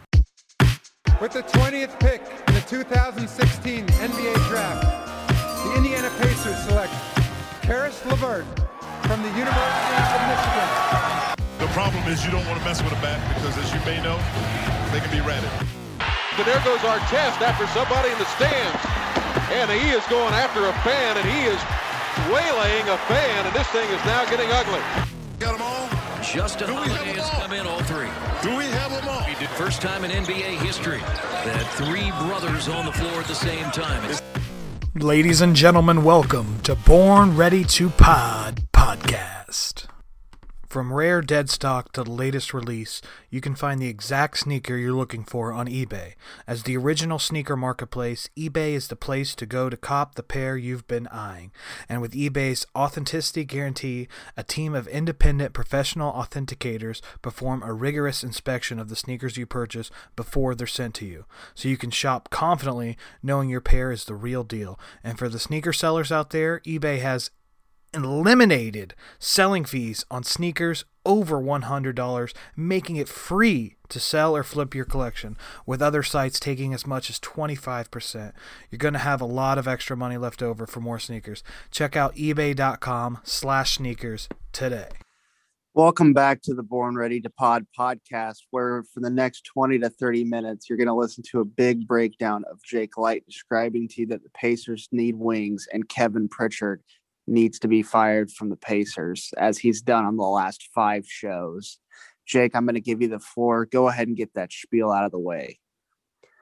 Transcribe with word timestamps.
With 1.21 1.33
the 1.33 1.43
20th 1.43 1.99
pick 1.99 2.23
in 2.47 2.55
the 2.55 2.61
2016 2.61 3.85
NBA 3.85 4.33
Draft, 4.49 4.81
the 5.63 5.75
Indiana 5.77 6.09
Pacers 6.17 6.57
select 6.63 6.91
Caris 7.61 8.03
LeVert 8.07 8.47
from 9.05 9.21
the 9.21 9.29
University 9.37 10.01
of 10.09 10.21
Michigan. 10.25 10.69
The 11.59 11.67
problem 11.77 12.01
is 12.11 12.25
you 12.25 12.31
don't 12.31 12.47
want 12.47 12.57
to 12.57 12.65
mess 12.65 12.81
with 12.81 12.93
a 12.93 13.01
bat 13.03 13.21
because, 13.35 13.55
as 13.59 13.71
you 13.71 13.79
may 13.85 14.01
know, 14.01 14.17
they 14.91 15.01
can 15.01 15.11
be 15.11 15.21
ratted. 15.21 15.51
And 16.01 16.47
there 16.47 16.63
goes 16.65 16.79
Artest 16.79 17.41
after 17.45 17.67
somebody 17.67 18.09
in 18.09 18.17
the 18.17 18.25
stands. 18.25 19.08
And 19.51 19.69
he 19.71 19.89
is 19.89 20.05
going 20.07 20.33
after 20.33 20.65
a 20.65 20.73
fan, 20.85 21.17
and 21.17 21.27
he 21.27 21.45
is 21.45 21.59
waylaying 22.31 22.87
a 22.93 22.97
fan, 23.09 23.45
and 23.45 23.55
this 23.55 23.67
thing 23.67 23.89
is 23.89 24.03
now 24.05 24.25
getting 24.29 24.49
ugly. 24.51 24.81
Got 25.39 25.53
them 25.57 25.61
all? 25.61 25.89
Justin 26.23 26.67
Do 26.67 26.73
we 26.75 26.81
have 26.81 26.91
Holiday 26.91 27.13
them 27.13 27.15
has 27.23 27.29
all? 27.33 27.41
come 27.41 27.53
in 27.53 27.65
all 27.67 27.81
three. 27.83 28.09
Do 28.43 28.57
we 28.57 28.65
have 28.65 28.91
them 28.91 29.07
all? 29.09 29.21
He 29.23 29.35
did 29.39 29.49
first 29.49 29.81
time 29.81 30.03
in 30.03 30.11
NBA 30.11 30.57
history 30.63 30.99
that 30.99 31.65
three 31.73 32.11
brothers 32.27 32.67
on 32.67 32.85
the 32.85 32.91
floor 32.91 33.21
at 33.21 33.25
the 33.25 33.35
same 33.35 33.65
time. 33.71 34.03
It's 34.09 34.21
Ladies 34.95 35.41
and 35.41 35.55
gentlemen, 35.55 36.03
welcome 36.03 36.59
to 36.63 36.75
Born 36.75 37.35
Ready 37.37 37.63
to 37.65 37.89
Pod 37.89 38.63
podcast. 38.73 39.88
From 40.69 40.93
rare 40.93 41.23
dead 41.23 41.49
stock 41.49 41.93
to 41.93 42.03
the 42.03 42.11
latest 42.11 42.53
release, 42.53 43.01
you 43.31 43.41
can 43.41 43.55
find 43.55 43.81
the 43.81 43.87
exact 43.87 44.37
sneaker 44.37 44.77
you're 44.77 44.93
looking 44.93 45.23
for 45.23 45.51
on 45.51 45.65
eBay. 45.65 46.13
As 46.45 46.61
the 46.61 46.77
original 46.77 47.17
sneaker 47.17 47.57
marketplace, 47.57 48.29
eBay 48.37 48.73
is 48.73 48.87
the 48.87 48.95
place 48.95 49.33
to 49.33 49.47
go 49.47 49.71
to 49.71 49.75
cop 49.75 50.13
the 50.13 50.21
pair 50.21 50.57
you've 50.57 50.87
been 50.87 51.07
eyeing. 51.07 51.51
And 51.89 52.01
with 52.01 52.11
eBay's 52.11 52.67
authenticity 52.75 53.45
guarantee, 53.45 54.07
a 54.37 54.43
team 54.43 54.75
of 54.75 54.87
independent 54.87 55.53
professional 55.53 56.13
authenticators 56.13 57.01
perform 57.23 57.63
a 57.63 57.73
rigorous 57.73 58.23
inspection 58.23 58.77
of 58.77 58.89
the 58.89 58.95
sneakers 58.95 59.37
you 59.37 59.47
purchase 59.47 59.89
before 60.15 60.53
they're 60.53 60.67
sent 60.67 60.93
to 60.95 61.05
you. 61.07 61.25
So 61.55 61.67
you 61.67 61.77
can 61.77 61.89
shop 61.89 62.29
confidently 62.29 62.95
knowing 63.23 63.49
your 63.49 63.59
pair 63.59 63.91
is 63.91 64.05
the 64.05 64.13
real 64.13 64.43
deal. 64.43 64.79
And 65.03 65.17
for 65.17 65.29
the 65.29 65.39
sneaker 65.39 65.73
sellers 65.73 66.11
out 66.11 66.29
there, 66.29 66.59
eBay 66.59 66.99
has 66.99 67.31
eliminated 67.93 68.93
selling 69.17 69.65
fees 69.65 70.05
on 70.11 70.23
sneakers 70.23 70.85
over 71.05 71.41
$100, 71.41 72.33
making 72.55 72.95
it 72.97 73.07
free 73.07 73.75
to 73.89 73.99
sell 73.99 74.35
or 74.35 74.43
flip 74.43 74.75
your 74.75 74.85
collection, 74.85 75.35
with 75.65 75.81
other 75.81 76.03
sites 76.03 76.39
taking 76.39 76.73
as 76.73 76.85
much 76.85 77.09
as 77.09 77.19
25%. 77.19 78.33
You're 78.69 78.77
going 78.77 78.93
to 78.93 78.99
have 78.99 79.21
a 79.21 79.25
lot 79.25 79.57
of 79.57 79.67
extra 79.67 79.97
money 79.97 80.17
left 80.17 80.43
over 80.43 80.67
for 80.67 80.79
more 80.79 80.99
sneakers. 80.99 81.43
Check 81.71 81.95
out 81.95 82.15
ebay.com 82.15 83.19
slash 83.23 83.77
sneakers 83.77 84.29
today. 84.51 84.89
Welcome 85.75 86.13
back 86.13 86.41
to 86.41 86.55
the 86.55 86.63
Born 86.63 86.95
Ready 86.95 87.21
to 87.21 87.29
Pod 87.29 87.65
podcast, 87.77 88.39
where 88.49 88.83
for 88.91 88.99
the 88.99 89.09
next 89.09 89.45
20 89.45 89.79
to 89.79 89.89
30 89.89 90.25
minutes, 90.25 90.67
you're 90.67 90.77
going 90.77 90.87
to 90.87 90.93
listen 90.93 91.23
to 91.31 91.41
a 91.41 91.45
big 91.45 91.87
breakdown 91.87 92.43
of 92.51 92.61
Jake 92.63 92.97
Light 92.97 93.23
describing 93.25 93.87
to 93.89 94.01
you 94.01 94.07
that 94.07 94.23
the 94.23 94.31
Pacers 94.31 94.89
need 94.91 95.15
wings 95.15 95.67
and 95.71 95.87
Kevin 95.87 96.27
Pritchard 96.27 96.81
needs 97.29 97.59
to 97.59 97.67
be 97.67 97.83
fired 97.83 98.31
from 98.31 98.49
the 98.49 98.55
Pacers, 98.55 99.33
as 99.37 99.57
he's 99.57 99.81
done 99.81 100.05
on 100.05 100.17
the 100.17 100.23
last 100.23 100.69
five 100.73 101.05
shows. 101.07 101.79
Jake, 102.25 102.55
I'm 102.55 102.65
going 102.65 102.75
to 102.75 102.81
give 102.81 103.01
you 103.01 103.07
the 103.07 103.19
floor. 103.19 103.65
Go 103.65 103.87
ahead 103.87 104.07
and 104.07 104.17
get 104.17 104.33
that 104.35 104.51
spiel 104.51 104.91
out 104.91 105.05
of 105.05 105.11
the 105.11 105.19
way. 105.19 105.59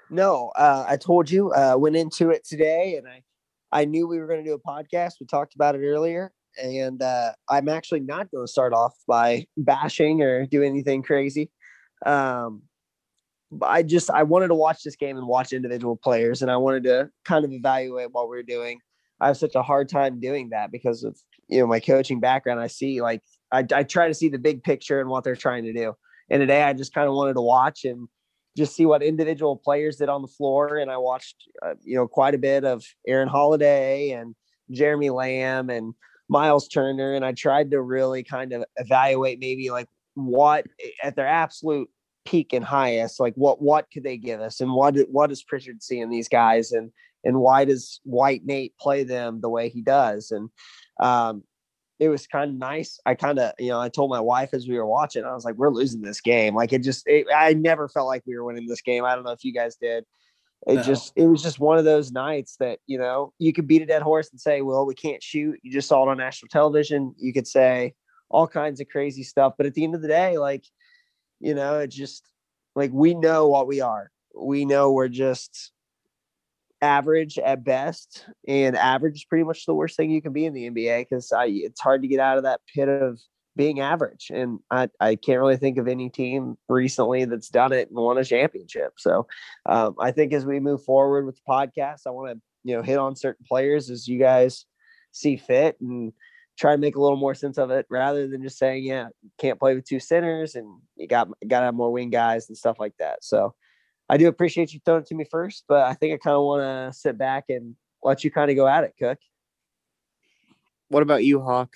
No, 0.10 0.52
uh, 0.56 0.86
I 0.88 0.98
told 0.98 1.30
you. 1.30 1.52
Uh, 1.52 1.76
went 1.78 1.96
into 1.96 2.30
it 2.30 2.46
today, 2.46 2.96
and 2.96 3.08
I 3.08 3.24
I 3.72 3.86
knew 3.86 4.08
we 4.08 4.20
were 4.20 4.28
going 4.28 4.44
to 4.44 4.50
do 4.50 4.54
a 4.54 4.60
podcast. 4.60 5.14
We 5.20 5.26
talked 5.26 5.56
about 5.56 5.76
it 5.76 5.86
earlier, 5.86 6.32
and 6.62 7.02
uh, 7.02 7.34
I'm 7.50 7.68
actually 7.68 8.00
not 8.00 8.32
going 8.32 8.46
to 8.46 8.52
start 8.52 8.74
off 8.74 8.96
by 9.08 9.46
bashing 9.58 10.22
or 10.22 10.46
do 10.46 10.64
anything 10.64 11.04
crazy. 11.04 11.52
Um, 12.06 12.64
but 13.52 13.68
I 13.68 13.84
just 13.84 14.10
I 14.10 14.24
wanted 14.24 14.50
to 14.50 14.56
watch 14.56 14.84
this 14.84 14.96
game 14.96 15.18
and 15.18 15.28
watch 15.28 15.54
individual 15.54 15.96
players, 15.96 16.42
and 16.42 16.52
I 16.52 16.58
wanted 16.58 16.84
to 16.84 17.10
kind 17.26 17.46
of 17.46 17.52
evaluate 17.52 18.12
what 18.12 18.30
we 18.30 18.38
are 18.38 18.44
doing. 18.44 18.80
I 19.20 19.28
have 19.28 19.38
such 19.38 19.56
a 19.56 19.64
hard 19.64 19.90
time 19.90 20.20
doing 20.20 20.50
that 20.50 20.72
because 20.72 21.04
of 21.04 21.18
you 21.48 21.60
know 21.60 21.68
my 21.68 21.80
coaching 21.80 22.20
background. 22.20 22.60
I 22.60 22.68
see 22.68 23.02
like 23.02 23.22
I, 23.52 23.66
I 23.74 23.84
try 23.84 24.08
to 24.08 24.14
see 24.14 24.30
the 24.30 24.40
big 24.40 24.64
picture 24.64 25.00
and 25.00 25.10
what 25.10 25.24
they're 25.24 25.36
trying 25.36 25.64
to 25.66 25.74
do. 25.74 25.94
And 26.30 26.42
today 26.42 26.64
I 26.64 26.74
just 26.74 26.94
kind 26.94 27.08
of 27.08 27.16
wanted 27.16 27.34
to 27.34 27.42
watch 27.42 27.86
and 27.86 28.08
just 28.58 28.76
see 28.76 28.86
what 28.86 29.04
individual 29.04 29.56
players 29.56 29.98
did 29.98 30.10
on 30.10 30.22
the 30.22 30.28
floor. 30.28 30.78
And 30.78 30.92
I 30.92 30.98
watched 30.98 31.36
uh, 31.66 31.76
you 31.84 31.96
know 31.96 32.08
quite 32.08 32.36
a 32.36 32.40
bit 32.40 32.66
of 32.66 32.84
Aaron 33.08 33.30
Holiday 33.30 34.12
and 34.12 34.36
Jeremy 34.72 35.10
Lamb 35.10 35.70
and 35.70 35.94
Miles 36.30 36.68
Turner, 36.68 37.14
and 37.14 37.24
I 37.24 37.32
tried 37.32 37.72
to 37.72 37.82
really 37.82 38.24
kind 38.24 38.54
of 38.54 38.66
evaluate 38.76 39.40
maybe 39.40 39.70
like 39.70 39.88
what 40.16 40.66
at 41.04 41.16
their 41.16 41.28
absolute 41.28 41.90
peak 42.26 42.52
and 42.52 42.66
highest, 42.66 43.20
like 43.20 43.34
what 43.36 43.62
what 43.62 43.88
could 43.94 44.04
they 44.04 44.18
give 44.18 44.42
us, 44.42 44.60
and 44.60 44.74
what 44.74 44.96
what 45.10 45.28
does 45.28 45.44
Pritchard 45.44 45.82
see 45.82 46.00
in 46.00 46.10
these 46.10 46.28
guys, 46.28 46.72
and 46.72 46.92
and 47.24 47.40
why 47.40 47.66
does 47.66 48.00
White 48.04 48.46
Nate 48.46 48.78
play 48.78 49.04
them 49.04 49.42
the 49.42 49.50
way 49.50 49.70
he 49.70 49.82
does? 49.82 50.32
And 50.32 50.50
um, 51.00 51.44
it 52.00 52.10
was 52.10 52.28
kind 52.28 52.52
of 52.52 52.58
nice. 52.58 53.00
I 53.06 53.16
kind 53.16 53.40
of, 53.40 53.54
you 53.58 53.70
know, 53.70 53.80
I 53.80 53.90
told 53.90 54.10
my 54.10 54.20
wife 54.20 54.54
as 54.54 54.68
we 54.68 54.78
were 54.78 54.86
watching, 54.86 55.24
I 55.24 55.34
was 55.34 55.46
like, 55.46 55.56
we're 55.56 55.70
losing 55.70 56.02
this 56.02 56.22
game. 56.22 56.56
Like 56.56 56.74
it 56.74 56.84
just, 56.84 57.04
it, 57.08 57.28
I 57.36 57.54
never 57.54 57.88
felt 57.88 58.08
like 58.08 58.24
we 58.26 58.36
were 58.36 58.44
winning 58.44 58.68
this 58.68 58.82
game. 58.82 59.04
I 59.04 59.16
don't 59.16 59.24
know 59.24 59.32
if 59.32 59.44
you 59.44 59.54
guys 59.54 59.76
did. 59.76 60.06
It 60.66 60.76
No. 60.76 60.82
just, 60.82 61.14
it 61.16 61.28
was 61.28 61.42
just 61.42 61.60
one 61.60 61.78
of 61.78 61.86
those 61.86 62.12
nights 62.12 62.56
that, 62.60 62.80
you 62.88 62.98
know, 62.98 63.34
you 63.40 63.54
could 63.54 63.68
beat 63.68 63.82
a 63.82 63.86
dead 63.86 64.02
horse 64.02 64.30
and 64.32 64.40
say, 64.40 64.62
well, 64.62 64.86
we 64.86 64.96
can't 64.96 65.22
shoot. 65.24 65.60
You 65.62 65.72
just 65.72 65.88
saw 65.88 66.04
it 66.04 66.10
on 66.10 66.18
national 66.18 66.50
television. 66.50 67.14
You 67.18 67.32
could 67.34 67.48
say 67.48 67.94
all 68.30 68.48
kinds 68.48 68.82
of 68.82 68.90
crazy 68.90 69.24
stuff. 69.24 69.54
But 69.58 69.66
at 69.68 69.74
the 69.74 69.84
end 69.84 69.96
of 69.96 70.02
the 70.02 70.08
day, 70.08 70.38
like, 70.38 70.66
you 71.40 71.54
know, 71.54 71.80
it 71.80 71.88
just 71.88 72.28
like 72.76 72.92
we 72.92 73.14
know 73.14 73.48
what 73.48 73.68
we 73.68 73.82
are. 73.82 74.12
We 74.36 74.66
know 74.66 74.92
we're 74.92 75.08
just 75.08 75.72
average 76.82 77.38
at 77.40 77.64
best, 77.64 78.26
and 78.48 78.76
average 78.76 79.16
is 79.16 79.26
pretty 79.26 79.44
much 79.44 79.66
the 79.66 79.74
worst 79.74 79.98
thing 79.98 80.12
you 80.12 80.22
can 80.22 80.34
be 80.34 80.46
in 80.46 80.54
the 80.54 80.70
NBA 80.70 81.02
because 81.02 81.32
it's 81.36 81.82
hard 81.82 82.02
to 82.02 82.08
get 82.08 82.20
out 82.20 82.38
of 82.38 82.44
that 82.44 82.62
pit 82.74 82.90
of 82.90 83.20
being 83.56 83.80
average. 83.80 84.32
And 84.34 84.60
I, 84.70 84.88
I 85.00 85.16
can't 85.16 85.40
really 85.40 85.58
think 85.58 85.78
of 85.78 85.88
any 85.88 86.10
team 86.10 86.58
recently 86.70 87.26
that's 87.26 87.50
done 87.50 87.74
it 87.74 87.90
and 87.90 87.98
won 87.98 88.18
a 88.18 88.24
championship. 88.24 88.94
So 88.98 89.28
um, 89.66 89.96
I 90.00 90.12
think 90.12 90.32
as 90.32 90.46
we 90.46 90.60
move 90.60 90.84
forward 90.84 91.26
with 91.26 91.36
the 91.36 91.42
podcast, 91.50 92.02
I 92.06 92.12
want 92.12 92.38
to 92.38 92.42
you 92.64 92.76
know 92.76 92.84
hit 92.84 92.98
on 92.98 93.16
certain 93.16 93.46
players 93.48 93.90
as 93.90 94.08
you 94.08 94.20
guys 94.20 94.66
see 95.12 95.38
fit 95.38 95.78
and 95.82 96.14
try 96.58 96.74
to 96.74 96.78
make 96.78 96.96
a 96.96 97.02
little 97.02 97.18
more 97.18 97.36
sense 97.36 97.58
of 97.58 97.72
it 97.72 97.86
rather 97.90 98.28
than 98.28 98.42
just 98.42 98.58
saying, 98.58 98.84
yeah, 98.84 99.08
can't 99.38 99.60
play 99.60 99.76
with 99.76 99.86
two 99.86 100.00
centers 100.00 100.56
and 100.56 100.68
you 100.96 101.08
got 101.08 101.28
got 101.48 101.60
to 101.60 101.66
have 101.66 101.76
more 101.76 101.92
wing 101.92 102.10
guys 102.10 102.48
and 102.50 102.58
stuff 102.58 102.78
like 102.80 102.94
that. 103.00 103.24
So 103.24 103.54
I 104.10 104.18
do 104.18 104.28
appreciate 104.28 104.74
you 104.74 104.80
throwing 104.84 105.02
it 105.02 105.08
to 105.08 105.16
me 105.16 105.26
first, 105.30 105.66
but 105.68 105.84
I 105.84 105.94
think 105.94 106.14
I 106.14 106.18
kind 106.18 106.36
of 106.36 106.44
want 106.44 106.62
to 106.62 106.98
sit 106.98 107.18
back 107.18 107.46
and 107.50 107.76
let 108.04 108.24
you 108.24 108.32
kind 108.32 108.50
of 108.50 108.56
go 108.56 108.68
at 108.68 108.84
it, 108.84 108.94
Cook. 108.98 109.20
What 110.90 111.04
about 111.04 111.24
you, 111.24 111.42
Hawk? 111.42 111.74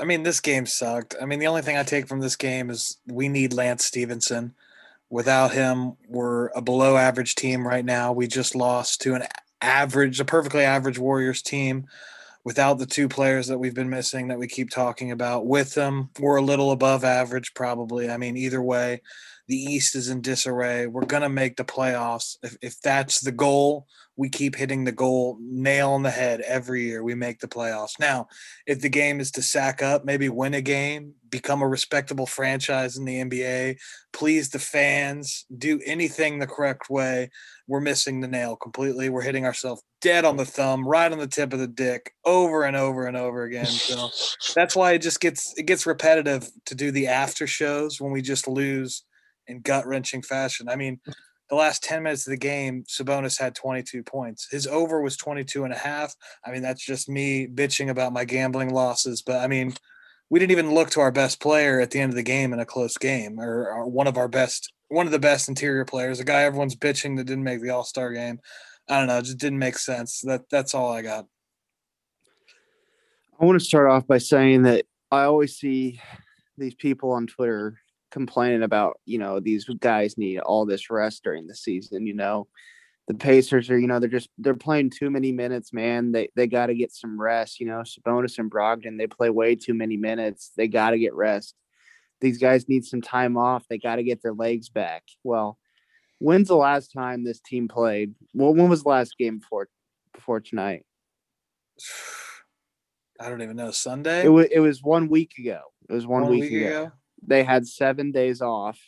I 0.00 0.04
mean, 0.04 0.22
this 0.22 0.40
game 0.40 0.66
sucked. 0.66 1.14
I 1.20 1.26
mean, 1.26 1.38
the 1.38 1.46
only 1.46 1.62
thing 1.62 1.76
I 1.76 1.82
take 1.82 2.08
from 2.08 2.20
this 2.20 2.36
game 2.36 2.70
is 2.70 2.98
we 3.06 3.28
need 3.28 3.52
Lance 3.52 3.84
Stephenson. 3.84 4.54
Without 5.10 5.52
him, 5.52 5.96
we're 6.06 6.48
a 6.48 6.60
below 6.60 6.96
average 6.96 7.34
team 7.34 7.66
right 7.66 7.84
now. 7.84 8.12
We 8.12 8.26
just 8.26 8.54
lost 8.54 9.00
to 9.02 9.14
an 9.14 9.22
average, 9.62 10.20
a 10.20 10.24
perfectly 10.24 10.62
average 10.62 10.98
Warriors 10.98 11.40
team 11.40 11.86
without 12.44 12.78
the 12.78 12.86
two 12.86 13.08
players 13.08 13.46
that 13.46 13.58
we've 13.58 13.74
been 13.74 13.90
missing 13.90 14.28
that 14.28 14.38
we 14.38 14.46
keep 14.46 14.70
talking 14.70 15.10
about. 15.10 15.46
With 15.46 15.74
them, 15.74 16.10
we're 16.18 16.36
a 16.36 16.42
little 16.42 16.72
above 16.72 17.04
average, 17.04 17.54
probably. 17.54 18.10
I 18.10 18.16
mean, 18.18 18.36
either 18.36 18.62
way, 18.62 19.02
the 19.48 19.56
East 19.56 19.96
is 19.96 20.10
in 20.10 20.20
disarray. 20.20 20.86
We're 20.86 21.06
going 21.06 21.22
to 21.22 21.28
make 21.28 21.56
the 21.56 21.64
playoffs. 21.64 22.36
If, 22.42 22.56
if 22.60 22.80
that's 22.82 23.20
the 23.20 23.32
goal, 23.32 23.86
we 24.14 24.28
keep 24.28 24.56
hitting 24.56 24.84
the 24.84 24.92
goal 24.92 25.38
nail 25.40 25.90
on 25.90 26.02
the 26.02 26.10
head 26.10 26.40
every 26.42 26.84
year. 26.84 27.02
We 27.02 27.14
make 27.14 27.38
the 27.38 27.48
playoffs. 27.48 27.98
Now, 27.98 28.28
if 28.66 28.80
the 28.80 28.88
game 28.88 29.20
is 29.20 29.30
to 29.32 29.42
sack 29.42 29.82
up, 29.82 30.04
maybe 30.04 30.28
win 30.28 30.54
a 30.54 30.60
game, 30.60 31.14
become 31.30 31.62
a 31.62 31.68
respectable 31.68 32.26
franchise 32.26 32.96
in 32.96 33.04
the 33.04 33.22
NBA, 33.22 33.78
please 34.12 34.50
the 34.50 34.58
fans, 34.58 35.46
do 35.56 35.80
anything 35.86 36.38
the 36.38 36.46
correct 36.46 36.90
way, 36.90 37.30
we're 37.68 37.80
missing 37.80 38.20
the 38.20 38.28
nail 38.28 38.56
completely. 38.56 39.08
We're 39.08 39.22
hitting 39.22 39.44
ourselves 39.44 39.82
dead 40.00 40.24
on 40.24 40.36
the 40.36 40.44
thumb, 40.44 40.86
right 40.86 41.10
on 41.10 41.18
the 41.18 41.26
tip 41.26 41.52
of 41.52 41.58
the 41.58 41.68
dick, 41.68 42.12
over 42.24 42.64
and 42.64 42.76
over 42.76 43.06
and 43.06 43.16
over 43.16 43.44
again. 43.44 43.66
So 43.66 44.10
that's 44.54 44.74
why 44.74 44.92
it 44.92 45.02
just 45.02 45.20
gets 45.20 45.56
it 45.56 45.66
gets 45.66 45.86
repetitive 45.86 46.50
to 46.66 46.74
do 46.74 46.90
the 46.90 47.06
after 47.06 47.46
shows 47.46 48.00
when 48.00 48.10
we 48.10 48.20
just 48.20 48.48
lose 48.48 49.04
in 49.48 49.60
gut 49.60 49.86
wrenching 49.86 50.22
fashion. 50.22 50.68
I 50.68 50.76
mean, 50.76 51.00
the 51.48 51.56
last 51.56 51.82
10 51.82 52.02
minutes 52.02 52.26
of 52.26 52.32
the 52.32 52.36
game, 52.36 52.84
Sabonis 52.84 53.40
had 53.40 53.54
22 53.54 54.02
points. 54.02 54.48
His 54.50 54.66
over 54.66 55.00
was 55.00 55.16
22 55.16 55.64
and 55.64 55.72
a 55.72 55.78
half. 55.78 56.14
I 56.44 56.52
mean, 56.52 56.62
that's 56.62 56.84
just 56.84 57.08
me 57.08 57.46
bitching 57.46 57.88
about 57.88 58.12
my 58.12 58.24
gambling 58.24 58.72
losses. 58.72 59.22
But 59.22 59.36
I 59.36 59.46
mean, 59.46 59.72
we 60.30 60.38
didn't 60.38 60.52
even 60.52 60.74
look 60.74 60.90
to 60.90 61.00
our 61.00 61.10
best 61.10 61.40
player 61.40 61.80
at 61.80 61.90
the 61.90 62.00
end 62.00 62.12
of 62.12 62.16
the 62.16 62.22
game 62.22 62.52
in 62.52 62.60
a 62.60 62.66
close 62.66 62.98
game 62.98 63.40
or, 63.40 63.70
or 63.70 63.88
one 63.88 64.06
of 64.06 64.18
our 64.18 64.28
best, 64.28 64.72
one 64.88 65.06
of 65.06 65.12
the 65.12 65.18
best 65.18 65.48
interior 65.48 65.86
players, 65.86 66.20
a 66.20 66.24
guy 66.24 66.42
everyone's 66.42 66.76
bitching 66.76 67.16
that 67.16 67.24
didn't 67.24 67.44
make 67.44 67.62
the 67.62 67.70
all 67.70 67.84
star 67.84 68.12
game. 68.12 68.40
I 68.90 68.98
don't 68.98 69.06
know. 69.06 69.18
It 69.18 69.24
just 69.24 69.38
didn't 69.38 69.58
make 69.58 69.78
sense. 69.78 70.20
That 70.22 70.42
That's 70.50 70.74
all 70.74 70.92
I 70.92 71.02
got. 71.02 71.26
I 73.40 73.44
want 73.44 73.58
to 73.58 73.64
start 73.64 73.88
off 73.88 74.06
by 74.06 74.18
saying 74.18 74.64
that 74.64 74.84
I 75.10 75.22
always 75.22 75.56
see 75.56 76.00
these 76.58 76.74
people 76.74 77.12
on 77.12 77.26
Twitter 77.26 77.78
complaining 78.10 78.62
about, 78.62 79.00
you 79.04 79.18
know, 79.18 79.40
these 79.40 79.64
guys 79.80 80.18
need 80.18 80.38
all 80.40 80.66
this 80.66 80.90
rest 80.90 81.24
during 81.24 81.46
the 81.46 81.54
season, 81.54 82.06
you 82.06 82.14
know. 82.14 82.46
The 83.08 83.14
Pacers 83.14 83.70
are, 83.70 83.78
you 83.78 83.86
know, 83.86 84.00
they're 84.00 84.08
just 84.10 84.28
they're 84.36 84.54
playing 84.54 84.90
too 84.90 85.10
many 85.10 85.32
minutes, 85.32 85.72
man. 85.72 86.12
They 86.12 86.28
they 86.36 86.46
got 86.46 86.66
to 86.66 86.74
get 86.74 86.92
some 86.92 87.18
rest, 87.18 87.58
you 87.58 87.66
know. 87.66 87.78
Sabonis 87.78 88.38
and 88.38 88.50
Brogdon, 88.50 88.98
they 88.98 89.06
play 89.06 89.30
way 89.30 89.54
too 89.54 89.72
many 89.72 89.96
minutes. 89.96 90.52
They 90.56 90.68
got 90.68 90.90
to 90.90 90.98
get 90.98 91.14
rest. 91.14 91.54
These 92.20 92.36
guys 92.38 92.68
need 92.68 92.84
some 92.84 93.00
time 93.00 93.36
off. 93.38 93.64
They 93.68 93.78
got 93.78 93.96
to 93.96 94.02
get 94.02 94.22
their 94.22 94.34
legs 94.34 94.68
back. 94.68 95.04
Well, 95.24 95.58
when's 96.18 96.48
the 96.48 96.56
last 96.56 96.92
time 96.92 97.24
this 97.24 97.40
team 97.40 97.66
played? 97.68 98.14
Well, 98.34 98.52
when 98.54 98.68
was 98.68 98.82
the 98.82 98.90
last 98.90 99.16
game 99.16 99.38
before 99.38 99.68
before 100.12 100.40
tonight? 100.40 100.84
I 103.20 103.28
don't 103.28 103.42
even 103.42 103.56
know. 103.56 103.70
Sunday. 103.70 104.24
It 104.24 104.28
was 104.28 104.46
it 104.52 104.60
was 104.60 104.82
one 104.82 105.08
week 105.08 105.32
ago. 105.38 105.60
It 105.88 105.94
was 105.94 106.06
one, 106.06 106.22
One 106.22 106.30
week, 106.32 106.42
week 106.42 106.52
ago. 106.52 106.82
ago? 106.82 106.92
They 107.26 107.42
had 107.42 107.66
seven 107.66 108.12
days 108.12 108.40
off, 108.40 108.78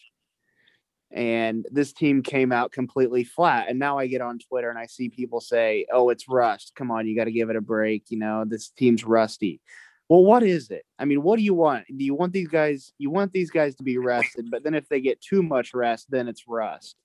and 1.11 1.67
this 1.71 1.93
team 1.93 2.23
came 2.23 2.53
out 2.53 2.73
completely 2.73 3.25
flat. 3.25 3.69
And 3.69 3.79
now 3.79 3.99
I 3.99 4.07
get 4.07 4.21
on 4.21 4.39
Twitter 4.39 4.71
and 4.71 4.79
I 4.79 4.87
see 4.87 5.09
people 5.09 5.41
say, 5.41 5.87
"Oh, 5.93 6.11
it's 6.11 6.29
rust. 6.29 6.73
Come 6.77 6.91
on, 6.91 7.07
you 7.07 7.17
got 7.17 7.25
to 7.25 7.33
give 7.33 7.51
it 7.51 7.57
a 7.57 7.61
break. 7.61 8.05
You 8.11 8.19
know, 8.19 8.45
this 8.47 8.69
team's 8.71 9.05
rusty." 9.05 9.61
Well, 10.09 10.25
what 10.25 10.43
is 10.43 10.71
it? 10.71 10.85
I 10.99 11.05
mean, 11.05 11.23
what 11.23 11.37
do 11.37 11.45
you 11.45 11.55
want? 11.55 11.87
Do 11.87 12.05
you 12.05 12.15
want 12.15 12.33
these 12.33 12.49
guys? 12.49 12.93
You 12.99 13.11
want 13.11 13.33
these 13.33 13.51
guys 13.51 13.77
to 13.77 13.85
be 13.85 13.97
rested, 13.99 14.51
but 14.51 14.65
then 14.65 14.75
if 14.75 14.89
they 14.89 15.01
get 15.01 15.21
too 15.21 15.43
much 15.43 15.73
rest, 15.73 16.11
then 16.11 16.27
it's 16.27 16.49
rust. 16.49 16.97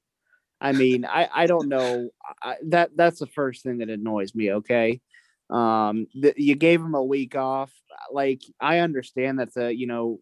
I 0.60 0.72
mean, 0.72 1.06
I 1.06 1.30
I 1.34 1.48
don't 1.48 1.70
know. 1.70 2.10
I, 2.42 2.56
that 2.70 2.92
that's 2.96 3.20
the 3.20 3.28
first 3.28 3.64
thing 3.64 3.80
that 3.80 3.90
annoys 3.90 4.34
me. 4.34 4.54
Okay, 4.54 5.02
um, 5.50 6.08
you 6.14 6.56
gave 6.56 6.82
them 6.82 6.96
a 6.96 7.04
week 7.04 7.36
off. 7.36 7.72
Like 8.12 8.42
I 8.60 8.80
understand 8.80 9.40
that's 9.40 9.58
a 9.58 9.72
you 9.72 9.88
know 9.88 10.20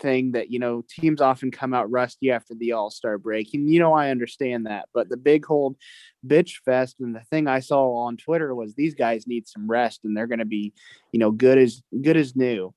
thing 0.00 0.32
that 0.32 0.50
you 0.50 0.58
know 0.58 0.84
teams 0.88 1.20
often 1.20 1.50
come 1.50 1.74
out 1.74 1.90
rusty 1.90 2.30
after 2.30 2.54
the 2.54 2.72
All 2.72 2.90
Star 2.90 3.18
break, 3.18 3.54
and 3.54 3.68
you 3.68 3.78
know 3.78 3.92
I 3.92 4.10
understand 4.10 4.66
that. 4.66 4.88
But 4.92 5.08
the 5.08 5.16
big 5.16 5.44
hold 5.44 5.76
bitch 6.26 6.56
fest, 6.64 6.96
and 7.00 7.14
the 7.14 7.24
thing 7.30 7.46
I 7.46 7.60
saw 7.60 7.94
on 7.94 8.16
Twitter 8.16 8.54
was 8.54 8.74
these 8.74 8.94
guys 8.94 9.26
need 9.26 9.48
some 9.48 9.70
rest, 9.70 10.00
and 10.04 10.16
they're 10.16 10.26
going 10.26 10.38
to 10.38 10.44
be 10.44 10.72
you 11.12 11.18
know 11.18 11.30
good 11.30 11.58
as 11.58 11.82
good 12.02 12.16
as 12.16 12.36
new. 12.36 12.74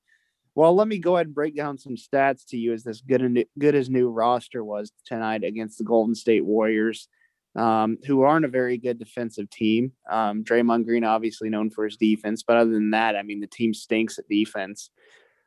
Well, 0.54 0.74
let 0.74 0.86
me 0.86 0.98
go 0.98 1.16
ahead 1.16 1.28
and 1.28 1.34
break 1.34 1.56
down 1.56 1.78
some 1.78 1.96
stats 1.96 2.44
to 2.48 2.58
you 2.58 2.74
as 2.74 2.84
this 2.84 3.00
good 3.00 3.22
and 3.22 3.44
good 3.58 3.74
as 3.74 3.88
new 3.88 4.10
roster 4.10 4.62
was 4.62 4.92
tonight 5.06 5.44
against 5.44 5.78
the 5.78 5.84
Golden 5.84 6.14
State 6.14 6.44
Warriors, 6.44 7.08
um, 7.56 7.96
who 8.06 8.20
aren't 8.22 8.44
a 8.44 8.48
very 8.48 8.76
good 8.76 8.98
defensive 8.98 9.48
team. 9.48 9.92
Um, 10.10 10.44
Draymond 10.44 10.84
Green, 10.84 11.04
obviously 11.04 11.48
known 11.48 11.70
for 11.70 11.86
his 11.86 11.96
defense, 11.96 12.42
but 12.42 12.58
other 12.58 12.70
than 12.70 12.90
that, 12.90 13.16
I 13.16 13.22
mean, 13.22 13.40
the 13.40 13.46
team 13.46 13.72
stinks 13.72 14.18
at 14.18 14.28
defense. 14.28 14.90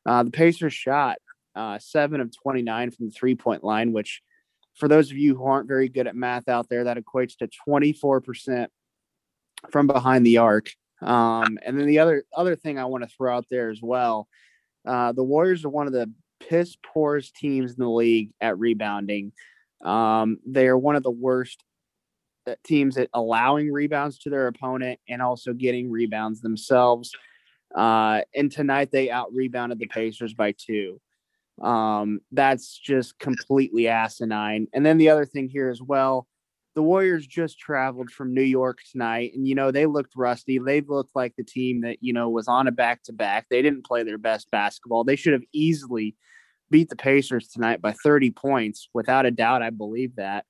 Uh, 0.07 0.24
the 0.24 0.31
Pacers 0.31 0.74
shot 0.74 1.18
uh, 1.56 1.80
seven 1.80 2.22
of 2.22 2.36
29 2.36 2.92
from 2.92 3.07
the 3.07 3.12
three 3.12 3.36
point 3.36 3.63
line, 3.63 3.94
which 3.94 4.22
for 4.75 4.88
those 4.88 5.10
of 5.12 5.18
you 5.18 5.36
who 5.36 5.46
aren't 5.46 5.68
very 5.68 5.90
good 5.90 6.07
at 6.07 6.16
math 6.16 6.50
out 6.50 6.69
there, 6.69 6.84
that 6.84 6.98
equates 6.98 7.38
to 7.38 7.50
24% 7.68 8.68
from 9.72 9.88
behind 9.88 10.25
the 10.25 10.38
arc. 10.38 10.69
Um, 11.02 11.57
and 11.66 11.80
then 11.80 11.88
the 11.88 12.00
other 12.00 12.24
other 12.36 12.56
thing 12.56 12.80
I 12.80 12.86
want 12.86 13.04
to 13.04 13.10
throw 13.10 13.36
out 13.36 13.46
there 13.50 13.69
as 13.69 13.81
well, 13.81 14.28
uh, 14.88 15.12
the 15.12 15.24
Warriors 15.24 15.66
are 15.66 15.69
one 15.69 15.88
of 15.88 15.94
the 15.94 16.12
piss 16.40 16.75
poorest 16.94 17.36
teams 17.36 17.72
in 17.72 17.80
the 17.80 17.90
league 17.90 18.31
at 18.42 18.57
rebounding. 18.57 19.31
Um, 19.84 20.38
they 20.46 20.68
are 20.68 20.78
one 20.78 20.96
of 20.96 21.04
the 21.04 21.12
worst 21.12 21.63
uh, 22.48 22.56
teams 22.63 22.98
at 22.98 23.10
allowing 23.13 23.72
rebounds 23.72 24.19
to 24.19 24.30
their 24.30 24.48
opponent 24.48 25.00
and 25.07 25.22
also 25.22 25.54
getting 25.54 25.92
rebounds 25.92 26.42
themselves. 26.42 27.12
Uh, 27.74 28.22
and 28.34 28.52
tonight 28.52 28.90
they 28.92 29.12
out 29.12 29.34
rebounded 29.34 29.80
the 29.80 29.88
Pacers 29.88 30.34
by 30.34 30.54
two. 30.57 31.00
Um, 31.62 32.19
that's 32.31 32.78
just 32.78 33.18
completely 33.19 33.88
asinine. 33.88 34.68
And 34.74 34.86
then 34.86 34.98
the 34.98 35.10
other 35.10 35.25
thing 35.25 35.48
here 35.48 35.69
as 35.69 35.81
well, 35.81 36.28
the 36.75 36.84
Warriors 36.84 37.25
just 37.25 37.57
traveled 37.57 38.12
from 38.12 38.34
New 38.34 38.44
York 38.44 38.80
tonight, 38.92 39.31
and 39.34 39.48
you 39.48 39.56
know 39.56 39.72
they 39.72 39.86
looked 39.86 40.13
rusty. 40.16 40.60
They 40.60 40.81
looked 40.81 41.16
like 41.16 41.34
the 41.38 41.44
team 41.44 41.81
that 41.81 41.98
you 42.02 42.12
know 42.12 42.30
was 42.30 42.50
on 42.50 42.68
a 42.68 42.72
back 42.72 43.02
to 43.04 43.13
back. 43.13 43.48
They 43.50 43.62
didn't 43.62 43.86
play 43.86 44.04
their 44.04 44.18
best 44.18 44.52
basketball. 44.52 45.06
They 45.06 45.16
should 45.16 45.34
have 45.34 45.44
easily 45.54 46.16
beat 46.69 46.90
the 46.90 46.96
Pacers 46.96 47.48
tonight 47.48 47.81
by 47.81 47.94
30 47.94 48.31
points, 48.31 48.90
without 48.94 49.25
a 49.25 49.31
doubt. 49.31 49.62
I 49.62 49.69
believe 49.69 50.18
that. 50.18 50.46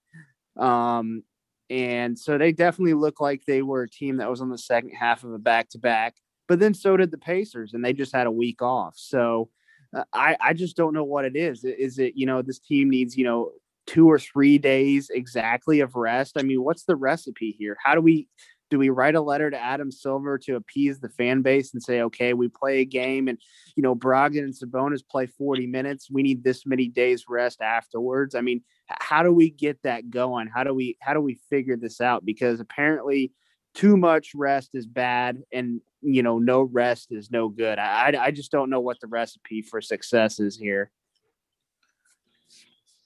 Um, 0.58 1.24
and 1.70 2.18
so 2.18 2.38
they 2.38 2.52
definitely 2.52 2.94
looked 2.94 3.22
like 3.22 3.44
they 3.46 3.62
were 3.62 3.84
a 3.84 3.90
team 3.90 4.18
that 4.18 4.30
was 4.30 4.42
on 4.42 4.50
the 4.50 4.58
second 4.58 4.92
half 4.92 5.24
of 5.24 5.32
a 5.32 5.40
back 5.40 5.70
to 5.70 5.78
back. 5.78 6.16
But 6.48 6.60
then 6.60 6.74
so 6.74 6.98
did 6.98 7.12
the 7.12 7.18
Pacers, 7.20 7.74
and 7.74 7.86
they 7.86 7.94
just 7.94 8.16
had 8.16 8.28
a 8.28 8.32
week 8.32 8.64
off. 8.64 8.96
So 8.98 9.50
Uh, 9.96 10.04
I 10.14 10.38
I 10.40 10.54
just 10.54 10.76
don't 10.76 10.94
know 10.94 11.04
what 11.04 11.26
it 11.26 11.36
is. 11.36 11.64
Is 11.64 11.98
it 12.00 12.14
you 12.16 12.26
know 12.26 12.42
this 12.42 12.60
team 12.60 12.90
needs 12.90 13.18
you 13.18 13.24
know 13.24 13.52
two 13.88 14.10
or 14.10 14.20
three 14.20 14.58
days 14.58 15.10
exactly 15.10 15.80
of 15.80 15.96
rest? 15.96 16.34
I 16.38 16.44
mean, 16.44 16.64
what's 16.64 16.84
the 16.84 16.96
recipe 16.96 17.56
here? 17.58 17.78
How 17.84 17.96
do 17.96 18.02
we 18.02 18.28
do 18.72 18.80
we 18.80 18.90
write 18.90 19.16
a 19.16 19.22
letter 19.22 19.50
to 19.52 19.58
Adam 19.58 19.92
Silver 19.92 20.38
to 20.40 20.56
appease 20.56 21.00
the 21.00 21.10
fan 21.10 21.44
base 21.44 21.74
and 21.74 21.84
say, 21.84 22.02
okay, 22.02 22.34
we 22.34 22.50
play 22.50 22.80
a 22.80 22.86
game 22.86 23.28
and 23.28 23.38
you 23.76 23.84
know 23.84 23.96
Brogdon 23.96 24.44
and 24.44 24.54
Sabonis 24.54 25.02
play 25.10 25.28
40 25.28 25.68
minutes. 25.68 26.10
We 26.12 26.24
need 26.24 26.44
this 26.44 26.66
many 26.66 26.88
days 26.88 27.26
rest 27.30 27.62
afterwards. 27.62 28.36
I 28.36 28.42
mean, 28.42 28.62
how 28.88 29.24
do 29.24 29.32
we 29.32 29.50
get 29.50 29.82
that 29.84 30.10
going? 30.10 30.50
How 30.54 30.64
do 30.64 30.74
we 30.74 30.98
how 31.02 31.14
do 31.14 31.22
we 31.22 31.40
figure 31.50 31.78
this 31.78 32.02
out? 32.02 32.26
Because 32.26 32.60
apparently 32.60 33.32
too 33.76 33.98
much 33.98 34.32
rest 34.34 34.72
is 34.74 34.88
bad 34.88 35.44
and 35.52 35.82
you 36.06 36.24
know 36.24 36.40
no 36.40 36.64
rest 36.64 37.12
is 37.12 37.32
no 37.32 37.50
good. 37.50 37.80
I 37.80 38.14
I, 38.20 38.32
just 38.32 38.52
don't 38.52 38.70
know 38.70 38.80
what 38.80 39.00
the 39.00 39.08
recipe 39.08 39.62
for 39.62 39.82
success 39.82 40.40
is 40.40 40.58
here. 40.58 40.92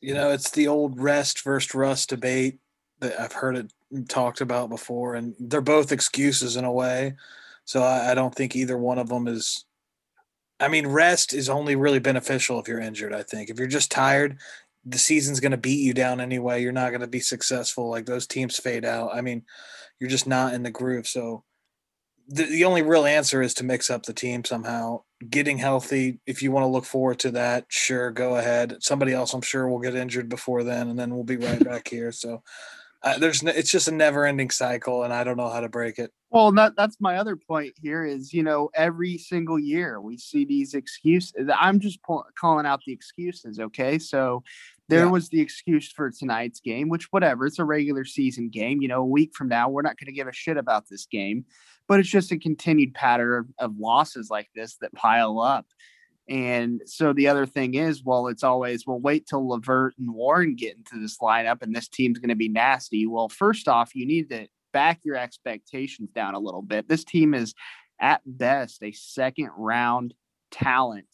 You 0.01 0.13
know, 0.13 0.31
it's 0.31 0.51
the 0.51 0.67
old 0.67 0.99
rest 0.99 1.43
versus 1.43 1.73
rust 1.73 2.09
debate 2.09 2.59
that 2.99 3.19
I've 3.19 3.33
heard 3.33 3.57
it 3.57 3.73
talked 4.07 4.41
about 4.41 4.69
before, 4.69 5.15
and 5.15 5.35
they're 5.39 5.61
both 5.61 5.91
excuses 5.91 6.55
in 6.55 6.65
a 6.65 6.71
way. 6.71 7.15
So 7.65 7.81
I, 7.81 8.11
I 8.11 8.15
don't 8.15 8.33
think 8.33 8.55
either 8.55 8.77
one 8.77 8.99
of 8.99 9.09
them 9.09 9.27
is. 9.27 9.65
I 10.61 10.67
mean, 10.67 10.87
rest 10.87 11.33
is 11.33 11.47
only 11.47 11.77
really 11.77 11.99
beneficial 11.99 12.59
if 12.59 12.67
you're 12.67 12.81
injured. 12.81 13.13
I 13.13 13.23
think 13.23 13.49
if 13.49 13.57
you're 13.57 13.67
just 13.67 13.91
tired, 13.91 14.37
the 14.85 14.97
season's 14.97 15.39
going 15.39 15.51
to 15.51 15.57
beat 15.57 15.79
you 15.79 15.93
down 15.93 16.19
anyway. 16.19 16.61
You're 16.61 16.73
not 16.73 16.89
going 16.89 17.01
to 17.01 17.07
be 17.07 17.21
successful. 17.21 17.89
Like 17.89 18.05
those 18.05 18.27
teams 18.27 18.57
fade 18.57 18.83
out. 18.83 19.11
I 19.13 19.21
mean, 19.21 19.43
you're 19.99 20.09
just 20.09 20.27
not 20.27 20.53
in 20.53 20.63
the 20.63 20.71
groove. 20.71 21.07
So 21.07 21.43
the, 22.29 22.43
the 22.43 22.63
only 22.63 22.81
real 22.81 23.05
answer 23.05 23.41
is 23.41 23.53
to 23.55 23.65
mix 23.65 23.89
up 23.89 24.03
the 24.03 24.13
team 24.13 24.45
somehow. 24.45 25.01
Getting 25.29 25.57
healthy, 25.57 26.19
if 26.25 26.41
you 26.41 26.51
want 26.51 26.63
to 26.63 26.69
look 26.69 26.85
forward 26.85 27.19
to 27.19 27.31
that, 27.31 27.65
sure, 27.67 28.11
go 28.11 28.37
ahead. 28.37 28.77
Somebody 28.79 29.11
else, 29.11 29.33
I'm 29.33 29.41
sure, 29.41 29.67
will 29.67 29.79
get 29.79 29.95
injured 29.95 30.29
before 30.29 30.63
then, 30.63 30.87
and 30.87 30.97
then 30.97 31.13
we'll 31.13 31.25
be 31.25 31.35
right 31.35 31.61
back 31.63 31.89
here. 31.89 32.13
So 32.13 32.41
uh, 33.03 33.17
there's, 33.17 33.43
n- 33.43 33.53
it's 33.55 33.71
just 33.71 33.87
a 33.89 33.93
never-ending 33.93 34.51
cycle, 34.51 35.03
and 35.03 35.13
I 35.13 35.25
don't 35.25 35.35
know 35.35 35.49
how 35.49 35.59
to 35.59 35.67
break 35.67 35.99
it. 35.99 36.11
Well, 36.29 36.51
that 36.53 36.75
that's 36.77 36.95
my 36.99 37.17
other 37.17 37.35
point 37.35 37.73
here 37.81 38.05
is, 38.05 38.31
you 38.31 38.43
know, 38.43 38.69
every 38.75 39.17
single 39.17 39.57
year 39.57 39.99
we 39.99 40.17
see 40.17 40.45
these 40.45 40.73
excuses. 40.75 41.49
I'm 41.53 41.79
just 41.79 42.01
pull, 42.03 42.23
calling 42.39 42.67
out 42.67 42.81
the 42.85 42.93
excuses, 42.93 43.59
okay? 43.59 43.97
So 43.97 44.43
there 44.89 45.05
Yeah. 45.05 45.11
was 45.11 45.29
the 45.29 45.41
excuse 45.41 45.91
for 45.91 46.11
tonight's 46.11 46.59
game, 46.59 46.87
which 46.87 47.07
whatever, 47.11 47.47
it's 47.47 47.59
a 47.59 47.65
regular 47.65 48.05
season 48.05 48.49
game, 48.49 48.81
you 48.81 48.87
know, 48.87 49.01
a 49.01 49.05
week 49.05 49.31
from 49.35 49.47
now 49.49 49.69
we're 49.69 49.81
not 49.81 49.97
going 49.97 50.05
to 50.05 50.13
give 50.13 50.27
a 50.27 50.33
shit 50.33 50.57
about 50.57 50.87
this 50.87 51.07
game, 51.07 51.45
but 51.89 51.99
it's 51.99 52.07
just 52.07 52.31
a 52.31 52.37
continued 52.37 52.93
pattern 52.93 53.53
of, 53.57 53.77
losses 53.77 54.29
like 54.29 54.47
this 54.55 54.77
that 54.79 54.93
pile 54.93 55.39
up. 55.39 55.65
And 56.29 56.81
so 56.85 57.11
the 57.11 57.27
other 57.27 57.47
thing 57.47 57.73
is, 57.73 58.03
well, 58.03 58.27
it's 58.27 58.43
always, 58.43 58.85
well, 58.85 58.99
wait 58.99 59.25
till 59.25 59.49
LeVert 59.49 59.95
and 59.97 60.13
Warren 60.13 60.55
get 60.55 60.77
into 60.77 61.01
this 61.01 61.17
lineup 61.17 61.63
and 61.63 61.75
this 61.75 61.87
team's 61.89 62.19
going 62.19 62.29
to 62.29 62.35
be 62.35 62.47
nasty. 62.47 63.07
Well, 63.07 63.27
first 63.27 63.67
off, 63.67 63.95
you 63.95 64.05
need 64.05 64.29
to 64.29 64.47
back 64.71 64.99
your 65.03 65.15
expectations 65.15 66.11
down 66.13 66.35
a 66.35 66.39
little 66.39 66.61
bit. 66.61 66.87
This 66.87 67.03
team 67.03 67.33
is 67.33 67.55
at 67.99 68.21
best 68.25 68.83
a 68.83 68.91
second 68.91 69.49
round 69.57 70.13
talent. 70.51 71.07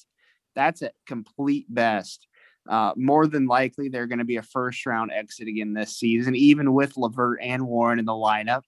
That's 0.56 0.82
at 0.82 0.94
complete 1.08 1.66
best. 1.74 2.28
Uh, 2.68 2.92
more 2.98 3.28
than 3.28 3.46
likely, 3.46 3.88
they're 3.88 4.08
going 4.08 4.20
to 4.20 4.26
be 4.26 4.38
a 4.38 4.44
first 4.44 4.86
round 4.86 5.12
exit 5.14 5.48
again 5.48 5.74
this 5.74 5.96
season, 5.96 6.36
even 6.36 6.74
with 6.74 6.98
LeVert 6.98 7.40
and 7.42 7.66
Warren 7.66 8.00
in 8.00 8.06
the 8.06 8.12
lineup. 8.12 8.64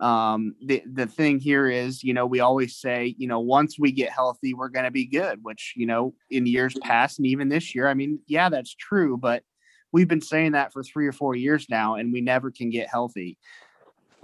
Um, 0.00 0.56
the 0.64 0.82
the 0.92 1.06
thing 1.06 1.38
here 1.38 1.68
is, 1.68 2.02
you 2.02 2.14
know, 2.14 2.26
we 2.26 2.40
always 2.40 2.76
say, 2.76 3.14
you 3.16 3.28
know, 3.28 3.40
once 3.40 3.78
we 3.78 3.92
get 3.92 4.10
healthy, 4.10 4.52
we're 4.52 4.68
going 4.68 4.84
to 4.84 4.90
be 4.90 5.06
good. 5.06 5.38
Which 5.42 5.74
you 5.76 5.86
know, 5.86 6.14
in 6.30 6.46
years 6.46 6.74
past 6.82 7.18
and 7.18 7.26
even 7.26 7.48
this 7.48 7.74
year, 7.74 7.88
I 7.88 7.94
mean, 7.94 8.18
yeah, 8.26 8.48
that's 8.48 8.74
true, 8.74 9.16
but 9.16 9.44
we've 9.92 10.08
been 10.08 10.20
saying 10.20 10.52
that 10.52 10.72
for 10.72 10.82
three 10.82 11.06
or 11.06 11.12
four 11.12 11.36
years 11.36 11.66
now, 11.70 11.94
and 11.94 12.12
we 12.12 12.20
never 12.20 12.50
can 12.50 12.68
get 12.68 12.88
healthy. 12.88 13.38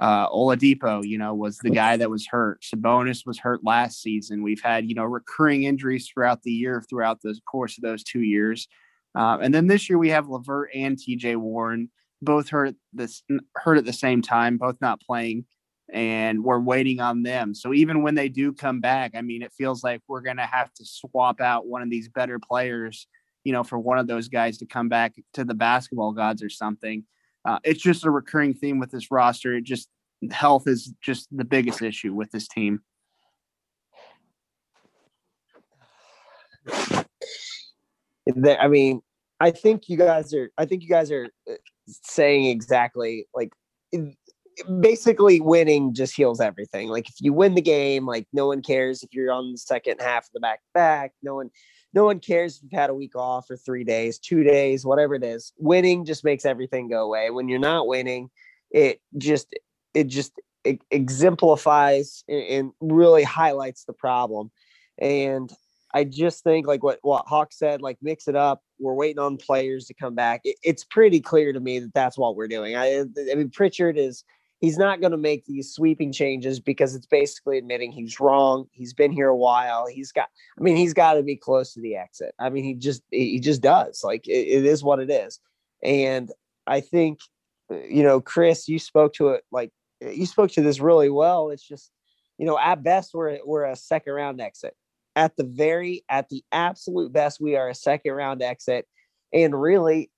Uh, 0.01 0.29
Oladipo, 0.31 1.07
you 1.07 1.19
know, 1.19 1.35
was 1.35 1.59
the 1.59 1.71
guy 1.71 1.97
that 1.97 2.11
was 2.11 2.27
hurt. 2.27 2.63
Sabonis 2.63 3.25
was 3.25 3.39
hurt 3.39 3.63
last 3.63 4.03
season. 4.03 4.43
We've 4.43 4.63
had, 4.63 4.89
you 4.89 4.95
know, 4.95 5.05
recurring 5.05 5.65
injuries 5.65 6.09
throughout 6.09 6.43
the 6.43 6.51
year, 6.51 6.83
throughout 6.89 7.21
the 7.21 7.39
course 7.49 7.79
of 7.79 7.83
those 7.83 8.03
two 8.03 8.23
years. 8.23 8.67
Uh, 9.15 9.39
and 9.43 9.55
then 9.55 9.67
this 9.67 9.89
year 9.89 9.99
we 9.99 10.09
have 10.09 10.29
LeVert 10.29 10.71
and 10.75 10.97
TJ 10.97 11.37
Warren, 11.37 11.91
both 12.23 12.49
hurt 12.49 12.75
this 12.93 13.23
hurt 13.55 13.79
at 13.79 13.85
the 13.85 13.93
same 13.93 14.23
time, 14.23 14.57
both 14.57 14.77
not 14.81 15.01
playing, 15.01 15.45
and 15.93 16.43
we're 16.45 16.61
waiting 16.61 17.01
on 17.01 17.23
them. 17.23 17.55
So 17.55 17.73
even 17.73 18.03
when 18.03 18.15
they 18.15 18.29
do 18.29 18.53
come 18.53 18.81
back, 18.81 19.13
I 19.15 19.23
mean, 19.23 19.43
it 19.43 19.53
feels 19.53 19.83
like 19.83 20.01
we're 20.09 20.21
gonna 20.21 20.47
have 20.47 20.73
to 20.75 20.85
swap 20.85 21.41
out 21.41 21.67
one 21.67 21.83
of 21.83 21.91
these 21.91 22.09
better 22.09 22.39
players, 22.39 23.07
you 23.45 23.53
know, 23.53 23.65
for 23.65 23.79
one 23.79 23.99
of 23.99 24.07
those 24.07 24.29
guys 24.29 24.59
to 24.59 24.67
come 24.67 24.89
back 24.89 25.15
to 25.35 25.45
the 25.45 25.55
basketball 25.55 26.13
gods 26.13 26.43
or 26.43 26.49
something. 26.51 27.05
Uh, 27.45 27.59
it's 27.65 27.83
just 27.83 28.05
a 28.05 28.11
recurring 28.11 28.55
theme 28.55 28.79
with 28.79 28.91
this 28.91 29.11
roster. 29.11 29.55
It 29.55 29.65
just 29.65 29.89
health 30.31 30.67
is 30.67 30.93
just 31.01 31.29
the 31.35 31.45
biggest 31.45 31.83
issue 31.83 32.13
with 32.13 32.31
this 32.31 32.47
team. 32.47 32.83
I 38.61 38.69
mean, 38.69 39.01
I 39.41 39.51
think 39.51 39.89
you 39.89 39.97
guys 39.97 40.35
are. 40.35 40.51
I 40.59 40.67
think 40.67 40.83
you 40.83 40.89
guys 40.89 41.11
are 41.11 41.29
uh, 41.51 41.55
saying 41.89 42.47
exactly 42.47 43.27
like 43.35 43.53
basically 44.81 45.41
winning 45.41 45.95
just 45.95 46.15
heals 46.15 46.41
everything. 46.41 46.89
Like 46.89 47.09
if 47.09 47.17
you 47.21 47.33
win 47.33 47.55
the 47.55 47.63
game, 47.63 48.07
like 48.07 48.27
no 48.33 48.47
one 48.47 48.63
cares 48.63 49.03
if 49.03 49.11
you're 49.13 49.33
on 49.33 49.53
the 49.53 49.59
second 49.59 50.01
half 50.01 50.27
of 50.27 50.33
the 50.33 50.41
back 50.41 50.61
back. 50.75 51.13
No 51.23 51.37
one, 51.37 51.51
no 51.93 52.05
one 52.05 52.21
cares 52.21 52.57
if 52.57 52.63
you've 52.65 52.79
had 52.79 52.91
a 52.91 52.95
week 52.95 53.17
off 53.17 53.51
or 53.51 53.57
three 53.57 53.85
days, 53.85 54.19
two 54.19 54.43
days, 54.43 54.85
whatever 54.85 55.15
it 55.15 55.25
is. 55.25 55.53
Winning 55.59 56.05
just 56.05 56.25
makes 56.25 56.45
everything 56.45 56.89
go 56.89 57.05
away. 57.05 57.31
When 57.31 57.49
you're 57.49 57.59
not 57.59 57.87
winning, 57.87 58.31
it 58.71 59.01
just 59.19 59.55
it 59.95 60.07
just 60.07 60.33
it 60.65 60.81
exemplifies 60.91 62.23
and 62.29 62.73
really 62.81 63.25
highlights 63.25 63.85
the 63.85 63.93
problem. 63.93 64.51
And 64.99 65.53
I 65.93 66.05
just 66.05 66.45
think 66.45 66.67
like 66.67 66.83
what 66.83 66.99
what 67.03 67.27
Hawk 67.27 67.53
said, 67.53 67.83
like 67.83 67.99
mix 68.01 68.29
it 68.29 68.37
up. 68.37 68.63
We're 68.79 68.95
waiting 68.95 69.19
on 69.19 69.37
players 69.37 69.87
to 69.87 69.95
come 69.95 70.15
back. 70.15 70.43
It, 70.45 70.57
it's 70.63 70.85
pretty 70.85 71.21
clear 71.21 71.53
to 71.53 71.61
me 71.61 71.81
that 71.81 71.95
that's 71.95 72.17
what 72.17 72.37
we're 72.37 72.49
doing. 72.49 72.77
I, 72.77 73.01
I 73.01 73.35
mean, 73.35 73.51
Pritchard 73.51 73.99
is 73.99 74.25
he's 74.61 74.79
not 74.79 75.01
going 75.01 75.13
to 75.13 75.19
make 75.19 75.47
these 75.47 75.73
sweeping 75.73 76.13
changes 76.13 76.61
because 76.61 76.95
it's 76.95 77.07
basically 77.07 77.59
admitting 77.59 77.91
he's 77.91 78.21
wrong. 78.21 78.67
He's 78.73 78.93
been 78.93 79.11
here 79.11 79.29
a 79.29 79.37
while. 79.37 79.87
He's 79.87 80.13
got. 80.13 80.29
I 80.59 80.63
mean, 80.63 80.77
he's 80.77 80.95
got 80.95 81.15
to 81.15 81.23
be 81.23 81.37
close 81.37 81.75
to 81.75 81.81
the 81.81 81.97
exit. 81.97 82.35
I 82.39 82.51
mean, 82.51 82.65
he 82.65 82.75
just 82.75 83.03
he 83.11 83.41
just 83.41 83.63
does. 83.63 84.03
Like 84.05 84.27
it, 84.29 84.47
it 84.47 84.65
is 84.65 84.85
what 84.85 85.01
it 85.01 85.11
is. 85.11 85.41
And 85.83 86.31
I 86.67 86.81
think, 86.81 87.21
uh, 87.71 87.77
you 87.77 88.03
know, 88.03 88.21
Chris, 88.21 88.69
you 88.69 88.79
spoke 88.79 89.15
to 89.15 89.31
it 89.31 89.45
like 89.51 89.71
you 90.01 90.27
spoke 90.27 90.51
to 90.53 90.63
this 90.63 90.81
really 90.81 91.11
well. 91.11 91.51
It's 91.51 91.67
just, 91.67 91.91
you 92.39 92.47
know, 92.47 92.59
at 92.59 92.83
best 92.83 93.11
we're 93.15 93.39
we're 93.45 93.65
a 93.65 93.77
second 93.77 94.13
round 94.13 94.41
exit 94.41 94.75
at 95.17 95.37
the 95.37 95.45
very 95.45 96.05
at 96.09 96.29
the 96.29 96.45
absolute 96.53 97.13
best 97.13 97.41
we 97.41 97.57
are 97.57 97.69
a 97.69 97.75
second 97.75 98.13
round 98.13 98.43
exit 98.43 98.87
and 99.33 99.61
really 99.61 100.11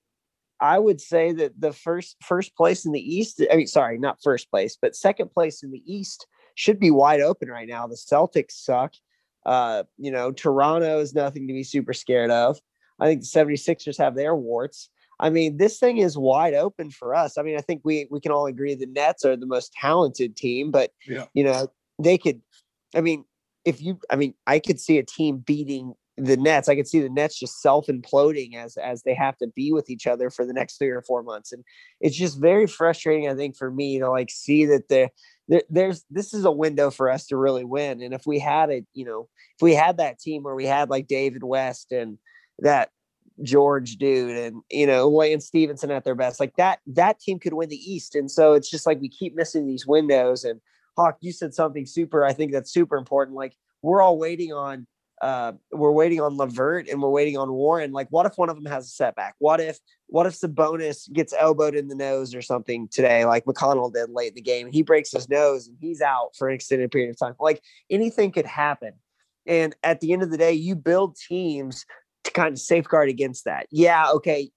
i 0.62 0.78
would 0.78 1.00
say 1.00 1.32
that 1.32 1.52
the 1.60 1.72
first 1.72 2.16
first 2.22 2.56
place 2.56 2.86
in 2.86 2.92
the 2.92 3.14
east 3.14 3.42
i 3.52 3.56
mean 3.56 3.66
sorry 3.66 3.98
not 3.98 4.22
first 4.22 4.50
place 4.50 4.78
but 4.80 4.96
second 4.96 5.30
place 5.30 5.62
in 5.62 5.70
the 5.70 5.82
east 5.84 6.26
should 6.54 6.78
be 6.78 6.90
wide 6.90 7.20
open 7.20 7.48
right 7.48 7.68
now. 7.68 7.86
The 7.86 7.96
celtics 7.96 8.52
suck. 8.52 8.94
Uh 9.44 9.82
you 9.98 10.10
know 10.12 10.30
toronto 10.30 11.00
is 11.00 11.14
nothing 11.14 11.48
to 11.48 11.52
be 11.52 11.64
super 11.64 11.92
scared 11.92 12.30
of. 12.30 12.58
I 13.00 13.06
think 13.06 13.22
the 13.22 13.26
76ers 13.26 13.98
have 13.98 14.14
their 14.14 14.36
warts. 14.36 14.88
I 15.18 15.30
mean 15.30 15.56
this 15.56 15.78
thing 15.78 15.98
is 15.98 16.16
wide 16.16 16.54
open 16.54 16.90
for 16.90 17.14
us. 17.14 17.36
I 17.36 17.42
mean 17.42 17.58
i 17.58 17.60
think 17.60 17.82
we 17.84 18.06
we 18.10 18.20
can 18.20 18.30
all 18.32 18.46
agree 18.46 18.74
the 18.74 18.86
nets 18.86 19.24
are 19.24 19.36
the 19.36 19.46
most 19.46 19.72
talented 19.72 20.36
team 20.36 20.70
but 20.70 20.92
yeah. 21.06 21.26
you 21.34 21.42
know 21.42 21.68
they 21.98 22.16
could 22.18 22.40
i 22.94 23.00
mean 23.00 23.24
if 23.64 23.80
you, 23.80 24.00
I 24.10 24.16
mean, 24.16 24.34
I 24.46 24.58
could 24.58 24.80
see 24.80 24.98
a 24.98 25.04
team 25.04 25.38
beating 25.38 25.94
the 26.16 26.36
Nets. 26.36 26.68
I 26.68 26.76
could 26.76 26.88
see 26.88 27.00
the 27.00 27.08
Nets 27.08 27.38
just 27.38 27.60
self 27.60 27.86
imploding 27.86 28.54
as 28.54 28.76
as 28.76 29.02
they 29.02 29.14
have 29.14 29.36
to 29.38 29.46
be 29.48 29.72
with 29.72 29.90
each 29.90 30.06
other 30.06 30.30
for 30.30 30.44
the 30.44 30.52
next 30.52 30.78
three 30.78 30.90
or 30.90 31.02
four 31.02 31.22
months, 31.22 31.52
and 31.52 31.64
it's 32.00 32.16
just 32.16 32.40
very 32.40 32.66
frustrating. 32.66 33.28
I 33.28 33.34
think 33.34 33.56
for 33.56 33.70
me 33.70 33.98
to 33.98 34.10
like 34.10 34.30
see 34.30 34.66
that 34.66 34.88
there, 34.88 35.10
there 35.48 35.62
there's 35.70 36.04
this 36.10 36.34
is 36.34 36.44
a 36.44 36.50
window 36.50 36.90
for 36.90 37.10
us 37.10 37.26
to 37.28 37.36
really 37.36 37.64
win, 37.64 38.02
and 38.02 38.14
if 38.14 38.26
we 38.26 38.38
had 38.38 38.70
it, 38.70 38.86
you 38.92 39.04
know, 39.04 39.28
if 39.56 39.62
we 39.62 39.74
had 39.74 39.96
that 39.98 40.18
team 40.18 40.42
where 40.42 40.54
we 40.54 40.66
had 40.66 40.90
like 40.90 41.06
David 41.06 41.44
West 41.44 41.92
and 41.92 42.18
that 42.58 42.90
George 43.42 43.96
dude 43.96 44.36
and 44.36 44.62
you 44.70 44.86
know 44.86 45.08
Lance 45.08 45.46
Stephenson 45.46 45.90
at 45.90 46.04
their 46.04 46.14
best, 46.14 46.40
like 46.40 46.56
that 46.56 46.80
that 46.88 47.20
team 47.20 47.38
could 47.38 47.54
win 47.54 47.70
the 47.70 47.76
East, 47.76 48.14
and 48.14 48.30
so 48.30 48.52
it's 48.52 48.70
just 48.70 48.86
like 48.86 49.00
we 49.00 49.08
keep 49.08 49.34
missing 49.34 49.66
these 49.66 49.86
windows 49.86 50.44
and 50.44 50.60
Hawk, 50.96 51.18
you 51.20 51.32
said 51.32 51.54
something 51.54 51.86
super. 51.86 52.24
I 52.24 52.32
think 52.32 52.52
that's 52.52 52.72
super 52.72 52.96
important. 52.96 53.36
Like 53.36 53.56
we're 53.82 54.02
all 54.02 54.18
waiting 54.18 54.52
on, 54.52 54.86
uh, 55.22 55.52
we're 55.70 55.92
waiting 55.92 56.20
on 56.20 56.36
LeVert 56.36 56.88
and 56.88 57.00
we're 57.00 57.08
waiting 57.08 57.38
on 57.38 57.52
Warren. 57.52 57.92
Like, 57.92 58.08
what 58.10 58.26
if 58.26 58.36
one 58.36 58.50
of 58.50 58.56
them 58.56 58.66
has 58.66 58.86
a 58.86 58.90
setback? 58.90 59.36
What 59.38 59.60
if, 59.60 59.78
what 60.08 60.26
if 60.26 60.34
Sabonis 60.34 61.10
gets 61.12 61.32
elbowed 61.38 61.76
in 61.76 61.86
the 61.86 61.94
nose 61.94 62.34
or 62.34 62.42
something 62.42 62.88
today, 62.88 63.24
like 63.24 63.44
McConnell 63.44 63.92
did 63.92 64.10
late 64.10 64.30
in 64.30 64.34
the 64.34 64.42
game, 64.42 64.66
and 64.66 64.74
he 64.74 64.82
breaks 64.82 65.12
his 65.12 65.28
nose 65.28 65.68
and 65.68 65.76
he's 65.80 66.02
out 66.02 66.30
for 66.36 66.48
an 66.48 66.54
extended 66.54 66.90
period 66.90 67.10
of 67.10 67.18
time? 67.18 67.34
Like 67.38 67.62
anything 67.88 68.32
could 68.32 68.46
happen. 68.46 68.94
And 69.46 69.76
at 69.84 70.00
the 70.00 70.12
end 70.12 70.22
of 70.22 70.30
the 70.30 70.38
day, 70.38 70.52
you 70.52 70.74
build 70.74 71.16
teams 71.16 71.86
to 72.24 72.32
kind 72.32 72.52
of 72.52 72.58
safeguard 72.58 73.08
against 73.08 73.44
that. 73.44 73.66
Yeah, 73.70 74.10
okay, 74.10 74.50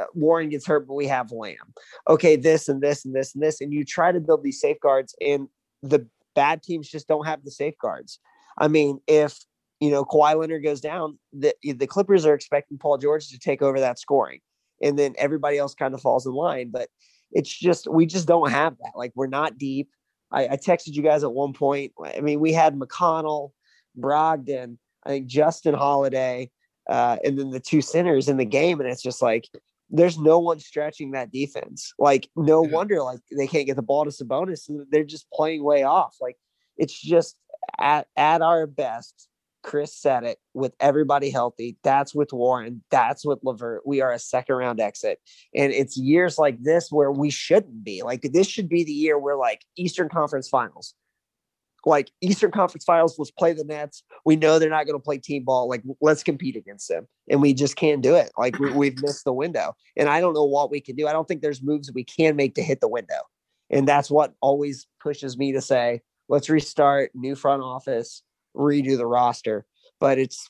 uh, 0.00 0.04
Warren 0.14 0.48
gets 0.48 0.66
hurt, 0.66 0.86
but 0.86 0.94
we 0.94 1.06
have 1.08 1.32
Lamb. 1.32 1.74
Okay, 2.08 2.36
this 2.36 2.68
and 2.68 2.80
this 2.80 3.04
and 3.04 3.14
this 3.14 3.34
and 3.34 3.42
this, 3.42 3.60
and 3.60 3.72
you 3.72 3.84
try 3.84 4.12
to 4.12 4.20
build 4.20 4.44
these 4.44 4.60
safeguards. 4.60 5.14
And 5.20 5.48
the 5.82 6.06
bad 6.34 6.62
teams 6.62 6.88
just 6.88 7.08
don't 7.08 7.26
have 7.26 7.44
the 7.44 7.50
safeguards. 7.50 8.20
I 8.58 8.68
mean, 8.68 9.00
if 9.06 9.38
you 9.80 9.90
know 9.90 10.04
Kawhi 10.04 10.38
Leonard 10.38 10.64
goes 10.64 10.80
down, 10.80 11.18
the 11.32 11.54
the 11.62 11.86
Clippers 11.86 12.26
are 12.26 12.34
expecting 12.34 12.78
Paul 12.78 12.98
George 12.98 13.28
to 13.28 13.38
take 13.38 13.62
over 13.62 13.80
that 13.80 13.98
scoring, 13.98 14.40
and 14.82 14.98
then 14.98 15.14
everybody 15.18 15.58
else 15.58 15.74
kind 15.74 15.94
of 15.94 16.00
falls 16.00 16.26
in 16.26 16.32
line. 16.32 16.70
But 16.70 16.88
it's 17.32 17.50
just 17.50 17.90
we 17.90 18.06
just 18.06 18.28
don't 18.28 18.50
have 18.50 18.76
that. 18.78 18.92
Like 18.96 19.12
we're 19.14 19.26
not 19.26 19.58
deep. 19.58 19.88
I, 20.30 20.48
I 20.48 20.56
texted 20.56 20.94
you 20.94 21.02
guys 21.02 21.24
at 21.24 21.32
one 21.32 21.52
point. 21.52 21.92
I 22.02 22.20
mean, 22.20 22.40
we 22.40 22.52
had 22.52 22.74
McConnell, 22.74 23.50
Brogdon, 23.98 24.78
I 25.04 25.08
think 25.10 25.26
Justin 25.26 25.74
Holiday, 25.74 26.50
uh, 26.88 27.18
and 27.24 27.38
then 27.38 27.50
the 27.50 27.60
two 27.60 27.80
centers 27.80 28.28
in 28.28 28.36
the 28.36 28.44
game, 28.44 28.80
and 28.80 28.88
it's 28.88 29.02
just 29.02 29.22
like 29.22 29.48
there's 29.90 30.18
no 30.18 30.38
one 30.38 30.60
stretching 30.60 31.12
that 31.12 31.30
defense. 31.30 31.92
Like, 31.98 32.28
no 32.36 32.62
wonder 32.62 33.02
like 33.02 33.20
they 33.36 33.46
can't 33.46 33.66
get 33.66 33.76
the 33.76 33.82
ball 33.82 34.04
to 34.04 34.10
Sabonis. 34.10 34.68
They're 34.90 35.04
just 35.04 35.30
playing 35.32 35.62
way 35.62 35.82
off. 35.82 36.16
Like, 36.20 36.36
it's 36.76 36.98
just 36.98 37.36
at 37.78 38.06
at 38.16 38.42
our 38.42 38.66
best. 38.66 39.28
Chris 39.64 39.96
said 39.96 40.24
it 40.24 40.38
with 40.52 40.74
everybody 40.78 41.30
healthy. 41.30 41.76
That's 41.82 42.14
with 42.14 42.32
Warren. 42.32 42.84
That's 42.90 43.24
with 43.24 43.40
LeVert. 43.42 43.86
We 43.86 44.00
are 44.02 44.12
a 44.12 44.18
second 44.18 44.56
round 44.56 44.80
exit. 44.80 45.18
And 45.54 45.72
it's 45.72 45.96
years 45.96 46.38
like 46.38 46.62
this 46.62 46.92
where 46.92 47.10
we 47.10 47.30
shouldn't 47.30 47.82
be. 47.82 48.02
Like 48.02 48.22
this 48.22 48.46
should 48.46 48.68
be 48.68 48.84
the 48.84 48.92
year 48.92 49.18
where 49.18 49.36
like 49.36 49.62
Eastern 49.76 50.08
Conference 50.08 50.48
Finals 50.48 50.94
like 51.86 52.10
Eastern 52.20 52.50
Conference 52.50 52.84
Finals, 52.84 53.18
let's 53.18 53.30
play 53.30 53.52
the 53.52 53.64
Nets. 53.64 54.02
We 54.24 54.36
know 54.36 54.58
they're 54.58 54.70
not 54.70 54.86
going 54.86 54.98
to 54.98 55.02
play 55.02 55.18
team 55.18 55.44
ball. 55.44 55.68
Like, 55.68 55.82
let's 56.00 56.22
compete 56.22 56.56
against 56.56 56.88
them. 56.88 57.06
And 57.28 57.42
we 57.42 57.54
just 57.54 57.76
can't 57.76 58.02
do 58.02 58.14
it. 58.14 58.30
Like, 58.38 58.58
we, 58.58 58.88
have 58.88 59.02
missed 59.02 59.24
the 59.24 59.32
window. 59.32 59.74
And 59.96 60.08
I 60.08 60.20
don't 60.20 60.34
know 60.34 60.44
what 60.44 60.70
we 60.70 60.80
can 60.80 60.96
do. 60.96 61.06
I 61.06 61.12
don't 61.12 61.26
think 61.26 61.42
there's 61.42 61.62
moves 61.62 61.92
we 61.92 62.04
can 62.04 62.36
make 62.36 62.54
to 62.54 62.62
hit 62.62 62.80
the 62.80 62.88
window. 62.88 63.20
And 63.70 63.88
that's 63.88 64.10
what 64.10 64.34
always 64.40 64.86
pushes 65.00 65.36
me 65.36 65.52
to 65.52 65.60
say, 65.60 66.02
let's 66.28 66.50
restart, 66.50 67.10
new 67.14 67.34
front 67.34 67.62
office, 67.62 68.22
redo 68.56 68.96
the 68.96 69.06
roster. 69.06 69.64
But 70.00 70.18
it's, 70.18 70.48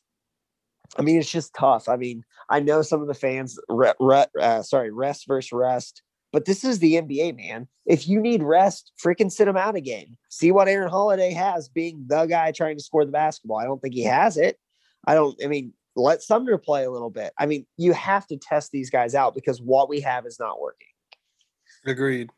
I 0.99 1.03
mean, 1.03 1.19
it's 1.19 1.31
just 1.31 1.55
tough. 1.55 1.89
I 1.89 1.97
mean, 1.97 2.25
I 2.49 2.61
know 2.61 2.83
some 2.83 3.01
of 3.01 3.09
the 3.09 3.15
fans, 3.15 3.59
re, 3.69 3.93
re, 4.01 4.25
uh, 4.41 4.63
sorry, 4.63 4.91
rest 4.91 5.27
versus 5.27 5.53
rest 5.53 6.03
but 6.35 6.47
this 6.47 6.65
is 6.65 6.81
the 6.81 6.95
NBA, 6.95 7.37
man. 7.37 7.69
If 7.87 8.09
you 8.09 8.21
need 8.21 8.43
rest, 8.43 8.91
freaking 9.01 9.31
sit 9.31 9.47
him 9.47 9.57
out 9.57 9.77
again. 9.77 10.17
See 10.31 10.51
what 10.51 10.67
Aaron 10.67 10.91
Holiday 10.91 11.33
has 11.33 11.69
being 11.69 12.07
the 12.09 12.27
guy 12.27 12.51
trying 12.51 12.77
to 12.77 12.83
score 12.83 13.05
the 13.05 13.13
basketball. 13.13 13.59
I 13.59 13.65
don't 13.67 13.81
think 13.81 13.95
he 13.95 14.03
has 14.03 14.37
it. 14.37 14.59
I 15.07 15.15
don't, 15.15 15.41
I 15.45 15.47
mean, 15.47 15.73
let 15.95 16.25
Sumner 16.25 16.59
play 16.59 16.83
a 16.83 16.91
little 16.91 17.09
bit. 17.09 17.33
I 17.39 17.47
mean, 17.47 17.67
you 17.77 17.93
have 17.93 18.27
to 18.27 18.37
test 18.37 18.73
these 18.73 18.91
guys 18.91 19.15
out 19.15 19.37
because 19.37 19.63
what 19.63 19.89
we 19.89 20.01
have 20.01 20.27
is 20.27 20.41
not 20.41 20.61
working. 20.61 20.89
Agreed. 21.87 22.31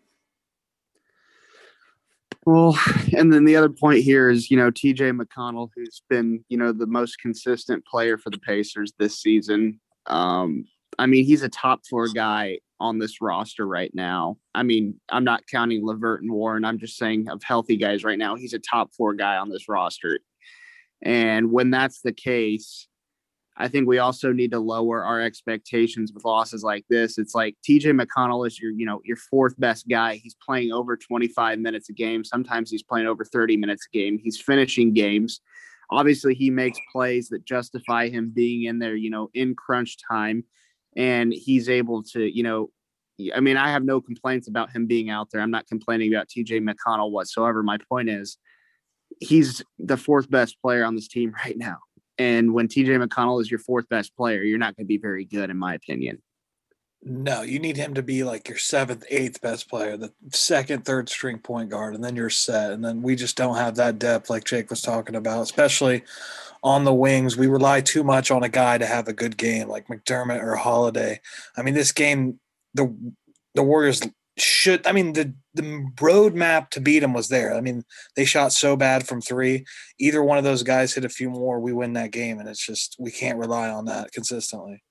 Well, 2.47 2.79
and 3.17 3.33
then 3.33 3.45
the 3.45 3.57
other 3.57 3.69
point 3.69 4.05
here 4.05 4.31
is, 4.31 4.51
you 4.51 4.57
know, 4.57 4.71
TJ 4.71 5.21
McConnell, 5.21 5.69
who's 5.75 6.03
been, 6.09 6.45
you 6.49 6.57
know, 6.57 6.73
the 6.73 6.87
most 6.87 7.19
consistent 7.19 7.85
player 7.85 8.17
for 8.17 8.31
the 8.31 8.39
Pacers 8.39 8.93
this 8.99 9.21
season. 9.21 9.81
Um, 10.07 10.65
I 10.99 11.07
mean, 11.07 11.25
he's 11.25 11.43
a 11.43 11.49
top 11.49 11.81
four 11.91 12.07
guy 12.09 12.61
on 12.79 13.01
this 13.01 13.21
roster 13.21 13.67
right 13.67 13.91
now. 13.95 14.37
I 14.55 14.63
mean, 14.63 15.01
I'm 15.11 15.25
not 15.25 15.47
counting 15.51 15.85
LeVert 15.85 16.23
and 16.23 16.33
Warren. 16.33 16.65
I'm 16.65 16.79
just 16.79 16.97
saying 16.97 17.29
of 17.29 17.43
healthy 17.43 17.77
guys 17.77 18.05
right 18.05 18.19
now, 18.19 18.37
he's 18.37 18.55
a 18.55 18.61
top 18.61 18.95
four 18.95 19.13
guy 19.15 19.37
on 19.37 19.51
this 19.51 19.69
roster. 19.69 20.21
And 21.03 21.51
when 21.51 21.71
that's 21.71 22.01
the 22.03 22.13
case, 22.13 22.87
I 23.59 23.69
think 23.69 23.89
we 23.89 23.99
also 23.99 24.33
need 24.33 24.51
to 24.51 24.59
lower 24.59 25.03
our 25.03 25.21
expectations 25.21 26.13
with 26.13 26.25
losses 26.27 26.63
like 26.63 26.85
this. 26.91 27.17
It's 27.17 27.35
like 27.35 27.57
TJ 27.67 27.99
McConnell 27.99 28.47
is 28.47 28.61
your, 28.61 28.71
you 28.73 28.85
know, 28.85 29.01
your 29.05 29.17
fourth 29.17 29.59
best 29.59 29.89
guy. 29.89 30.17
He's 30.17 30.35
playing 30.35 30.73
over 30.73 30.97
25 30.97 31.59
minutes 31.59 31.89
a 31.89 31.95
game. 31.95 32.23
Sometimes 32.23 32.71
he's 32.71 32.83
playing 32.83 33.07
over 33.07 33.25
30 33.25 33.57
minutes 33.57 33.87
a 33.91 33.97
game. 33.97 34.19
He's 34.23 34.39
finishing 34.39 34.93
games. 34.93 35.41
Obviously, 35.91 36.35
he 36.35 36.51
makes 36.51 36.79
plays 36.93 37.29
that 37.31 37.45
justify 37.45 38.09
him 38.09 38.31
being 38.35 38.65
in 38.65 38.79
there, 38.79 38.97
you 38.97 39.09
know, 39.09 39.31
in 39.33 39.55
crunch 39.55 39.97
time. 40.07 40.45
And 40.97 41.33
he's 41.33 41.69
able 41.69 42.03
to, 42.13 42.25
you 42.25 42.43
know, 42.43 42.71
I 43.35 43.41
mean, 43.41 43.57
I 43.57 43.71
have 43.71 43.85
no 43.85 44.01
complaints 44.01 44.49
about 44.49 44.71
him 44.71 44.87
being 44.87 45.09
out 45.09 45.29
there. 45.31 45.41
I'm 45.41 45.51
not 45.51 45.67
complaining 45.67 46.13
about 46.13 46.29
TJ 46.29 46.61
McConnell 46.61 47.11
whatsoever. 47.11 47.63
My 47.63 47.79
point 47.89 48.11
is, 48.11 48.37
he's 49.21 49.63
the 49.79 49.97
fourth 49.97 50.31
best 50.31 50.61
player 50.61 50.85
on 50.85 50.95
this 50.95 51.09
team 51.09 51.33
right 51.45 51.57
now. 51.57 51.79
And 52.19 52.55
when 52.55 52.69
TJ 52.69 53.05
McConnell 53.05 53.41
is 53.41 53.51
your 53.51 53.61
fourth 53.61 53.89
best 53.89 54.17
player, 54.17 54.43
you're 54.43 54.59
not 54.59 54.77
going 54.77 54.85
to 54.85 54.89
be 54.89 54.99
very 54.99 55.25
good, 55.25 55.51
in 55.51 55.57
my 55.57 55.75
opinion. 55.75 56.23
No, 57.09 57.43
you 57.43 57.61
need 57.61 57.77
him 57.77 57.95
to 57.95 58.03
be 58.03 58.25
like 58.25 58.49
your 58.49 58.59
seventh, 58.59 59.05
eighth 59.11 59.41
best 59.41 59.69
player, 59.69 59.97
the 59.97 60.13
second, 60.33 60.85
third 60.85 61.09
string 61.09 61.39
point 61.39 61.71
guard, 61.71 61.95
and 61.95 62.03
then 62.03 62.17
you're 62.17 62.31
set. 62.31 62.73
And 62.73 62.85
then 62.85 63.01
we 63.01 63.15
just 63.15 63.37
don't 63.37 63.57
have 63.57 63.77
that 63.77 63.99
depth 63.99 64.29
like 64.29 64.45
Jake 64.45 64.71
was 64.71 64.83
talking 64.83 65.15
about, 65.15 65.43
especially 65.43 66.03
on 66.65 66.85
the 66.85 66.95
wings. 66.95 67.37
We 67.37 67.47
rely 67.47 67.81
too 67.81 68.03
much 68.03 68.33
on 68.33 68.43
a 68.43 68.49
guy 68.49 68.79
to 68.79 68.87
have 68.87 69.07
a 69.07 69.13
good 69.13 69.37
game 69.37 69.69
like 69.69 69.87
McDermott 69.87 70.43
or 70.43 70.57
Holiday. 70.57 71.21
I 71.57 71.63
mean, 71.63 71.75
this 71.75 71.93
game, 71.93 72.41
the 72.75 72.93
the 73.55 73.63
Warriors 73.63 74.01
should 74.39 74.87
I 74.87 74.93
mean 74.93 75.15
the 75.15 75.35
the 75.55 75.63
roadmap 75.97 76.71
to 76.71 76.81
beat 76.81 77.01
them 77.01 77.15
was 77.15 77.29
there. 77.29 77.55
I 77.55 77.61
mean, 77.61 77.85
they 78.15 78.25
shot 78.25 78.53
so 78.53 78.77
bad 78.77 79.07
from 79.07 79.21
three. 79.21 79.65
Either 79.99 80.23
one 80.23 80.39
of 80.39 80.45
those 80.45 80.63
guys 80.63 80.95
hit 80.95 81.05
a 81.05 81.09
few 81.09 81.31
more, 81.31 81.59
we 81.61 81.73
win 81.73 81.95
that 81.95 82.11
game, 82.11 82.39
and 82.39 82.49
it's 82.49 82.65
just 82.65 82.97
we 82.99 83.11
can't 83.11 83.39
rely 83.39 83.71
on 83.71 83.87
that 83.87 84.13
consistently. 84.13 84.83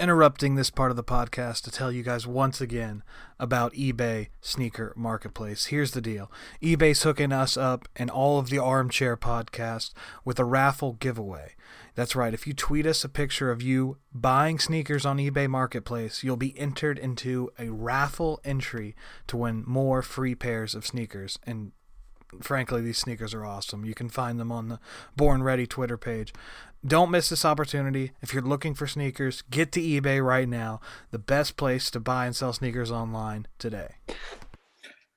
Interrupting 0.00 0.54
this 0.54 0.70
part 0.70 0.90
of 0.90 0.96
the 0.96 1.04
podcast 1.04 1.62
to 1.64 1.70
tell 1.70 1.92
you 1.92 2.02
guys 2.02 2.26
once 2.26 2.60
again 2.60 3.02
about 3.38 3.74
eBay 3.74 4.28
Sneaker 4.40 4.94
Marketplace. 4.96 5.66
Here's 5.66 5.90
the 5.90 6.00
deal 6.00 6.32
eBay's 6.62 7.02
hooking 7.02 7.32
us 7.32 7.56
up 7.56 7.86
and 7.94 8.10
all 8.10 8.38
of 8.38 8.48
the 8.48 8.58
Armchair 8.58 9.16
podcast 9.16 9.92
with 10.24 10.38
a 10.38 10.44
raffle 10.44 10.94
giveaway. 10.94 11.54
That's 11.94 12.16
right. 12.16 12.34
If 12.34 12.46
you 12.46 12.52
tweet 12.52 12.86
us 12.86 13.04
a 13.04 13.08
picture 13.08 13.50
of 13.50 13.62
you 13.62 13.98
buying 14.12 14.58
sneakers 14.58 15.04
on 15.04 15.18
eBay 15.18 15.48
Marketplace, 15.48 16.22
you'll 16.22 16.36
be 16.36 16.58
entered 16.58 16.98
into 16.98 17.50
a 17.58 17.70
raffle 17.70 18.40
entry 18.44 18.94
to 19.26 19.36
win 19.36 19.64
more 19.66 20.02
free 20.02 20.34
pairs 20.34 20.74
of 20.74 20.86
sneakers. 20.86 21.38
And 21.44 21.72
frankly, 22.40 22.80
these 22.80 22.98
sneakers 22.98 23.34
are 23.34 23.44
awesome. 23.44 23.84
You 23.84 23.94
can 23.94 24.08
find 24.08 24.38
them 24.38 24.52
on 24.52 24.68
the 24.68 24.80
Born 25.16 25.42
Ready 25.42 25.66
Twitter 25.66 25.98
page. 25.98 26.32
Don't 26.86 27.10
miss 27.10 27.28
this 27.28 27.44
opportunity. 27.44 28.12
If 28.22 28.32
you're 28.32 28.42
looking 28.42 28.74
for 28.74 28.86
sneakers, 28.86 29.42
get 29.42 29.72
to 29.72 29.80
eBay 29.80 30.24
right 30.24 30.48
now. 30.48 30.80
The 31.10 31.18
best 31.18 31.56
place 31.56 31.90
to 31.90 32.00
buy 32.00 32.26
and 32.26 32.34
sell 32.34 32.52
sneakers 32.52 32.90
online 32.90 33.46
today. 33.58 33.96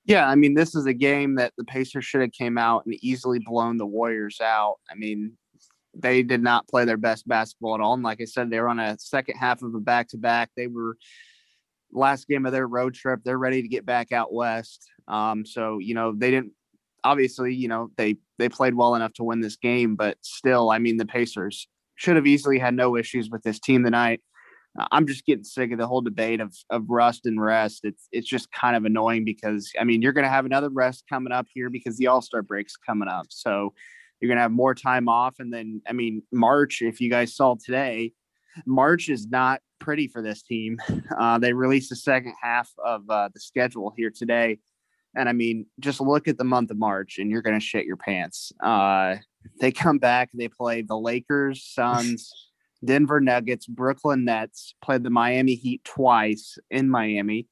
Yeah, 0.05 0.27
I 0.27 0.35
mean, 0.35 0.53
this 0.53 0.75
is 0.75 0.85
a 0.85 0.93
game 0.93 1.35
that 1.35 1.53
the 1.57 1.63
Pacers 1.63 2.03
should 2.03 2.19
have 2.19 2.33
came 2.33 2.57
out 2.57 2.85
and 2.85 2.95
easily 2.95 3.39
blown 3.39 3.77
the 3.77 3.85
Warriors 3.85 4.41
out. 4.41 4.79
I 4.91 4.95
mean, 4.95 5.37
they 5.95 6.23
did 6.23 6.41
not 6.41 6.67
play 6.67 6.85
their 6.85 6.97
best 6.97 7.27
basketball 7.27 7.75
at 7.75 7.81
all. 7.81 7.93
And 7.93 8.03
like 8.03 8.21
I 8.21 8.25
said, 8.25 8.49
they 8.49 8.59
were 8.59 8.69
on 8.69 8.79
a 8.79 8.97
second 8.99 9.37
half 9.37 9.61
of 9.61 9.75
a 9.75 9.79
back 9.79 10.09
to 10.09 10.17
back. 10.17 10.49
They 10.55 10.67
were 10.67 10.97
last 11.91 12.27
game 12.27 12.45
of 12.45 12.51
their 12.51 12.67
road 12.67 12.95
trip. 12.95 13.21
They're 13.23 13.37
ready 13.37 13.61
to 13.61 13.67
get 13.67 13.85
back 13.85 14.11
out 14.11 14.33
west. 14.33 14.89
Um, 15.07 15.45
so 15.45 15.79
you 15.79 15.93
know 15.93 16.13
they 16.15 16.31
didn't. 16.31 16.53
Obviously, 17.03 17.53
you 17.53 17.67
know 17.67 17.89
they 17.97 18.17
they 18.39 18.49
played 18.49 18.75
well 18.75 18.95
enough 18.95 19.13
to 19.13 19.23
win 19.23 19.41
this 19.41 19.57
game, 19.57 19.95
but 19.95 20.17
still, 20.21 20.71
I 20.71 20.79
mean, 20.79 20.97
the 20.97 21.05
Pacers 21.05 21.67
should 21.95 22.15
have 22.15 22.27
easily 22.27 22.59
had 22.59 22.73
no 22.73 22.97
issues 22.97 23.29
with 23.29 23.43
this 23.43 23.59
team 23.59 23.83
tonight. 23.83 24.21
I'm 24.91 25.05
just 25.05 25.25
getting 25.25 25.43
sick 25.43 25.71
of 25.71 25.77
the 25.77 25.85
whole 25.85 26.01
debate 26.01 26.41
of 26.41 26.55
of 26.69 26.89
rust 26.89 27.25
and 27.25 27.39
rest. 27.39 27.81
It's 27.83 28.07
it's 28.11 28.27
just 28.27 28.51
kind 28.51 28.75
of 28.75 28.85
annoying 28.85 29.23
because 29.23 29.71
I 29.79 29.83
mean 29.83 30.01
you're 30.01 30.13
going 30.13 30.23
to 30.23 30.29
have 30.29 30.45
another 30.45 30.69
rest 30.69 31.03
coming 31.07 31.33
up 31.33 31.47
here 31.53 31.69
because 31.69 31.97
the 31.97 32.07
All 32.07 32.21
Star 32.21 32.41
break's 32.41 32.75
coming 32.75 33.07
up. 33.07 33.27
So 33.29 33.73
you're 34.23 34.29
going 34.29 34.37
to 34.37 34.43
have 34.43 34.53
more 34.53 34.73
time 34.73 35.09
off. 35.09 35.35
And 35.39 35.53
then, 35.53 35.81
I 35.85 35.91
mean, 35.91 36.23
March, 36.31 36.81
if 36.81 37.01
you 37.01 37.09
guys 37.09 37.35
saw 37.35 37.55
today, 37.55 38.13
March 38.65 39.09
is 39.09 39.27
not 39.27 39.59
pretty 39.79 40.07
for 40.07 40.21
this 40.21 40.41
team. 40.41 40.77
Uh, 41.19 41.37
they 41.37 41.53
released 41.53 41.89
the 41.89 41.95
second 41.95 42.33
half 42.41 42.71
of 42.83 43.07
uh, 43.09 43.29
the 43.33 43.39
schedule 43.39 43.93
here 43.95 44.09
today. 44.09 44.57
And 45.15 45.29
I 45.29 45.33
mean, 45.33 45.67
just 45.79 46.01
look 46.01 46.27
at 46.27 46.37
the 46.37 46.43
month 46.43 46.71
of 46.71 46.77
March 46.77 47.17
and 47.19 47.29
you're 47.29 47.43
going 47.43 47.57
to 47.57 47.63
shit 47.63 47.85
your 47.85 47.97
pants. 47.97 48.51
Uh, 48.63 49.17
they 49.61 49.71
come 49.71 49.99
back, 49.99 50.29
they 50.33 50.47
play 50.47 50.81
the 50.81 50.97
Lakers, 50.97 51.63
Suns, 51.63 52.31
Denver 52.85 53.21
Nuggets, 53.21 53.67
Brooklyn 53.67 54.25
Nets, 54.25 54.73
played 54.83 55.03
the 55.03 55.09
Miami 55.09 55.55
Heat 55.55 55.83
twice 55.83 56.57
in 56.71 56.89
Miami. 56.89 57.47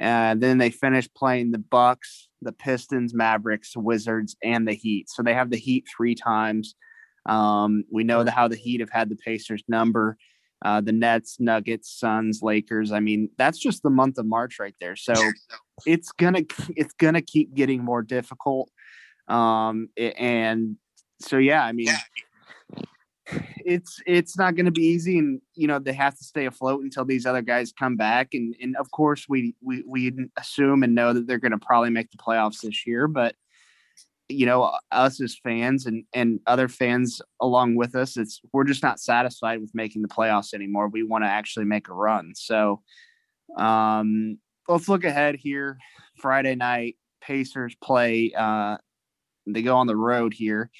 And 0.00 0.40
then 0.40 0.58
they 0.58 0.70
finish 0.70 1.08
playing 1.14 1.50
the 1.50 1.58
Bucks, 1.58 2.28
the 2.40 2.52
Pistons, 2.52 3.14
Mavericks, 3.14 3.76
Wizards, 3.76 4.36
and 4.42 4.66
the 4.66 4.72
Heat. 4.72 5.10
So 5.10 5.22
they 5.22 5.34
have 5.34 5.50
the 5.50 5.58
Heat 5.58 5.86
three 5.94 6.14
times. 6.14 6.74
Um, 7.26 7.84
we 7.90 8.04
know 8.04 8.22
the, 8.22 8.30
how 8.30 8.48
the 8.48 8.56
Heat 8.56 8.80
have 8.80 8.90
had 8.90 9.08
the 9.08 9.16
Pacers 9.16 9.62
number. 9.68 10.16
Uh, 10.64 10.80
the 10.80 10.92
Nets, 10.92 11.38
Nuggets, 11.38 11.88
Suns, 12.00 12.40
Lakers. 12.42 12.90
I 12.90 12.98
mean, 12.98 13.30
that's 13.38 13.58
just 13.58 13.84
the 13.84 13.90
month 13.90 14.18
of 14.18 14.26
March 14.26 14.58
right 14.58 14.74
there. 14.80 14.96
So 14.96 15.14
it's 15.86 16.10
gonna 16.10 16.42
it's 16.74 16.94
gonna 16.94 17.22
keep 17.22 17.54
getting 17.54 17.84
more 17.84 18.02
difficult. 18.02 18.68
Um, 19.28 19.88
and 19.96 20.76
so 21.20 21.38
yeah, 21.38 21.62
I 21.62 21.70
mean, 21.70 21.90
it's 23.68 24.00
it's 24.06 24.38
not 24.38 24.54
going 24.54 24.64
to 24.64 24.72
be 24.72 24.86
easy 24.86 25.18
and 25.18 25.42
you 25.54 25.66
know 25.66 25.78
they 25.78 25.92
have 25.92 26.16
to 26.16 26.24
stay 26.24 26.46
afloat 26.46 26.82
until 26.82 27.04
these 27.04 27.26
other 27.26 27.42
guys 27.42 27.70
come 27.70 27.96
back. 27.96 28.28
And 28.32 28.54
and 28.60 28.74
of 28.76 28.90
course 28.90 29.26
we 29.28 29.54
we 29.62 29.84
we 29.86 30.12
assume 30.38 30.82
and 30.82 30.94
know 30.94 31.12
that 31.12 31.26
they're 31.26 31.38
going 31.38 31.52
to 31.52 31.58
probably 31.58 31.90
make 31.90 32.10
the 32.10 32.16
playoffs 32.16 32.62
this 32.62 32.86
year 32.86 33.06
but 33.06 33.34
you 34.30 34.46
know 34.46 34.74
us 34.90 35.20
as 35.20 35.36
fans 35.42 35.84
and 35.84 36.04
and 36.14 36.40
other 36.46 36.68
fans 36.68 37.20
along 37.40 37.76
with 37.76 37.94
us 37.94 38.16
it's 38.16 38.40
we're 38.52 38.64
just 38.64 38.82
not 38.82 39.00
satisfied 39.00 39.60
with 39.60 39.74
making 39.74 40.00
the 40.02 40.08
playoffs 40.08 40.54
anymore. 40.54 40.88
We 40.88 41.02
want 41.02 41.24
to 41.24 41.28
actually 41.28 41.66
make 41.66 41.88
a 41.88 41.94
run. 41.94 42.32
So 42.34 42.80
um 43.58 44.38
let's 44.66 44.88
look 44.88 45.04
ahead 45.04 45.36
here. 45.36 45.78
Friday 46.16 46.54
night 46.54 46.96
pacers 47.20 47.76
play 47.82 48.32
uh 48.36 48.78
they 49.46 49.62
go 49.62 49.76
on 49.76 49.86
the 49.86 49.96
road 49.96 50.32
here 50.32 50.70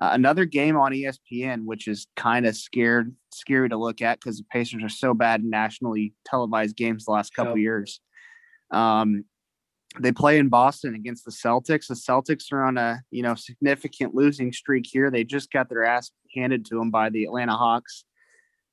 uh, 0.00 0.10
another 0.12 0.44
game 0.44 0.76
on 0.76 0.92
ESPN, 0.92 1.64
which 1.64 1.88
is 1.88 2.06
kind 2.16 2.46
of 2.46 2.56
scared 2.56 3.14
scary 3.32 3.68
to 3.68 3.76
look 3.76 4.00
at 4.00 4.20
because 4.20 4.38
the 4.38 4.44
Pacers 4.44 4.82
are 4.82 4.88
so 4.88 5.14
bad 5.14 5.40
in 5.40 5.50
nationally 5.50 6.14
televised 6.24 6.76
games 6.76 7.04
the 7.04 7.12
last 7.12 7.34
couple 7.34 7.56
yep. 7.56 7.62
years. 7.62 8.00
Um, 8.70 9.24
they 9.98 10.12
play 10.12 10.38
in 10.38 10.48
Boston 10.48 10.94
against 10.94 11.24
the 11.24 11.30
Celtics. 11.30 11.88
The 11.88 11.94
Celtics 11.94 12.52
are 12.52 12.64
on 12.64 12.76
a 12.78 13.02
you 13.10 13.22
know 13.22 13.34
significant 13.34 14.14
losing 14.14 14.52
streak 14.52 14.86
here. 14.86 15.10
They 15.10 15.24
just 15.24 15.50
got 15.50 15.68
their 15.68 15.84
ass 15.84 16.10
handed 16.34 16.64
to 16.66 16.78
them 16.78 16.90
by 16.90 17.10
the 17.10 17.24
Atlanta 17.24 17.56
Hawks 17.56 18.04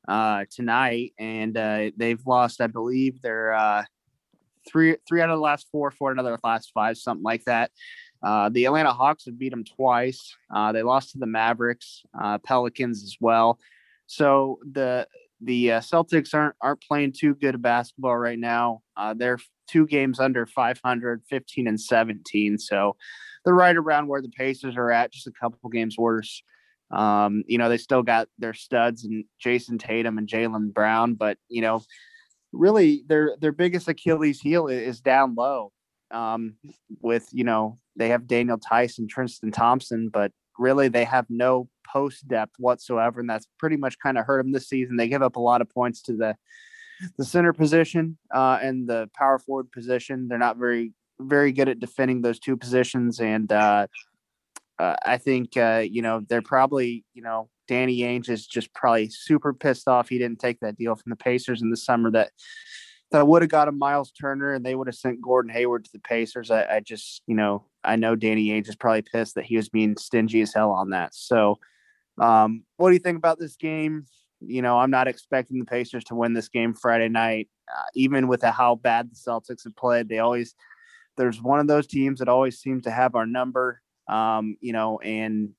uh, 0.08 0.46
tonight, 0.52 1.14
and 1.18 1.58
uh, 1.58 1.92
they've 1.98 2.22
lost, 2.28 2.62
I 2.62 2.68
believe, 2.68 3.22
their 3.22 3.54
uh, 3.54 3.84
three 4.68 4.98
three 5.08 5.22
out 5.22 5.30
of 5.30 5.38
the 5.38 5.44
last 5.44 5.68
four, 5.72 5.90
four 5.90 6.12
out 6.12 6.20
of 6.20 6.26
the 6.26 6.38
last 6.44 6.72
five, 6.74 6.98
something 6.98 7.24
like 7.24 7.46
that. 7.46 7.72
Uh, 8.26 8.50
the 8.50 8.66
Atlanta 8.66 8.92
Hawks 8.92 9.26
have 9.26 9.38
beat 9.38 9.52
them 9.52 9.64
twice. 9.64 10.36
Uh, 10.54 10.72
they 10.72 10.82
lost 10.82 11.12
to 11.12 11.20
the 11.20 11.28
Mavericks, 11.28 12.02
uh, 12.20 12.40
Pelicans 12.40 13.04
as 13.04 13.16
well. 13.22 13.60
So 14.08 14.60
the 14.70 15.08
the 15.42 15.74
uh, 15.74 15.80
Celtics 15.80 16.34
aren't 16.34 16.56
aren't 16.60 16.82
playing 16.82 17.14
too 17.16 17.36
good 17.36 17.62
basketball 17.62 18.18
right 18.18 18.40
now. 18.40 18.82
Uh, 18.98 19.14
they're 19.14 19.38
two 19.68 19.86
games 19.86 20.20
under 20.20 20.48
500, 20.48 21.22
15 21.30 21.68
and 21.68 21.80
17. 21.80 22.58
So 22.58 22.96
they're 23.44 23.54
right 23.54 23.76
around 23.76 24.08
where 24.08 24.24
the 24.24 24.30
Pacers 24.30 24.76
are 24.76 24.92
at, 24.92 25.12
just 25.12 25.28
a 25.28 25.32
couple 25.32 25.70
games 25.70 25.96
worse. 25.96 26.42
Um, 26.90 27.44
you 27.48 27.60
know, 27.60 27.70
they 27.70 27.78
still 27.78 28.02
got 28.02 28.28
their 28.40 28.54
studs 28.54 29.06
and 29.06 29.26
Jayson 29.40 29.78
Tatum 29.78 30.18
and 30.18 30.28
Jaylen 30.28 30.74
Brown, 30.74 31.14
but 31.14 31.38
you 31.48 31.62
know, 31.62 31.84
really 32.52 33.04
their 33.08 33.38
their 33.40 33.52
biggest 33.52 33.88
Achilles 33.88 34.42
heel 34.42 34.66
is 34.66 35.00
down 35.00 35.36
low 35.36 35.72
um, 36.10 36.56
with 37.02 37.28
you 37.32 37.44
know 37.44 37.78
they 37.96 38.10
have 38.10 38.28
Daniel 38.28 38.60
and 38.72 39.10
Tristan 39.10 39.52
Thompson, 39.52 40.10
but 40.10 40.32
really 40.58 40.88
they 40.88 41.04
have 41.04 41.26
no 41.30 41.70
post 41.88 42.28
depth 42.28 42.56
whatsoever, 42.58 43.20
and 43.20 43.30
that's 43.30 43.48
pretty 43.60 43.78
much 43.78 44.00
kind 44.00 44.18
of 44.18 44.26
hurt 44.26 44.44
them 44.44 44.52
this 44.52 44.68
season. 44.68 44.98
They 44.98 45.08
give 45.08 45.22
up 45.22 45.36
a 45.36 45.42
lot 45.42 45.62
of 45.62 45.70
points 45.70 46.02
to 46.04 46.14
the 46.14 46.36
the 47.18 47.26
center 47.26 47.52
position 47.52 48.18
uh, 48.34 48.60
and 48.62 48.88
the 48.88 49.10
power 49.14 49.38
forward 49.38 49.72
position. 49.72 50.28
They're 50.28 50.38
not 50.38 50.58
very 50.58 50.94
very 51.20 51.52
good 51.52 51.70
at 51.70 51.80
defending 51.80 52.22
those 52.22 52.40
two 52.40 52.58
positions, 52.58 53.20
and 53.20 53.52
uh, 53.52 53.88
uh, 54.80 54.96
I 55.06 55.18
think 55.18 55.56
uh, 55.58 55.84
you 55.90 56.02
know 56.02 56.22
they're 56.28 56.42
probably 56.42 57.06
you 57.14 57.22
know 57.22 57.50
Danny 57.68 58.00
Ainge 58.00 58.30
is 58.30 58.46
just 58.46 58.74
probably 58.74 59.10
super 59.10 59.54
pissed 59.54 59.88
off 59.88 60.10
he 60.10 60.18
didn't 60.18 60.40
take 60.40 60.60
that 60.60 60.78
deal 60.78 60.96
from 60.96 61.10
the 61.10 61.16
Pacers 61.16 61.62
in 61.62 61.70
the 61.70 61.78
summer 61.78 62.12
that 62.12 62.32
I 63.16 63.24
would 63.24 63.42
have 63.42 63.52
got 63.52 63.68
a 63.68 63.72
Miles 63.72 64.12
Turner 64.12 64.54
and 64.54 64.66
they 64.66 64.76
would 64.76 64.88
have 64.88 64.96
sent 64.96 65.22
Gordon 65.22 65.52
Hayward 65.52 65.86
to 65.86 65.92
the 65.92 66.00
Pacers. 66.00 66.52
I, 66.52 66.66
I, 66.66 66.80
just, 66.80 67.22
you 67.28 67.36
know, 67.36 67.66
I 67.84 67.96
know 67.96 68.16
Danny 68.16 68.50
Ainge 68.50 68.70
is 68.70 68.76
probably 68.76 69.02
pissed 69.02 69.36
that 69.36 69.46
he 69.46 69.58
was 69.58 69.70
being 69.70 69.98
stingy 69.98 70.42
as 70.42 70.54
hell 70.54 70.72
on 70.72 70.92
that. 70.92 71.16
So, 71.16 71.60
um, 72.20 72.64
what 72.78 72.90
do 72.90 72.94
you 72.94 73.00
think 73.00 73.18
about 73.18 73.40
this 73.40 73.56
game? 73.56 74.06
You 74.40 74.62
know, 74.62 74.78
I'm 74.78 74.92
not 74.92 75.08
expecting 75.08 75.60
the 75.60 75.66
Pacers 75.66 76.04
to 76.06 76.16
win 76.16 76.34
this 76.34 76.50
game 76.50 76.74
Friday 76.74 77.10
night, 77.10 77.50
uh, 77.74 77.84
even 77.96 78.28
with 78.28 78.44
how 78.44 78.76
bad 78.76 79.10
the 79.10 79.16
Celtics 79.16 79.64
have 79.64 79.76
played. 79.76 80.08
They 80.08 80.20
always, 80.20 80.56
there's 81.18 81.42
one 81.42 81.60
of 81.60 81.68
those 81.68 81.88
teams 81.88 82.20
that 82.20 82.30
always 82.30 82.60
seems 82.60 82.84
to 82.84 82.92
have 82.92 83.16
our 83.16 83.26
number. 83.26 83.82
Um, 84.08 84.58
you 84.62 84.72
know, 84.72 85.00
and 85.00 85.50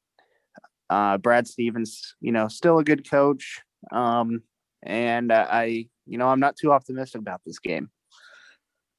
uh, 0.88 1.18
Brad 1.18 1.48
Stevens, 1.48 2.14
you 2.20 2.32
know, 2.32 2.48
still 2.48 2.78
a 2.78 2.84
good 2.84 3.08
coach. 3.08 3.60
Um, 3.90 4.42
and 4.82 5.32
uh, 5.32 5.46
I, 5.50 5.88
you 6.06 6.18
know, 6.18 6.28
I'm 6.28 6.40
not 6.40 6.56
too 6.56 6.72
optimistic 6.72 7.20
about 7.20 7.40
this 7.44 7.58
game. 7.58 7.90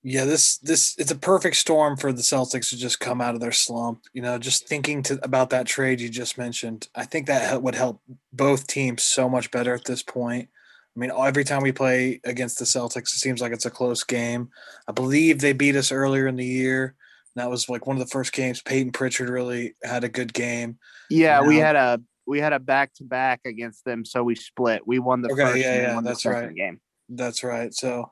Yeah, 0.04 0.26
this 0.26 0.58
this 0.60 0.96
it's 0.98 1.12
a 1.12 1.18
perfect 1.18 1.58
storm 1.58 1.98
for 1.98 2.14
the 2.14 2.22
Celtics 2.22 2.70
to 2.70 2.78
just 2.78 3.00
come 3.00 3.20
out 3.20 3.36
of 3.36 3.42
their 3.42 3.52
slump. 3.52 4.04
You 4.14 4.22
know, 4.22 4.38
just 4.38 4.68
thinking 4.68 5.04
to, 5.04 5.20
about 5.24 5.50
that 5.50 5.66
trade 5.66 6.00
you 6.00 6.08
just 6.08 6.38
mentioned, 6.38 6.88
I 6.96 7.04
think 7.04 7.28
that 7.28 7.62
would 7.62 7.76
help 7.76 8.02
both 8.32 8.68
teams 8.68 9.04
so 9.04 9.28
much 9.28 9.52
better 9.52 9.74
at 9.74 9.86
this 9.86 10.04
point. 10.04 10.50
I 10.96 11.00
mean, 11.00 11.12
every 11.12 11.44
time 11.44 11.62
we 11.62 11.72
play 11.72 12.22
against 12.24 12.58
the 12.58 12.66
Celtics, 12.66 13.14
it 13.14 13.20
seems 13.20 13.42
like 13.42 13.52
it's 13.52 13.66
a 13.66 13.72
close 13.72 14.04
game. 14.04 14.50
I 14.88 14.94
believe 14.94 15.42
they 15.42 15.54
beat 15.54 15.76
us 15.76 15.92
earlier 15.92 16.28
in 16.28 16.38
the 16.38 16.46
year. 16.46 16.96
That 17.36 17.52
was 17.52 17.70
like 17.70 17.86
one 17.86 17.98
of 17.98 18.00
the 18.00 18.10
first 18.12 18.34
games 18.34 18.64
Payton 18.64 18.94
Pritchard 18.94 19.30
really 19.30 19.76
had 19.84 20.04
a 20.04 20.10
good 20.10 20.34
game. 20.34 20.80
Yeah, 21.10 21.42
now, 21.42 21.48
we 21.48 21.58
had 21.58 21.76
a 21.76 22.02
we 22.26 22.40
had 22.40 22.52
a 22.52 22.60
back 22.60 22.94
to 22.96 23.04
back 23.04 23.42
against 23.46 23.86
them, 23.86 24.06
so 24.06 24.24
we 24.24 24.36
split. 24.36 24.88
We 24.88 25.00
won 25.00 25.22
the 25.22 25.32
okay, 25.32 25.44
first 25.44 25.58
yeah, 25.58 25.82
yeah, 25.82 26.02
that's 26.02 26.26
right. 26.26 26.54
game. 26.54 26.82
That's 27.10 27.44
right. 27.44 27.74
So, 27.74 28.12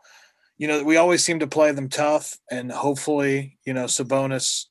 you 0.58 0.68
know, 0.68 0.84
we 0.84 0.98
always 0.98 1.24
seem 1.24 1.40
to 1.40 1.48
play 1.48 1.72
them 1.72 1.90
tough, 1.90 2.38
and 2.50 2.72
hopefully, 2.72 3.58
you 3.66 3.74
know, 3.74 3.86
Sabonis 3.86 4.66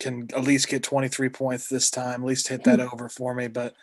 can 0.00 0.28
at 0.34 0.44
least 0.44 0.68
get 0.68 0.82
23 0.82 1.28
points 1.30 1.68
this 1.68 1.90
time, 1.90 2.22
at 2.22 2.28
least 2.28 2.48
hit 2.48 2.64
that 2.64 2.78
mm. 2.78 2.92
over 2.92 3.08
for 3.08 3.34
me. 3.34 3.48
But 3.48 3.74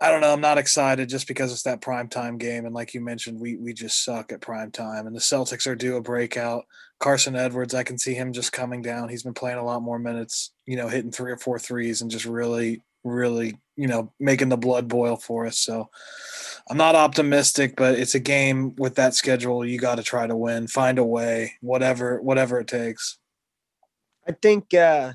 I 0.00 0.10
don't 0.10 0.20
know. 0.20 0.32
I'm 0.32 0.40
not 0.40 0.58
excited 0.58 1.08
just 1.08 1.26
because 1.26 1.52
it's 1.52 1.62
that 1.62 1.80
prime 1.80 2.08
time 2.08 2.36
game, 2.38 2.66
and 2.66 2.74
like 2.74 2.92
you 2.92 3.00
mentioned, 3.00 3.40
we 3.40 3.56
we 3.56 3.72
just 3.72 4.04
suck 4.04 4.32
at 4.32 4.40
prime 4.40 4.70
time, 4.70 5.06
and 5.06 5.16
the 5.16 5.20
Celtics 5.20 5.66
are 5.66 5.76
due 5.76 5.96
a 5.96 6.02
breakout. 6.02 6.64
Carsen 6.98 7.36
Edwards, 7.36 7.74
I 7.74 7.82
can 7.82 7.98
see 7.98 8.14
him 8.14 8.32
just 8.32 8.52
coming 8.52 8.82
down. 8.82 9.08
He's 9.08 9.22
been 9.22 9.34
playing 9.34 9.58
a 9.58 9.64
lot 9.64 9.82
more 9.82 9.98
minutes, 9.98 10.52
you 10.66 10.76
know, 10.76 10.88
hitting 10.88 11.12
three 11.12 11.32
or 11.32 11.38
four 11.38 11.58
threes, 11.58 12.02
and 12.02 12.10
just 12.10 12.26
really 12.26 12.82
really, 13.06 13.56
you 13.76 13.86
know, 13.86 14.12
making 14.18 14.48
the 14.48 14.56
blood 14.56 14.88
boil 14.88 15.16
for 15.16 15.46
us. 15.46 15.58
So 15.58 15.90
I'm 16.68 16.76
not 16.76 16.94
optimistic, 16.94 17.74
but 17.76 17.98
it's 17.98 18.14
a 18.14 18.20
game 18.20 18.74
with 18.76 18.96
that 18.96 19.14
schedule. 19.14 19.64
You 19.64 19.78
got 19.78 19.96
to 19.96 20.02
try 20.02 20.26
to 20.26 20.36
win, 20.36 20.66
find 20.66 20.98
a 20.98 21.04
way, 21.04 21.54
whatever, 21.60 22.20
whatever 22.20 22.60
it 22.60 22.68
takes. 22.68 23.18
I 24.26 24.32
think, 24.32 24.74
uh, 24.74 25.12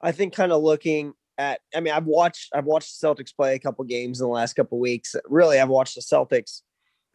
I 0.00 0.12
think 0.12 0.34
kind 0.34 0.52
of 0.52 0.62
looking 0.62 1.14
at, 1.36 1.60
I 1.74 1.80
mean, 1.80 1.94
I've 1.94 2.06
watched, 2.06 2.50
I've 2.54 2.64
watched 2.64 3.00
the 3.00 3.06
Celtics 3.06 3.34
play 3.34 3.54
a 3.54 3.60
couple 3.60 3.84
games 3.84 4.20
in 4.20 4.26
the 4.26 4.32
last 4.32 4.54
couple 4.54 4.78
weeks. 4.78 5.14
Really, 5.26 5.60
I've 5.60 5.68
watched 5.68 5.94
the 5.94 6.00
Celtics 6.00 6.62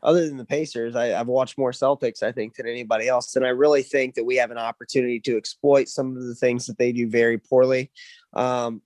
other 0.04 0.28
than 0.28 0.38
the 0.38 0.46
Pacers, 0.46 0.96
I, 0.96 1.08
have 1.08 1.28
watched 1.28 1.58
more 1.58 1.72
Celtics, 1.72 2.22
I 2.22 2.32
think, 2.32 2.56
than 2.56 2.68
anybody 2.68 3.08
else. 3.08 3.36
And 3.36 3.46
I 3.46 3.50
really 3.50 3.84
think 3.84 4.16
that 4.16 4.26
we 4.26 4.36
have 4.36 4.52
an 4.52 4.58
opportunity 4.58 5.20
to 5.22 5.38
exploit 5.38 5.88
some 5.88 6.18
of 6.18 6.24
the 6.24 6.36
things 6.36 6.68
that 6.68 6.78
they 6.78 6.92
do 6.92 7.10
very 7.10 7.38
poorly. 7.38 7.90
Um, 8.34 8.82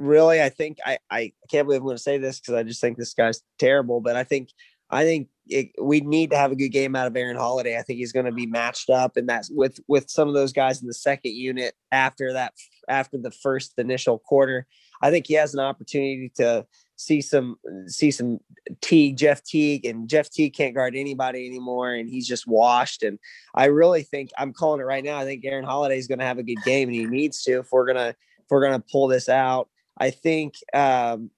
really, 0.00 0.42
I 0.42 0.48
think 0.48 0.78
I, 0.84 0.98
I 1.10 1.32
can't 1.50 1.66
believe 1.66 1.80
I'm 1.80 1.86
going 1.86 1.96
to 1.96 2.02
say 2.02 2.18
this 2.18 2.40
because 2.40 2.54
I 2.54 2.62
just 2.62 2.80
think 2.80 2.96
this 2.96 3.14
guy's 3.14 3.42
terrible. 3.58 4.00
But 4.00 4.16
I 4.16 4.24
think 4.24 4.50
I 4.90 5.04
think 5.04 5.28
it, 5.46 5.70
we 5.80 6.00
need 6.00 6.30
to 6.30 6.36
have 6.36 6.52
a 6.52 6.56
good 6.56 6.70
game 6.70 6.96
out 6.96 7.06
of 7.06 7.16
Aaron 7.16 7.36
Holiday. 7.36 7.78
I 7.78 7.82
think 7.82 7.98
he's 7.98 8.12
going 8.12 8.26
to 8.26 8.32
be 8.32 8.46
matched 8.46 8.90
up, 8.90 9.16
and 9.16 9.28
that's 9.28 9.50
with 9.50 9.78
with 9.88 10.10
some 10.10 10.28
of 10.28 10.34
those 10.34 10.52
guys 10.52 10.80
in 10.80 10.88
the 10.88 10.94
second 10.94 11.32
unit 11.32 11.74
after 11.92 12.32
that 12.32 12.54
after 12.88 13.18
the 13.18 13.30
first 13.30 13.74
initial 13.78 14.18
quarter. 14.18 14.66
I 15.02 15.10
think 15.10 15.26
he 15.26 15.34
has 15.34 15.54
an 15.54 15.60
opportunity 15.60 16.30
to 16.36 16.66
see 16.96 17.20
some 17.20 17.56
see 17.86 18.10
some 18.10 18.40
Teague, 18.80 19.16
Jeff 19.16 19.42
Teague, 19.42 19.86
and 19.86 20.08
Jeff 20.08 20.28
Teague 20.28 20.54
can't 20.54 20.74
guard 20.74 20.94
anybody 20.96 21.46
anymore, 21.46 21.94
and 21.94 22.08
he's 22.08 22.26
just 22.26 22.46
washed. 22.46 23.02
And 23.02 23.18
I 23.54 23.66
really 23.66 24.02
think 24.02 24.30
I'm 24.38 24.52
calling 24.52 24.80
it 24.80 24.84
right 24.84 25.04
now. 25.04 25.18
I 25.18 25.24
think 25.24 25.44
Aaron 25.44 25.64
Holiday 25.64 25.98
is 25.98 26.08
going 26.08 26.18
to 26.18 26.26
have 26.26 26.38
a 26.38 26.42
good 26.42 26.62
game, 26.64 26.88
and 26.88 26.94
he 26.94 27.06
needs 27.06 27.42
to 27.44 27.60
if 27.60 27.68
we're 27.70 27.86
gonna 27.86 28.08
if 28.08 28.50
we're 28.50 28.62
gonna 28.62 28.84
pull 28.90 29.08
this 29.08 29.28
out. 29.28 29.68
I 30.00 30.10
think 30.10 30.54
um, 30.74 31.30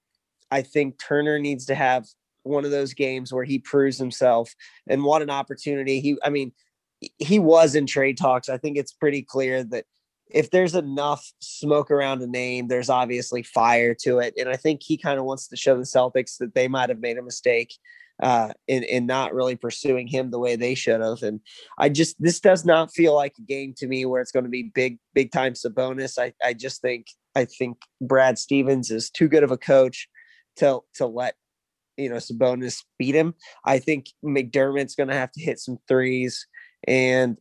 I 0.51 0.63
think 0.63 0.99
Turner 0.99 1.39
needs 1.39 1.67
to 1.67 1.75
have 1.75 2.07
one 2.45 2.65
of 2.65 2.71
those 2.71 2.95
games 2.95 3.33
where 3.33 3.45
he 3.45 3.59
proves 3.59 3.99
himself 3.99 4.55
and 4.89 5.05
what 5.05 5.23
an 5.23 5.31
opportunity 5.31 6.01
he 6.01 6.17
I 6.25 6.31
mean 6.31 6.53
he 7.19 7.39
was 7.39 7.75
in 7.75 7.87
trade 7.87 8.17
talks. 8.17 8.49
I 8.49 8.59
think 8.59 8.77
it's 8.77 8.93
pretty 8.93 9.23
clear 9.23 9.65
that 9.65 9.85
if 10.31 10.51
there's 10.51 10.75
enough 10.75 11.31
smoke 11.41 11.91
around 11.91 12.23
a 12.23 12.27
name, 12.27 12.69
there's 12.69 12.89
obviously 12.89 13.43
fire 13.43 13.95
to 14.03 14.19
it. 14.19 14.35
And 14.39 14.49
I 14.49 14.57
think 14.57 14.83
he 14.83 14.97
kind 14.97 15.19
of 15.19 15.25
wants 15.25 15.49
to 15.49 15.57
show 15.57 15.77
the 15.77 15.83
Celtics 15.83 16.39
that 16.39 16.55
they 16.55 16.69
might 16.69 16.89
have 16.89 17.01
made 17.01 17.19
a 17.19 17.23
mistake 17.23 17.75
uh, 18.23 18.53
in, 18.69 18.85
in 18.85 19.05
not 19.05 19.35
really 19.35 19.57
pursuing 19.57 20.07
him 20.07 20.31
the 20.31 20.39
way 20.39 20.57
they 20.57 20.75
should 20.75 21.01
have. 21.01 21.23
And 21.23 21.41
I 21.79 21.89
just, 21.89 22.17
this 22.23 22.41
does 22.41 22.65
not 22.65 22.93
feel 22.93 23.15
like 23.15 23.35
a 23.39 23.43
game 23.43 23.75
to 23.79 23.87
me 23.87 24.07
where 24.07 24.23
it's 24.23 24.33
going 24.33 24.45
to 24.45 24.51
be 24.51 24.71
big, 24.75 24.99
big 25.13 25.33
time 25.33 25.53
Sabonis. 25.53 26.19
I, 26.19 26.33
I 26.43 26.55
just 26.55 26.81
think 26.81 27.07
I 27.35 27.45
think 27.45 27.79
Brad 28.01 28.39
Stevens 28.39 28.91
is 28.91 29.11
too 29.11 29.29
good 29.29 29.43
of 29.43 29.51
a 29.51 29.59
coach 29.59 30.09
to 30.57 30.81
to 30.95 31.07
let 31.07 31.35
you 31.97 32.09
know 32.09 32.17
Sabonis 32.17 32.85
beat 32.99 33.15
him. 33.15 33.35
I 33.65 33.79
think 33.79 34.07
McDermott's 34.25 34.95
going 34.95 35.09
to 35.09 35.15
have 35.15 35.33
to 35.33 35.43
hit 35.43 35.59
some 35.59 35.79
threes, 35.89 36.47
and 36.87 37.39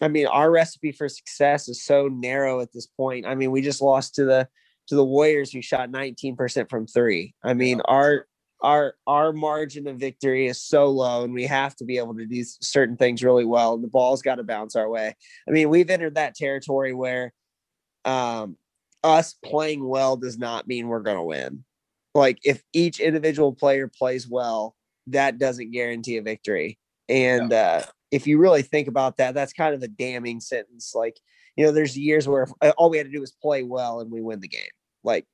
I 0.00 0.08
mean 0.08 0.26
our 0.26 0.50
recipe 0.50 0.92
for 0.92 1.08
success 1.08 1.68
is 1.68 1.84
so 1.84 2.08
narrow 2.08 2.60
at 2.60 2.72
this 2.72 2.86
point. 2.86 3.26
I 3.26 3.34
mean 3.34 3.50
we 3.50 3.60
just 3.60 3.82
lost 3.82 4.14
to 4.16 4.24
the 4.24 4.48
to 4.88 4.94
the 4.94 5.04
Warriors 5.04 5.50
who 5.50 5.60
shot 5.60 5.90
19% 5.90 6.70
from 6.70 6.86
three. 6.86 7.34
I 7.42 7.54
mean 7.54 7.80
our 7.86 8.26
our 8.62 8.94
our 9.06 9.32
margin 9.32 9.86
of 9.86 9.98
victory 9.98 10.46
is 10.46 10.62
so 10.62 10.86
low 10.86 11.24
and 11.24 11.34
we 11.34 11.44
have 11.44 11.76
to 11.76 11.84
be 11.84 11.98
able 11.98 12.14
to 12.14 12.26
do 12.26 12.42
certain 12.44 12.96
things 12.96 13.22
really 13.22 13.44
well 13.44 13.74
and 13.74 13.84
the 13.84 13.88
ball's 13.88 14.22
got 14.22 14.36
to 14.36 14.42
bounce 14.42 14.74
our 14.74 14.88
way 14.88 15.14
i 15.46 15.50
mean 15.50 15.68
we've 15.68 15.90
entered 15.90 16.14
that 16.14 16.34
territory 16.34 16.94
where 16.94 17.32
um 18.06 18.56
us 19.06 19.34
playing 19.44 19.86
well 19.86 20.16
does 20.16 20.38
not 20.38 20.66
mean 20.66 20.88
we're 20.88 21.00
going 21.00 21.16
to 21.16 21.22
win. 21.22 21.64
Like 22.14 22.38
if 22.44 22.62
each 22.72 23.00
individual 23.00 23.52
player 23.52 23.88
plays 23.88 24.28
well, 24.28 24.74
that 25.08 25.38
doesn't 25.38 25.70
guarantee 25.70 26.16
a 26.16 26.22
victory. 26.22 26.78
And 27.08 27.52
yeah. 27.52 27.82
uh, 27.82 27.82
if 28.10 28.26
you 28.26 28.38
really 28.38 28.62
think 28.62 28.88
about 28.88 29.18
that, 29.18 29.34
that's 29.34 29.52
kind 29.52 29.74
of 29.74 29.82
a 29.82 29.88
damning 29.88 30.40
sentence. 30.40 30.92
Like, 30.94 31.18
you 31.56 31.64
know, 31.64 31.72
there's 31.72 31.96
years 31.96 32.26
where 32.26 32.48
uh, 32.60 32.72
all 32.76 32.90
we 32.90 32.96
had 32.96 33.06
to 33.06 33.12
do 33.12 33.20
was 33.20 33.32
play 33.42 33.62
well 33.62 34.00
and 34.00 34.10
we 34.10 34.20
win 34.20 34.40
the 34.40 34.48
game. 34.48 34.62
Like, 35.04 35.26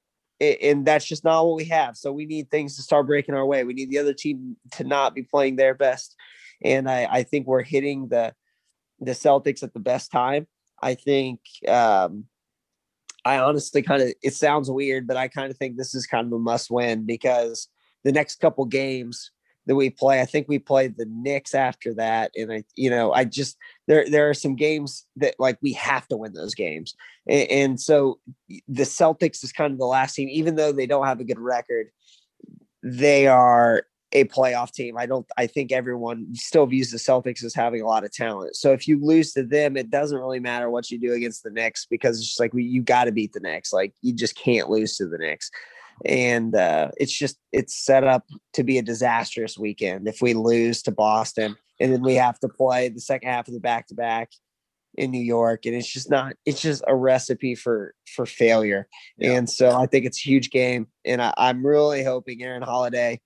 and 0.43 0.85
that's 0.85 1.05
just 1.05 1.25
not 1.25 1.47
what 1.47 1.57
we 1.57 1.65
have. 1.67 1.97
So 1.97 2.13
we 2.13 2.27
need 2.27 2.51
things 2.51 2.77
to 2.77 2.83
start 2.83 3.07
breaking 3.07 3.35
our 3.35 3.47
way. 3.47 3.65
We 3.65 3.75
need 3.75 3.91
the 3.91 3.99
other 3.99 4.15
team 4.15 4.57
to 4.73 4.85
not 4.85 5.15
be 5.15 5.23
playing 5.23 5.57
their 5.57 5.75
best. 5.75 6.17
And 6.65 6.91
I, 6.91 7.07
I 7.11 7.23
think 7.23 7.47
we're 7.47 7.63
hitting 7.63 8.09
the 8.09 8.35
the 9.01 9.13
Celtics 9.13 9.63
at 9.63 9.73
the 9.73 9.81
best 9.81 10.13
time. 10.13 10.47
I 10.81 10.95
think 10.95 11.41
um, 11.69 12.25
I 13.25 13.39
honestly 13.39 13.83
kind 13.83 14.03
of 14.03 14.13
it 14.23 14.35
sounds 14.35 14.71
weird, 14.71 15.07
but 15.07 15.17
I 15.17 15.29
kind 15.29 15.51
of 15.51 15.57
think 15.57 15.77
this 15.77 15.95
is 15.95 16.07
kind 16.07 16.27
of 16.27 16.33
a 16.33 16.39
must 16.39 16.71
win 16.71 17.07
because 17.07 17.69
the 18.05 18.13
next 18.13 18.41
couple 18.41 18.65
games 18.65 19.31
that 19.67 19.77
we 19.77 19.91
play, 19.91 20.21
I 20.21 20.25
think 20.25 20.49
we 20.49 20.59
played 20.59 20.97
the 20.97 21.07
Knicks 21.09 21.55
after 21.55 21.95
that, 21.95 22.33
and 22.37 22.53
I, 22.53 22.65
you 22.77 22.91
know, 22.91 23.13
I 23.13 23.25
just 23.25 23.57
there 23.87 24.09
there 24.09 24.29
are 24.29 24.35
some 24.35 24.57
games 24.57 25.07
that 25.17 25.35
like 25.39 25.59
we 25.63 25.73
have 25.75 26.09
to 26.09 26.17
win 26.17 26.33
those 26.33 26.55
games, 26.55 26.95
and, 27.29 27.51
and 27.51 27.81
so 27.81 28.19
the 28.69 28.85
Celtics 28.85 29.45
is 29.45 29.53
kind 29.53 29.73
of 29.73 29.79
the 29.79 29.87
last 29.87 30.15
team, 30.15 30.29
even 30.29 30.57
though 30.57 30.73
they 30.73 30.87
don't 30.87 31.07
have 31.07 31.21
a 31.21 31.25
good 31.25 31.39
record, 31.39 31.89
they 32.83 33.27
are 33.27 33.85
a 34.13 34.25
playoff 34.25 34.73
team. 34.73 34.97
I 34.99 35.07
don't 35.07 35.27
I 35.37 35.47
think 35.47 35.73
everyone 35.73 36.35
still 36.35 36.67
views 36.67 36.91
the 36.91 36.99
Celtics 36.99 37.43
as 37.45 37.55
having 37.55 37.81
a 37.81 37.87
lot 37.87 38.05
of 38.05 38.13
talent. 38.13 38.57
So 38.57 38.73
if 38.73 38.87
you 38.87 39.03
lose 39.03 39.33
to 39.33 39.43
them, 39.43 39.77
it 39.77 39.91
doesn't 39.91 40.19
really 40.19 40.41
matter 40.41 40.71
what 40.71 40.91
you 40.91 40.99
do 40.99 41.13
against 41.13 41.43
the 41.43 41.51
Knicks 41.51 41.87
because 41.87 42.19
it's 42.19 42.29
just 42.29 42.41
like 42.41 42.53
we, 42.53 42.65
you 42.65 42.83
got 42.83 43.05
to 43.05 43.13
beat 43.13 43.33
the 43.33 43.41
Knicks. 43.41 43.73
Like 43.73 43.95
you 44.03 44.13
just 44.13 44.37
can't 44.37 44.69
lose 44.69 44.97
to 44.97 45.07
the 45.07 45.19
Knicks. 45.19 45.51
And 46.05 46.55
uh, 46.55 46.91
it's 46.97 47.17
just 47.17 47.39
it's 47.53 47.75
set 47.75 48.05
up 48.05 48.25
to 48.55 48.65
be 48.65 48.79
a 48.79 48.83
disastrous 48.83 49.59
weekend 49.59 50.09
if 50.09 50.21
we 50.21 50.35
lose 50.35 50.83
to 50.83 50.91
Boston 50.91 51.57
and 51.81 51.93
then 51.93 52.03
we 52.03 52.15
have 52.15 52.39
to 52.41 52.49
play 52.49 52.89
the 52.89 53.01
second 53.01 53.29
half 53.29 53.49
of 53.49 53.55
the 53.55 53.61
back 53.61 53.89
to 53.89 53.95
back 53.95 54.31
in 54.95 55.11
New 55.11 55.23
York 55.23 55.65
and 55.65 55.75
it's 55.75 55.91
just 55.91 56.11
not 56.11 56.35
it's 56.45 56.61
just 56.61 56.85
a 56.87 56.95
recipe 56.95 57.55
for 57.55 57.95
for 58.15 58.27
failure. 58.27 58.89
Yeah. 59.17 59.33
And 59.33 59.49
so 59.49 59.71
I 59.71 59.87
think 59.87 60.05
it's 60.05 60.19
a 60.19 60.29
huge 60.29 60.51
game 60.51 60.89
and 61.05 61.23
I, 61.23 61.33
I'm 61.37 61.65
really 61.65 62.05
hoping 62.05 62.43
Aaron 62.43 62.63
Holiday 62.63 63.21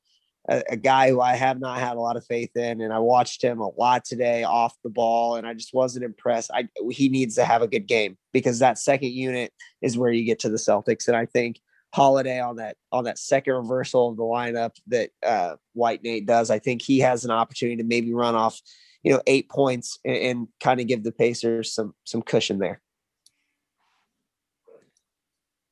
a, 0.48 0.62
a, 0.70 0.76
guy 0.76 1.10
who 1.10 1.20
I 1.20 1.34
have 1.34 1.58
not 1.58 1.78
had 1.78 1.96
a 1.96 2.00
lot 2.00 2.16
of 2.16 2.24
faith 2.24 2.56
in, 2.56 2.80
and 2.80 2.92
I 2.92 2.98
watched 2.98 3.42
him 3.42 3.60
a 3.60 3.68
lot 3.68 4.04
today 4.04 4.44
off 4.44 4.74
the 4.82 4.90
ball, 4.90 5.36
and 5.36 5.46
I 5.46 5.54
just 5.54 5.74
wasn't 5.74 6.04
impressed. 6.04 6.50
I 6.54 6.68
he 6.90 7.08
needs 7.08 7.34
to 7.36 7.44
have 7.44 7.62
a 7.62 7.68
good 7.68 7.86
game 7.86 8.16
because 8.32 8.60
that 8.60 8.78
second 8.78 9.12
unit 9.12 9.52
is 9.82 9.98
where 9.98 10.12
you 10.12 10.24
get 10.24 10.38
to 10.40 10.48
the 10.48 10.56
Celtics, 10.56 11.08
and 11.08 11.16
I 11.16 11.26
think 11.26 11.60
Holiday 11.96 12.38
on 12.40 12.56
that 12.56 12.76
on 12.92 13.04
that 13.04 13.18
second 13.18 13.54
reversal 13.54 14.10
of 14.10 14.18
the 14.18 14.22
lineup 14.22 14.72
that 14.88 15.08
uh, 15.24 15.56
White 15.72 16.02
Nate 16.02 16.26
does, 16.26 16.50
I 16.50 16.58
think 16.58 16.82
he 16.82 16.98
has 16.98 17.24
an 17.24 17.30
opportunity 17.30 17.78
to 17.78 17.88
maybe 17.88 18.12
run 18.12 18.34
off, 18.34 18.60
you 19.02 19.14
know, 19.14 19.22
eight 19.26 19.48
points 19.48 19.98
and, 20.04 20.16
and 20.16 20.48
kind 20.62 20.78
of 20.78 20.88
give 20.88 21.04
the 21.04 21.10
Pacers 21.10 21.72
some 21.72 21.94
some 22.04 22.20
cushion 22.20 22.58
there. 22.58 22.82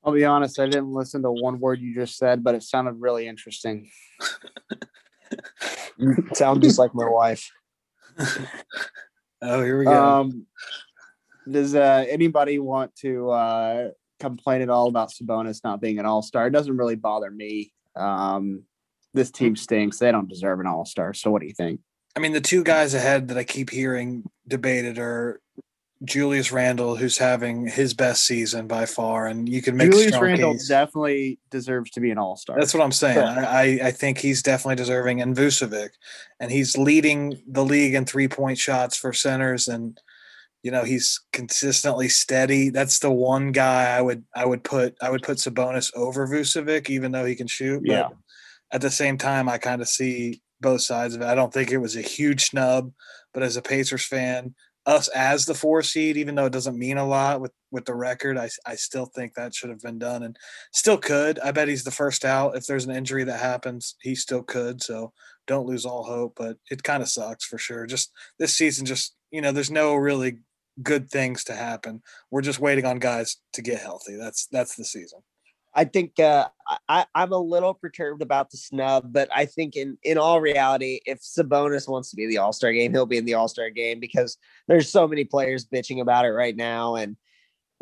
I'll 0.02 0.14
be 0.14 0.24
honest, 0.24 0.58
I 0.58 0.64
didn't 0.64 0.94
listen 0.94 1.20
to 1.24 1.30
one 1.30 1.60
word 1.60 1.82
you 1.82 1.94
just 1.94 2.16
said, 2.16 2.42
but 2.42 2.54
it 2.54 2.62
sounded 2.62 2.94
really 2.98 3.28
interesting. 3.28 3.90
Sound 6.32 6.62
just 6.62 6.78
like 6.78 6.94
my 6.94 7.06
wife. 7.06 7.50
oh, 9.42 9.62
here 9.62 9.78
we 9.78 9.84
go. 9.84 9.92
Um, 9.92 10.46
does 11.50 11.74
uh, 11.74 12.06
anybody 12.08 12.58
want 12.58 12.96
to 12.96 13.30
uh, 13.30 13.88
complain 14.24 14.62
at 14.62 14.70
all 14.70 14.88
about 14.88 15.10
Sabonis 15.10 15.62
not 15.64 15.80
being 15.80 15.98
an 15.98 16.06
All 16.06 16.22
Star? 16.22 16.46
It 16.46 16.50
doesn't 16.52 16.76
really 16.76 16.96
bother 16.96 17.30
me. 17.30 17.72
Um, 17.96 18.62
this 19.12 19.30
team 19.30 19.56
stinks. 19.56 19.98
They 19.98 20.10
don't 20.10 20.28
deserve 20.28 20.60
an 20.60 20.66
All 20.66 20.84
Star. 20.84 21.14
So, 21.14 21.30
what 21.30 21.40
do 21.40 21.46
you 21.46 21.54
think? 21.54 21.80
I 22.16 22.20
mean, 22.20 22.32
the 22.32 22.40
two 22.40 22.62
guys 22.62 22.94
ahead 22.94 23.28
that 23.28 23.38
I 23.38 23.44
keep 23.44 23.70
hearing 23.70 24.24
debated 24.46 24.98
are 24.98 25.40
Julius 26.04 26.52
Randle, 26.52 26.96
who's 26.96 27.18
having 27.18 27.66
his 27.66 27.94
best 27.94 28.24
season 28.24 28.66
by 28.66 28.87
far, 28.87 29.26
and 29.26 29.48
you 29.48 29.62
can 29.62 29.76
make 29.76 29.90
Julius 29.90 30.18
Randle 30.18 30.52
case. 30.52 30.68
definitely 30.68 31.38
deserves 31.50 31.90
to 31.92 32.00
be 32.00 32.10
an 32.10 32.18
All 32.18 32.37
Star. 32.37 32.58
That's 32.58 32.74
what 32.74 32.82
I'm 32.82 32.92
saying. 32.92 33.18
I, 33.18 33.80
I 33.88 33.90
think 33.90 34.18
he's 34.18 34.42
definitely 34.42 34.76
deserving, 34.76 35.22
and 35.22 35.37
Vucevic, 35.37 35.90
and 36.40 36.50
he's 36.50 36.76
leading 36.76 37.40
the 37.46 37.64
league 37.64 37.94
in 37.94 38.04
three 38.04 38.28
point 38.28 38.58
shots 38.58 38.96
for 38.96 39.12
centers, 39.12 39.68
and 39.68 39.98
you 40.64 40.70
know 40.70 40.83
he's 40.83 41.20
consistently 41.33 42.09
steady. 42.09 42.70
That's 42.70 42.98
the 42.98 43.11
one 43.11 43.53
guy 43.53 43.96
I 43.96 44.00
would 44.00 44.24
I 44.35 44.46
would 44.46 44.64
put 44.64 44.96
I 45.00 45.11
would 45.11 45.22
put 45.22 45.37
Sabonis 45.37 45.92
over 45.94 46.27
Vucevic, 46.27 46.88
even 46.88 47.12
though 47.12 47.27
he 47.27 47.37
can 47.37 47.46
shoot. 47.46 47.83
Yeah. 47.85 48.09
at 48.72 48.81
the 48.81 48.90
same 48.90 49.18
time, 49.18 49.48
I 49.48 49.59
kind 49.59 49.83
of 49.83 49.88
see 49.88 50.40
both 50.62 50.81
sides 50.81 51.14
of 51.14 51.20
it. 51.20 51.27
I 51.27 51.35
don't 51.35 51.53
think 51.53 51.70
it 51.70 51.79
was 51.79 51.96
a 51.96 52.03
huge 52.03 52.46
snub, 52.46 52.90
but 53.35 53.42
as 53.42 53.59
a 53.59 53.62
Pacers 53.62 54.07
fan, 54.07 54.55
us 54.87 55.09
as 55.09 55.44
the 55.44 55.55
four 55.55 55.83
seed, 55.83 56.16
even 56.16 56.35
though 56.35 56.46
it 56.46 56.53
doesn't 56.53 56.79
mean 56.79 56.96
a 56.96 57.07
lot 57.07 57.42
with 57.42 57.53
with 57.70 57.85
the 57.85 57.94
record, 57.94 58.38
I 58.38 58.48
I 58.64 58.77
still 58.77 59.05
think 59.05 59.35
that 59.35 59.55
should 59.55 59.68
have 59.68 59.83
been 59.83 59.98
done 59.98 60.22
and 60.22 60.35
still 60.72 60.96
could. 60.96 61.38
I 61.40 61.53
bet 61.53 61.68
he's 61.68 61.85
the 61.85 61.90
first 61.90 62.24
out. 62.24 62.57
If 62.57 62.66
there's 62.66 62.87
an 62.87 62.96
injury 62.96 63.24
that 63.24 63.38
happens, 63.38 63.96
he 64.00 64.14
still 64.14 64.42
could. 64.42 64.83
So 64.83 65.12
don't 65.46 65.66
lose 65.66 65.85
all 65.85 66.05
hope, 66.05 66.35
but 66.37 66.57
it 66.70 66.83
kind 66.83 67.03
of 67.03 67.09
sucks 67.11 67.44
for 67.44 67.59
sure. 67.59 67.85
Just 67.87 68.12
this 68.38 68.57
season, 68.57 68.87
just 68.87 69.14
you 69.31 69.42
know, 69.42 69.53
there's 69.53 69.70
no 69.70 69.94
really 69.94 70.38
good 70.82 71.10
things 71.10 71.44
to 71.44 71.54
happen. 71.54 72.02
We're 72.30 72.42
just 72.42 72.60
waiting 72.60 72.87
on 72.87 72.98
guys 72.98 73.37
to 73.52 73.62
get 73.62 73.80
healthy. 73.80 74.16
That's 74.16 74.46
that's 74.46 74.76
the 74.76 74.84
season. 74.84 75.20
I 75.76 75.84
think 75.84 76.20
uh, 76.20 76.48
I, 76.88 77.04
I'm 77.16 77.32
a 77.32 77.38
little 77.38 77.74
perturbed 77.74 78.22
about 78.22 78.50
the 78.50 78.56
snub, 78.56 79.12
but 79.12 79.28
I 79.34 79.44
think 79.44 79.74
in 79.74 79.98
in 80.04 80.18
all 80.18 80.40
reality, 80.40 81.00
if 81.04 81.20
Sabonis 81.20 81.88
wants 81.88 82.10
to 82.10 82.16
be 82.16 82.26
the 82.26 82.38
All 82.38 82.52
Star 82.52 82.72
game, 82.72 82.92
he'll 82.92 83.06
be 83.06 83.18
in 83.18 83.24
the 83.24 83.34
All 83.34 83.48
Star 83.48 83.70
game 83.70 83.98
because 83.98 84.37
there's 84.68 84.88
so 84.88 85.08
many 85.08 85.24
players 85.24 85.66
bitching 85.66 86.00
about 86.00 86.26
it 86.26 86.30
right 86.30 86.54
now, 86.54 86.94
and 86.94 87.16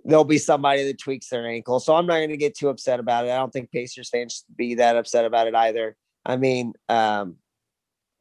there'll 0.04 0.24
be 0.24 0.38
somebody 0.38 0.84
that 0.84 0.98
tweaks 0.98 1.28
their 1.28 1.46
ankle. 1.46 1.80
So 1.80 1.94
I'm 1.94 2.06
not 2.06 2.16
going 2.16 2.30
to 2.30 2.36
get 2.38 2.56
too 2.56 2.70
upset 2.70 2.98
about 2.98 3.26
it. 3.26 3.30
I 3.30 3.36
don't 3.36 3.52
think 3.52 3.70
Pacers 3.70 4.08
fans 4.08 4.36
should 4.36 4.56
be 4.56 4.76
that 4.76 4.96
upset 4.96 5.26
about 5.26 5.46
it 5.46 5.54
either. 5.54 5.94
I 6.24 6.36
mean, 6.36 6.72
um, 6.88 7.36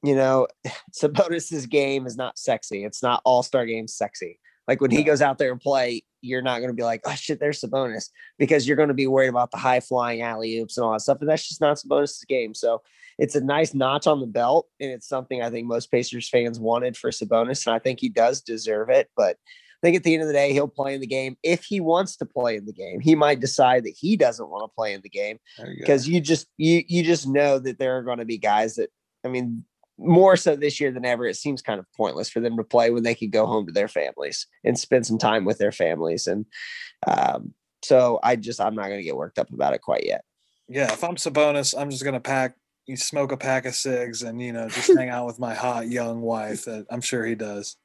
you 0.04 0.16
know, 0.16 0.48
Sabonis's 0.94 1.66
game 1.66 2.08
is 2.08 2.18
not 2.18 2.38
sexy. 2.38 2.84
It's 2.84 3.02
not 3.02 3.22
All 3.24 3.42
Star 3.42 3.66
game 3.66 3.88
sexy. 3.88 4.40
Like 4.68 4.82
when 4.82 4.92
he 4.92 5.04
goes 5.04 5.22
out 5.22 5.38
there 5.38 5.52
and 5.52 5.60
play, 5.60 6.04
you're 6.22 6.42
not 6.42 6.60
going 6.60 6.70
to 6.70 6.76
be 6.76 6.84
like, 6.84 7.02
oh 7.06 7.16
shit, 7.16 7.40
there's 7.40 7.62
Sabonis 7.62 8.10
because 8.38 8.68
you're 8.68 8.78
going 8.78 8.90
to 8.90 8.94
be 8.94 9.08
worried 9.08 9.30
about 9.30 9.52
the 9.52 9.58
high 9.58 9.80
flying 9.80 10.22
alley 10.22 10.60
oops 10.60 10.78
and 10.78 10.86
all 10.86 10.94
that 10.94 11.02
stuff. 11.02 11.20
And 11.20 11.30
that's 11.30 11.48
just 11.48 11.62
not 11.62 11.78
Sabonis' 11.78 12.26
game. 12.28 12.54
So 12.54 12.82
it's 13.18 13.36
a 13.36 13.44
nice 13.44 13.74
notch 13.74 14.08
on 14.08 14.20
the 14.20 14.28
belt. 14.28 14.68
And 14.80 14.92
it's 14.92 15.08
something 15.08 15.42
I 15.42 15.50
think 15.50 15.68
most 15.68 15.92
Pacers 15.92 16.30
fans 16.30 16.60
wanted 16.60 16.96
for 16.96 17.10
Sabonis. 17.10 17.66
And 17.66 17.76
I 17.76 17.80
think 17.80 18.00
he 18.00 18.10
does 18.10 18.42
deserve 18.42 18.90
it. 18.90 19.10
But 19.18 19.38
I 19.82 19.88
think 19.88 19.98
at 19.98 20.04
the 20.04 20.14
end 20.14 20.22
of 20.22 20.28
the 20.28 20.34
day, 20.34 20.54
he'll 20.54 20.68
play 20.68 20.94
in 20.94 21.02
the 21.02 21.08
game 21.08 21.38
if 21.42 21.64
he 21.64 21.80
wants 21.80 22.16
to 22.18 22.26
play 22.26 22.56
in 22.56 22.66
the 22.66 22.74
game. 22.74 23.00
He 23.00 23.16
might 23.16 23.40
decide 23.40 23.84
that 23.86 23.96
he 23.98 24.16
doesn't 24.16 24.50
want 24.50 24.70
to 24.70 24.76
play 24.76 24.94
in 24.94 25.02
the 25.02 25.10
game 25.10 25.40
because 25.80 26.08
you, 26.08 26.16
you 26.16 26.22
just 26.22 26.48
you 26.58 26.84
you 26.88 27.04
just 27.04 27.28
know 27.28 27.58
that 27.58 27.80
there 27.80 27.98
are 27.98 28.04
going 28.04 28.20
to 28.20 28.26
be 28.26 28.38
guys 28.38 28.76
that 28.76 28.92
I 29.26 29.30
mean 29.30 29.66
more 30.02 30.36
so 30.36 30.56
this 30.56 30.80
year 30.80 30.92
than 30.92 31.06
ever, 31.06 31.26
it 31.26 31.36
seems 31.36 31.62
kind 31.62 31.80
of 31.80 31.86
pointless 31.96 32.30
for 32.30 32.40
them 32.40 32.58
to 32.58 32.64
play 32.64 32.90
when 32.92 33.04
they 33.04 33.16
could 33.16 33.32
go 33.32 33.46
home 33.46 33.66
to 33.68 33.72
their 33.72 33.88
families 33.88 34.48
and 34.64 34.78
spend 34.78 35.06
some 35.06 35.18
time 35.18 35.46
with 35.46 35.58
their 35.58 35.72
families. 35.72 36.28
And 36.28 36.46
um, 37.08 37.54
so 37.84 38.20
I 38.24 38.36
just, 38.36 38.60
I'm 38.60 38.76
not 38.76 38.88
going 38.88 39.00
to 39.00 39.06
get 39.06 39.16
worked 39.16 39.40
up 39.40 39.52
about 39.52 39.74
it 39.74 39.82
quite 39.82 40.06
yet. 40.06 40.24
Yeah. 40.68 40.92
If 40.92 41.04
I'm 41.04 41.16
Sabonis, 41.16 41.76
I'm 41.78 41.90
just 41.90 42.04
going 42.04 42.14
to 42.14 42.20
pack, 42.20 42.56
you 42.88 42.98
smoke 42.98 43.32
a 43.32 43.38
pack 43.38 43.66
of 43.66 43.76
cigs 43.76 44.24
and, 44.24 44.42
you 44.42 44.54
know, 44.54 44.68
just 44.70 44.92
hang 44.98 45.10
out 45.10 45.28
with 45.28 45.40
my 45.40 45.54
hot 45.54 45.88
young 45.88 46.22
wife 46.22 46.66
that 46.66 46.86
I'm 46.90 47.02
sure 47.02 47.26
he 47.26 47.36
does. 47.36 47.78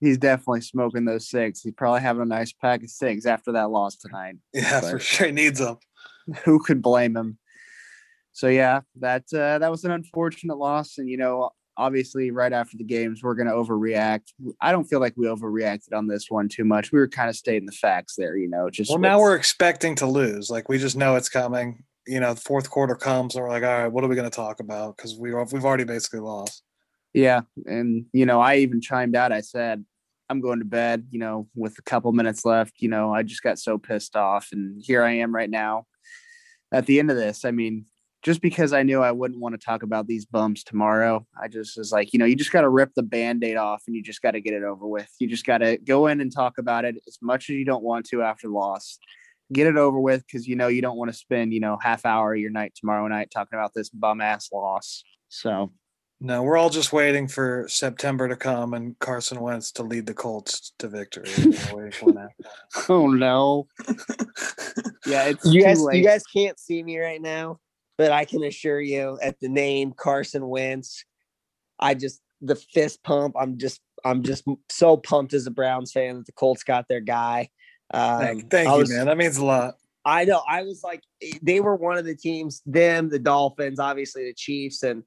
He's 0.00 0.18
definitely 0.18 0.60
smoking 0.60 1.06
those 1.06 1.30
cigs. 1.30 1.62
He's 1.62 1.72
probably 1.72 2.02
having 2.02 2.22
a 2.22 2.26
nice 2.26 2.52
pack 2.52 2.82
of 2.82 2.90
cigs 2.90 3.24
after 3.24 3.52
that 3.52 3.70
loss 3.70 3.96
tonight. 3.96 4.36
Yeah, 4.52 4.80
but 4.82 4.90
for 4.90 4.98
sure. 4.98 5.26
He 5.28 5.32
needs 5.32 5.60
them. 5.60 5.78
Who 6.44 6.58
could 6.58 6.82
blame 6.82 7.16
him? 7.16 7.38
So 8.34 8.48
yeah, 8.48 8.80
that 8.96 9.32
uh, 9.32 9.60
that 9.60 9.70
was 9.70 9.84
an 9.84 9.92
unfortunate 9.92 10.58
loss, 10.58 10.98
and 10.98 11.08
you 11.08 11.16
know, 11.16 11.50
obviously, 11.76 12.32
right 12.32 12.52
after 12.52 12.76
the 12.76 12.82
games, 12.82 13.22
we're 13.22 13.36
going 13.36 13.46
to 13.46 13.52
overreact. 13.52 14.32
I 14.60 14.72
don't 14.72 14.84
feel 14.84 14.98
like 14.98 15.14
we 15.16 15.26
overreacted 15.26 15.94
on 15.94 16.08
this 16.08 16.28
one 16.28 16.48
too 16.48 16.64
much. 16.64 16.90
We 16.90 16.98
were 16.98 17.06
kind 17.06 17.30
of 17.30 17.36
stating 17.36 17.66
the 17.66 17.72
facts 17.72 18.16
there, 18.18 18.36
you 18.36 18.48
know. 18.48 18.68
Just 18.70 18.90
well, 18.90 18.98
now 18.98 19.20
we're 19.20 19.36
expecting 19.36 19.94
to 19.96 20.06
lose. 20.06 20.50
Like 20.50 20.68
we 20.68 20.78
just 20.78 20.96
know 20.96 21.14
it's 21.14 21.28
coming. 21.28 21.84
You 22.08 22.18
know, 22.18 22.34
the 22.34 22.40
fourth 22.40 22.70
quarter 22.70 22.96
comes, 22.96 23.36
and 23.36 23.44
we're 23.44 23.50
like, 23.50 23.62
all 23.62 23.82
right, 23.82 23.86
what 23.92 24.02
are 24.02 24.08
we 24.08 24.16
going 24.16 24.28
to 24.28 24.34
talk 24.34 24.58
about? 24.58 24.96
Because 24.96 25.16
we 25.16 25.32
we've 25.32 25.64
already 25.64 25.84
basically 25.84 26.20
lost. 26.20 26.64
Yeah, 27.12 27.42
and 27.66 28.06
you 28.12 28.26
know, 28.26 28.40
I 28.40 28.56
even 28.56 28.80
chimed 28.80 29.14
out. 29.14 29.30
I 29.30 29.42
said, 29.42 29.84
I'm 30.28 30.40
going 30.40 30.58
to 30.58 30.64
bed. 30.64 31.06
You 31.12 31.20
know, 31.20 31.46
with 31.54 31.78
a 31.78 31.82
couple 31.82 32.10
minutes 32.10 32.44
left. 32.44 32.74
You 32.80 32.88
know, 32.88 33.14
I 33.14 33.22
just 33.22 33.44
got 33.44 33.60
so 33.60 33.78
pissed 33.78 34.16
off, 34.16 34.48
and 34.50 34.82
here 34.84 35.04
I 35.04 35.12
am 35.18 35.32
right 35.32 35.50
now. 35.50 35.86
At 36.72 36.86
the 36.86 36.98
end 36.98 37.08
of 37.08 37.16
this, 37.16 37.44
I 37.44 37.52
mean, 37.52 37.84
just 38.24 38.40
because 38.40 38.72
I 38.72 38.82
knew 38.82 39.02
I 39.02 39.12
wouldn't 39.12 39.38
want 39.38 39.54
to 39.54 39.64
talk 39.64 39.82
about 39.82 40.06
these 40.06 40.24
bumps 40.24 40.64
tomorrow, 40.64 41.26
I 41.40 41.46
just 41.46 41.76
was 41.76 41.92
like, 41.92 42.14
you 42.14 42.18
know, 42.18 42.24
you 42.24 42.34
just 42.34 42.52
got 42.52 42.62
to 42.62 42.70
rip 42.70 42.94
the 42.96 43.02
band 43.02 43.44
aid 43.44 43.58
off 43.58 43.84
and 43.86 43.94
you 43.94 44.02
just 44.02 44.22
got 44.22 44.30
to 44.30 44.40
get 44.40 44.54
it 44.54 44.62
over 44.62 44.86
with. 44.86 45.10
You 45.20 45.28
just 45.28 45.44
got 45.44 45.58
to 45.58 45.76
go 45.76 46.06
in 46.06 46.22
and 46.22 46.32
talk 46.32 46.56
about 46.56 46.86
it 46.86 46.96
as 47.06 47.18
much 47.20 47.50
as 47.50 47.56
you 47.56 47.66
don't 47.66 47.84
want 47.84 48.06
to 48.06 48.22
after 48.22 48.48
loss. 48.48 48.98
Get 49.52 49.66
it 49.66 49.76
over 49.76 50.00
with 50.00 50.26
because 50.26 50.48
you 50.48 50.56
know 50.56 50.68
you 50.68 50.80
don't 50.80 50.96
want 50.96 51.12
to 51.12 51.16
spend, 51.16 51.52
you 51.52 51.60
know, 51.60 51.76
half 51.82 52.06
hour 52.06 52.32
of 52.32 52.40
your 52.40 52.50
night 52.50 52.72
tomorrow 52.74 53.06
night 53.08 53.30
talking 53.30 53.58
about 53.58 53.72
this 53.74 53.90
bum 53.90 54.22
ass 54.22 54.48
loss. 54.50 55.04
So, 55.28 55.70
no, 56.18 56.42
we're 56.42 56.56
all 56.56 56.70
just 56.70 56.94
waiting 56.94 57.28
for 57.28 57.66
September 57.68 58.26
to 58.26 58.36
come 58.36 58.72
and 58.72 58.98
Carson 59.00 59.38
Wentz 59.38 59.70
to 59.72 59.82
lead 59.82 60.06
the 60.06 60.14
Colts 60.14 60.72
to 60.78 60.88
victory. 60.88 61.28
oh 62.88 63.08
no! 63.08 63.66
yeah, 65.06 65.24
it's 65.24 65.44
you 65.44 65.62
guys. 65.62 65.82
Late. 65.82 65.98
You 65.98 66.04
guys 66.04 66.24
can't 66.24 66.58
see 66.58 66.82
me 66.82 66.98
right 66.98 67.20
now, 67.20 67.60
but 67.96 68.12
I 68.12 68.24
can 68.24 68.42
assure 68.44 68.80
you, 68.80 69.18
at 69.22 69.40
the 69.40 69.48
name 69.48 69.92
Carson 69.92 70.48
Wentz, 70.48 71.04
I 71.78 71.94
just 71.94 72.20
the 72.40 72.56
fist 72.56 73.02
pump. 73.02 73.34
I'm 73.38 73.58
just 73.58 73.80
I'm 74.04 74.22
just 74.22 74.44
so 74.68 74.96
pumped 74.96 75.34
as 75.34 75.46
a 75.46 75.50
Browns 75.50 75.92
fan 75.92 76.16
that 76.16 76.26
the 76.26 76.32
Colts 76.32 76.62
got 76.62 76.88
their 76.88 77.00
guy. 77.00 77.48
Um, 77.92 78.20
thank, 78.20 78.50
thank 78.50 78.70
was, 78.70 78.90
you, 78.90 78.96
man. 78.96 79.06
That 79.06 79.16
means 79.16 79.36
a 79.36 79.44
lot. 79.44 79.74
I 80.04 80.24
know. 80.24 80.42
I 80.48 80.62
was 80.62 80.82
like, 80.82 81.02
they 81.42 81.60
were 81.60 81.76
one 81.76 81.96
of 81.96 82.04
the 82.04 82.14
teams. 82.14 82.62
Them, 82.66 83.08
the 83.08 83.18
Dolphins, 83.18 83.80
obviously 83.80 84.24
the 84.26 84.34
Chiefs, 84.34 84.82
and 84.82 85.02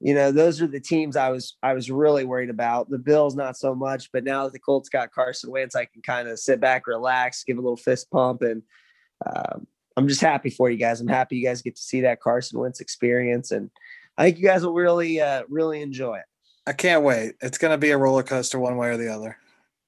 you 0.00 0.14
know 0.14 0.32
those 0.32 0.60
are 0.60 0.66
the 0.66 0.80
teams 0.80 1.16
I 1.16 1.30
was 1.30 1.56
I 1.62 1.74
was 1.74 1.90
really 1.90 2.24
worried 2.24 2.50
about. 2.50 2.90
The 2.90 2.98
Bills, 2.98 3.36
not 3.36 3.56
so 3.56 3.74
much. 3.74 4.10
But 4.12 4.24
now 4.24 4.44
that 4.44 4.52
the 4.52 4.58
Colts 4.58 4.88
got 4.88 5.12
Carson 5.12 5.50
Wentz, 5.50 5.76
I 5.76 5.84
can 5.84 6.02
kind 6.02 6.28
of 6.28 6.38
sit 6.38 6.60
back, 6.60 6.86
relax, 6.86 7.44
give 7.44 7.58
a 7.58 7.60
little 7.60 7.76
fist 7.76 8.10
pump, 8.10 8.42
and 8.42 8.62
um, 9.24 9.66
I'm 9.96 10.08
just 10.08 10.20
happy 10.20 10.50
for 10.50 10.70
you 10.70 10.76
guys. 10.76 11.00
I'm 11.00 11.08
happy 11.08 11.36
you 11.36 11.46
guys 11.46 11.62
get 11.62 11.76
to 11.76 11.82
see 11.82 12.00
that 12.02 12.20
Carson 12.20 12.58
Wentz 12.58 12.80
experience, 12.80 13.50
and 13.50 13.70
I 14.18 14.24
think 14.24 14.38
you 14.38 14.44
guys 14.44 14.64
will 14.64 14.74
really, 14.74 15.20
uh, 15.20 15.44
really 15.48 15.82
enjoy 15.82 16.16
it. 16.16 16.24
I 16.66 16.72
can't 16.72 17.02
wait. 17.02 17.34
It's 17.40 17.58
going 17.58 17.72
to 17.72 17.78
be 17.78 17.90
a 17.90 17.98
roller 17.98 18.22
coaster, 18.22 18.58
one 18.58 18.76
way 18.76 18.88
or 18.88 18.96
the 18.96 19.12
other. 19.12 19.36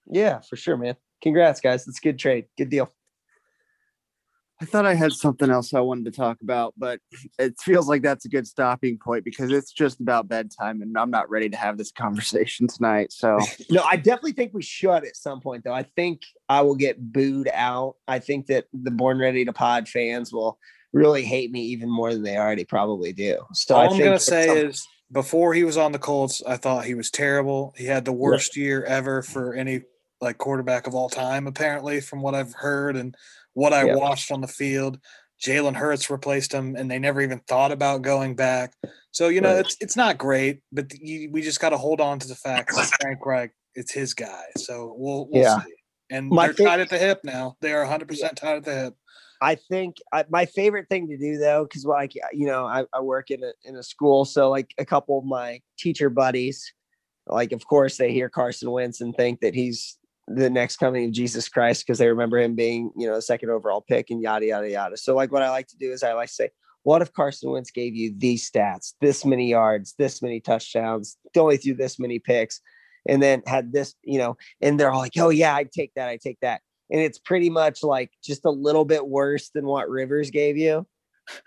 Yeah, 0.09 0.41
for 0.41 0.57
sure, 0.57 0.77
man. 0.77 0.97
Congrats, 1.23 1.61
guys. 1.61 1.89
It's 1.89 1.99
a 1.99 2.03
good 2.03 2.19
trade. 2.19 2.47
Good 2.57 2.71
deal. 2.71 2.93
I 4.61 4.65
thought 4.65 4.87
I 4.87 4.95
had 4.95 5.13
something 5.13 5.51
else 5.51 5.75
I 5.75 5.81
wanted 5.81 6.07
to 6.07 6.11
talk 6.11 6.41
about, 6.41 6.75
but 6.79 7.01
it 7.39 7.59
feels 7.61 7.89
like 7.89 8.03
that's 8.03 8.25
a 8.25 8.29
good 8.29 8.47
stopping 8.47 8.99
point 8.99 9.25
because 9.25 9.51
it's 9.51 9.71
just 9.71 10.01
about 10.01 10.29
bedtime 10.29 10.83
and 10.83 10.97
I'm 10.97 11.11
not 11.11 11.29
ready 11.29 11.49
to 11.51 11.57
have 11.57 11.77
this 11.77 11.93
conversation 11.93 12.67
tonight. 12.67 13.13
So, 13.13 13.39
no, 13.71 13.83
I 13.83 13.97
definitely 13.97 14.33
think 14.33 14.55
we 14.55 14.63
should 14.63 15.05
at 15.05 15.17
some 15.17 15.41
point, 15.41 15.65
though. 15.65 15.75
I 15.75 15.83
think 15.83 16.23
I 16.49 16.63
will 16.63 16.77
get 16.77 17.13
booed 17.13 17.51
out. 17.53 17.97
I 18.09 18.19
think 18.19 18.47
that 18.47 18.67
the 18.73 18.91
Born 18.91 19.19
Ready 19.19 19.45
to 19.45 19.53
Pod 19.53 19.89
fans 19.89 20.33
will 20.33 20.59
really 20.93 21.25
hate 21.25 21.51
me 21.51 21.61
even 21.63 21.91
more 21.91 22.13
than 22.13 22.23
they 22.23 22.39
already 22.39 22.65
probably 22.65 23.13
do. 23.13 23.39
So, 23.53 23.75
all 23.75 23.83
I 23.83 23.87
am 23.87 23.99
going 23.99 24.13
to 24.13 24.19
say 24.19 24.47
some- 24.47 24.57
is 24.57 24.87
before 25.13 25.55
he 25.55 25.65
was 25.65 25.77
on 25.77 25.93
the 25.93 25.99
Colts, 25.99 26.43
I 26.47 26.57
thought 26.57 26.85
he 26.85 26.95
was 26.95 27.11
terrible. 27.11 27.75
He 27.77 27.85
had 27.85 28.05
the 28.05 28.13
worst 28.13 28.57
year 28.57 28.83
ever 28.85 29.23
for 29.23 29.55
any 29.55 29.83
like 30.21 30.39
quarterback 30.39 30.87
of 30.87 30.95
all 30.95 31.09
time, 31.09 31.47
apparently, 31.47 32.01
from 32.01 32.23
what 32.23 32.35
I've 32.35 32.55
heard 32.55 32.97
and 32.97 33.15
what 33.57 33.73
I 33.73 33.87
watched 33.87 34.31
on 34.31 34.43
the 34.43 34.47
field. 34.49 34.99
Jalen 35.43 35.75
Hurts 35.77 36.11
replaced 36.11 36.53
him, 36.53 36.77
and 36.77 36.91
they 36.91 36.99
never 36.99 37.23
even 37.23 37.41
thought 37.41 37.73
about 37.73 38.03
going 38.03 38.37
back. 38.37 38.75
So 39.13 39.29
you 39.29 39.41
know, 39.41 39.55
Right. 39.55 39.65
it's 39.65 39.77
it's 39.81 39.97
not 39.97 40.19
great, 40.19 40.61
but 40.73 40.93
you, 41.01 41.31
we 41.31 41.41
just 41.41 41.59
got 41.61 41.71
to 41.71 41.79
hold 41.79 42.01
on 42.01 42.19
to 42.19 42.29
the 42.29 42.35
fact 42.35 42.71
that 42.77 42.93
Frank 43.01 43.25
Reich, 43.25 43.53
it's 43.75 43.93
his 43.93 44.13
guy. 44.15 44.45
So 44.59 44.95
we'll, 44.97 45.27
we'll 45.31 45.43
Yeah. 45.43 45.57
see. 45.63 45.75
And 46.11 46.29
My 46.29 46.47
they're 46.47 46.55
fa- 46.55 46.65
tied 46.65 46.81
at 46.81 46.91
the 46.91 46.99
hip 46.99 47.21
now. 47.25 47.57
They 47.63 47.73
are 47.73 47.81
100 47.81 48.09
percent 48.09 48.37
tied 48.37 48.57
at 48.59 48.65
the 48.65 48.75
hip. 48.75 48.95
I 49.41 49.55
think 49.55 49.97
I, 50.13 50.25
my 50.31 50.47
favorite 50.47 50.89
thing 50.89 51.09
to 51.09 51.17
do 51.19 51.39
though, 51.39 51.65
because 51.65 51.85
like 51.85 52.13
uh, 52.23 52.29
you 52.33 52.47
know, 52.47 52.67
I, 52.67 52.85
I 52.93 53.01
work 53.01 53.31
in 53.31 53.43
a 53.43 53.53
in 53.65 53.77
a 53.77 53.83
school, 53.83 54.25
so 54.27 54.51
like 54.51 54.73
a 54.79 54.85
couple 54.85 55.19
of 55.19 55.25
my 55.25 55.61
teacher 55.79 56.11
buddies, 56.11 56.73
like 57.27 57.53
of 57.53 57.67
course 57.67 57.97
they 57.97 58.13
hear 58.13 58.29
Carson 58.29 58.71
Wentz 58.71 59.01
and 59.01 59.15
think 59.15 59.41
that 59.41 59.55
he's 59.55 59.99
the 60.29 60.51
next 60.51 60.77
coming 60.79 61.07
of 61.07 61.13
Jesus 61.13 61.49
Christ 61.49 61.87
because 61.87 61.99
they 61.99 62.09
remember 62.09 62.39
him 62.39 62.55
being 62.55 62.91
you 62.97 63.07
know 63.07 63.15
the 63.15 63.23
second 63.23 63.51
overall 63.51 63.81
pick 63.81 64.11
and 64.11 64.23
yada 64.23 64.47
yada 64.47 64.71
yada. 64.71 64.97
So 64.97 65.15
like 65.15 65.33
what 65.33 65.43
I 65.43 65.51
like 65.51 65.69
to 65.69 65.77
do 65.77 65.93
is 65.93 66.03
I 66.03 66.13
like 66.13 66.29
to 66.29 66.35
say, 66.35 66.51
what 66.83 67.03
if 67.03 67.13
Carson 67.13 67.51
Wentz 67.51 67.71
gave 67.71 67.95
you 67.95 68.15
these 68.17 68.51
stats, 68.51 68.95
this 69.01 69.25
many 69.25 69.49
yards, 69.49 69.95
this 69.99 70.23
many 70.23 70.41
touchdowns, 70.41 71.17
only 71.37 71.57
threw 71.57 71.75
this 71.75 71.99
many 71.99 72.19
picks, 72.19 72.61
and 73.09 73.23
then 73.23 73.43
had 73.47 73.73
this, 73.73 73.95
you 74.03 74.19
know, 74.19 74.37
and 74.61 74.79
they're 74.79 74.91
all 74.91 75.01
like, 75.01 75.17
oh 75.19 75.31
yeah, 75.31 75.55
I 75.55 75.65
take 75.65 75.93
that, 75.95 76.09
I 76.09 76.17
take 76.17 76.39
that 76.41 76.61
and 76.91 77.01
it's 77.01 77.19
pretty 77.19 77.51
much 77.51 77.83
like 77.83 78.11
just 78.23 78.45
a 78.45 78.51
little 78.51 78.85
bit 78.85 79.07
worse 79.07 79.51
than 79.51 79.67
what 79.67 79.89
Rivers 79.89 80.31
gave 80.31 80.57
you. 80.57 80.87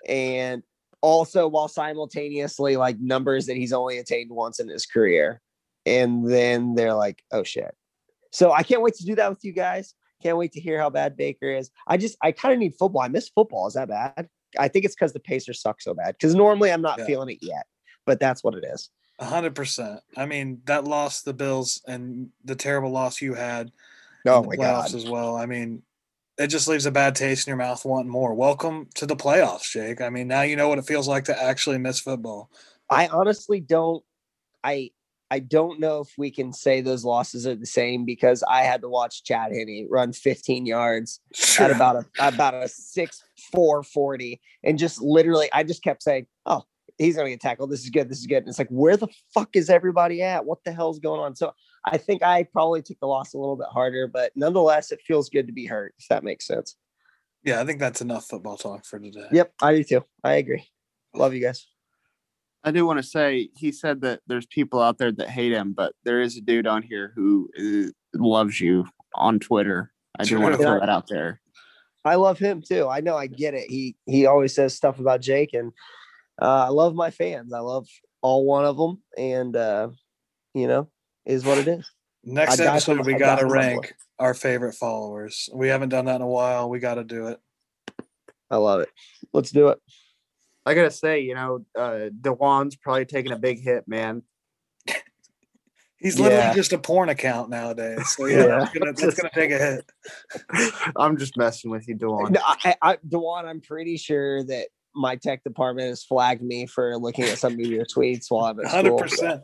And 0.08 0.64
also 1.02 1.48
while 1.48 1.70
simultaneously 1.70 2.76
like 2.76 3.00
numbers 3.00 3.46
that 3.46 3.56
he's 3.56 3.74
only 3.74 3.98
attained 3.98 4.32
once 4.32 4.60
in 4.60 4.68
his 4.68 4.86
career. 4.86 5.42
And 5.86 6.30
then 6.30 6.76
they're 6.76 6.94
like, 6.94 7.24
oh 7.32 7.44
shit. 7.44 7.74
So 8.32 8.52
I 8.52 8.64
can't 8.64 8.82
wait 8.82 8.96
to 8.96 9.06
do 9.06 9.16
that 9.16 9.30
with 9.30 9.44
you 9.44 9.52
guys. 9.54 9.94
Can't 10.22 10.38
wait 10.38 10.52
to 10.54 10.60
hear 10.60 10.80
how 10.80 10.90
bad 10.90 11.16
Baker 11.16 11.50
is. 11.50 11.72
I 11.88 11.98
just 11.98 12.18
I 12.22 12.32
kind 12.32 12.54
of 12.54 12.60
need 12.60 12.74
football. 12.78 13.02
I 13.02 13.08
miss 13.08 13.30
football. 13.30 13.68
Is 13.68 13.74
that 13.76 13.88
bad? 13.88 14.28
I 14.58 14.68
think 14.68 14.86
it's 14.86 14.96
because 14.96 15.14
the 15.14 15.20
Pacers 15.20 15.62
suck 15.62 15.82
so 15.82 15.94
bad. 15.94 16.16
Because 16.16 16.36
normally 16.36 16.72
I'm 16.72 16.82
not 16.82 17.00
Yeah. 17.00 17.06
feeling 17.06 17.30
it 17.30 17.40
yet, 17.42 17.66
but 18.06 18.20
that's 18.20 18.44
what 18.44 18.56
it 18.56 18.64
is. 18.66 18.90
A 19.20 19.26
hundred 19.26 19.56
percent. 19.56 20.02
I 20.18 20.26
mean, 20.26 20.62
that 20.66 20.86
loss 20.86 21.22
the 21.22 21.34
Bills 21.34 21.82
and 21.88 22.30
the 22.44 22.56
terrible 22.56 22.90
loss 22.90 23.22
you 23.22 23.34
had 23.34 23.72
Oh 24.26 24.38
in 24.38 24.42
the 24.44 24.48
my 24.50 24.56
playoffs 24.58 24.92
god. 24.92 24.96
as 24.96 25.06
well. 25.06 25.36
I 25.38 25.46
mean, 25.46 25.84
it 26.38 26.48
just 26.48 26.68
leaves 26.68 26.86
a 26.86 26.92
bad 26.92 27.16
taste 27.16 27.48
in 27.48 27.52
your 27.52 27.58
mouth 27.58 27.84
wanting 27.86 28.12
more. 28.12 28.34
Welcome 28.34 28.88
to 28.96 29.06
the 29.06 29.16
playoffs, 29.16 29.70
Jake. 29.72 30.02
I 30.02 30.10
mean, 30.10 30.28
now 30.28 30.42
you 30.42 30.56
know 30.56 30.70
what 30.70 30.80
it 30.80 30.86
feels 30.86 31.08
like 31.08 31.26
to 31.26 31.42
actually 31.42 31.78
miss 31.78 32.00
football. 32.00 32.50
I 32.90 33.08
honestly 33.08 33.60
don't 33.60 34.04
I 34.64 34.92
I 35.32 35.40
don't 35.40 35.80
know 35.80 36.00
if 36.00 36.10
we 36.18 36.32
can 36.32 36.52
say 36.52 36.82
those 36.82 37.06
losses 37.06 37.46
are 37.46 37.56
the 37.56 37.66
same 37.66 38.04
because 38.04 38.44
I 38.44 38.64
had 38.64 38.82
to 38.82 38.90
watch 38.90 39.24
Chad 39.24 39.52
Henne 39.52 39.88
run 39.90 40.12
15 40.12 40.66
yards 40.66 41.20
at 41.60 41.72
about 41.72 41.98
a 41.98 42.28
about 42.28 42.56
a 42.56 42.68
six 42.68 43.24
four 43.52 43.84
forty 43.84 44.42
and 44.64 44.80
just 44.80 45.02
literally 45.02 45.50
I 45.54 45.64
just 45.64 45.84
kept 45.84 46.02
saying, 46.04 46.26
Oh, 46.46 46.64
he's 46.98 47.16
gonna 47.16 47.30
get 47.30 47.42
tackled. 47.42 47.70
This 47.70 47.84
is 47.84 47.90
good, 47.90 48.10
this 48.10 48.20
is 48.20 48.28
good. 48.28 48.40
And 48.40 48.50
it's 48.50 48.60
like, 48.60 48.70
where 48.70 48.98
the 48.98 49.08
fuck 49.34 49.56
is 49.56 49.70
everybody 49.70 50.22
at? 50.22 50.46
What 50.46 50.64
the 50.64 50.72
hell's 50.72 51.00
going 51.00 51.22
on? 51.22 51.36
So 51.36 51.54
I 51.86 51.98
think 51.98 52.24
I 52.24 52.44
probably 52.44 52.82
took 52.82 53.00
the 53.00 53.08
loss 53.08 53.34
a 53.34 53.38
little 53.38 53.56
bit 53.56 53.68
harder, 53.72 54.08
but 54.08 54.32
nonetheless, 54.36 54.92
it 54.92 55.02
feels 55.06 55.30
good 55.30 55.48
to 55.48 55.54
be 55.54 55.66
hurt, 55.66 55.94
if 56.00 56.08
that 56.10 56.24
makes 56.24 56.48
sense. 56.48 56.76
Yeah, 57.44 57.62
I 57.62 57.66
think 57.66 57.80
that's 57.80 58.02
enough 58.02 58.26
football 58.26 58.58
talk 58.58 58.86
for 58.86 59.00
today. 59.00 59.28
Yep, 59.32 59.54
I 59.62 59.76
do 59.76 59.84
too. 59.84 60.04
I 60.24 60.34
agree. 60.34 60.68
Love 61.14 61.34
you 61.34 61.42
guys. 61.42 61.66
I 62.64 62.72
do 62.72 62.86
want 62.86 63.00
to 63.00 63.04
say 63.04 63.50
he 63.56 63.72
said 63.72 64.02
that 64.02 64.22
there's 64.28 64.46
people 64.46 64.82
out 64.82 64.98
there 64.98 65.12
that 65.12 65.30
hate 65.30 65.54
him, 65.54 65.74
but 65.74 65.94
there 66.04 66.22
is 66.22 66.38
a 66.38 66.42
dude 66.42 66.68
on 66.68 66.84
here 66.84 67.14
who 67.16 67.50
uh, 67.58 67.90
loves 68.14 68.60
you 68.60 68.86
on 69.16 69.40
Twitter. 69.40 69.92
I 70.18 70.26
do 70.26 70.40
want 70.40 70.56
to 70.56 70.62
throw 70.62 70.80
that 70.80 70.90
out 70.90 71.08
there. 71.08 71.40
I 72.04 72.16
love 72.16 72.40
him 72.40 72.62
too. 72.62 72.88
I 72.88 73.00
know 73.02 73.16
I 73.16 73.28
get 73.28 73.54
it. 73.54 73.70
He 73.70 73.96
he 74.06 74.26
always 74.26 74.54
says 74.54 74.76
stuff 74.76 75.00
about 75.00 75.22
Jake, 75.22 75.54
and 75.54 75.72
uh, 76.42 76.66
I 76.66 76.70
love 76.70 76.96
my 76.96 77.12
fans. 77.12 77.54
I 77.54 77.60
love 77.60 77.88
all 78.22 78.46
one 78.46 78.66
of 78.66 78.78
them, 78.78 79.02
and 79.18 79.56
uh, 79.56 79.90
you 80.54 80.68
know, 80.68 80.90
is 81.26 81.46
what 81.46 81.58
it 81.58 81.68
is. 81.68 81.90
Next 82.24 82.60
I 82.60 82.66
episode, 82.66 82.98
for- 82.98 83.04
we 83.04 83.14
got 83.14 83.36
to 83.36 83.42
for 83.42 83.48
my 83.48 83.54
rank 83.54 83.94
our 84.20 84.34
favorite 84.34 84.74
followers. 84.74 85.50
We 85.54 85.70
haven't 85.70 85.90
done 85.90 86.06
that 86.06 86.18
in 86.18 86.22
a 86.22 86.28
while. 86.28 86.70
We 86.70 86.80
got 86.80 86.96
to 86.96 87.04
do 87.04 87.28
it. 87.28 87.40
I 88.52 88.58
love 88.58 88.82
it. 88.82 88.90
Let's 89.34 89.52
do 89.52 89.70
it. 89.70 89.80
I 90.70 90.74
gotta 90.76 90.92
say, 90.92 91.22
you 91.22 91.34
know, 91.36 91.66
uh, 91.78 92.10
Dewan's 92.22 92.76
probably 92.76 93.06
taking 93.06 93.32
a 93.32 93.38
big 93.40 93.62
hit, 93.62 93.88
man. 93.88 94.22
He's 95.98 96.18
literally 96.18 96.44
Yeah. 96.44 96.54
just 96.54 96.72
a 96.72 96.78
porn 96.78 97.10
account 97.10 97.50
nowadays. 97.50 98.16
So 98.16 98.26
yeah, 98.28 98.38
Yeah. 98.38 98.46
That's, 98.60 98.72
gonna, 98.74 98.94
that's 98.94 99.16
gonna 99.16 99.32
take 99.34 99.52
a 99.52 99.58
hit. 99.58 99.92
I'm 100.96 101.18
just 101.18 101.36
messing 101.36 101.72
with 101.72 101.88
you, 101.90 101.96
Dewan. 101.96 102.32
No, 102.34 102.40
I, 102.46 102.76
I, 102.82 102.98
Dewan, 103.08 103.46
I'm 103.46 103.60
pretty 103.60 103.98
sure 103.98 104.44
that 104.46 104.68
my 104.96 105.16
tech 105.18 105.44
department 105.44 105.90
has 105.90 106.04
flagged 106.04 106.42
me 106.42 106.68
for 106.68 106.98
looking 106.98 107.26
at 107.26 107.38
some 107.38 107.54
of 107.54 107.60
your 107.60 107.86
tweets 107.86 108.26
while 108.30 108.46
I'm 108.46 108.60
at 108.60 108.68
Hundred 108.68 108.98
school. 108.98 109.00
percent. 109.00 109.42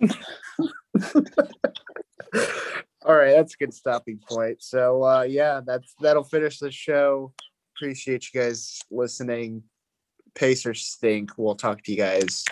All 3.06 3.16
right, 3.16 3.32
that's 3.34 3.54
a 3.54 3.58
good 3.58 3.74
stopping 3.74 4.20
point. 4.28 4.62
So 4.64 5.04
uh 5.04 5.24
yeah, 5.24 5.62
that's 5.66 5.94
that'll 6.02 6.24
finish 6.24 6.60
the 6.60 6.72
show. 6.72 7.34
Appreciate 7.76 8.34
you 8.34 8.40
guys 8.42 8.80
listening. 8.90 9.64
Pacers 10.36 10.86
stink. 10.86 11.32
We'll 11.38 11.56
talk 11.56 11.82
to 11.84 11.92
you 11.92 11.98
guys 11.98 12.46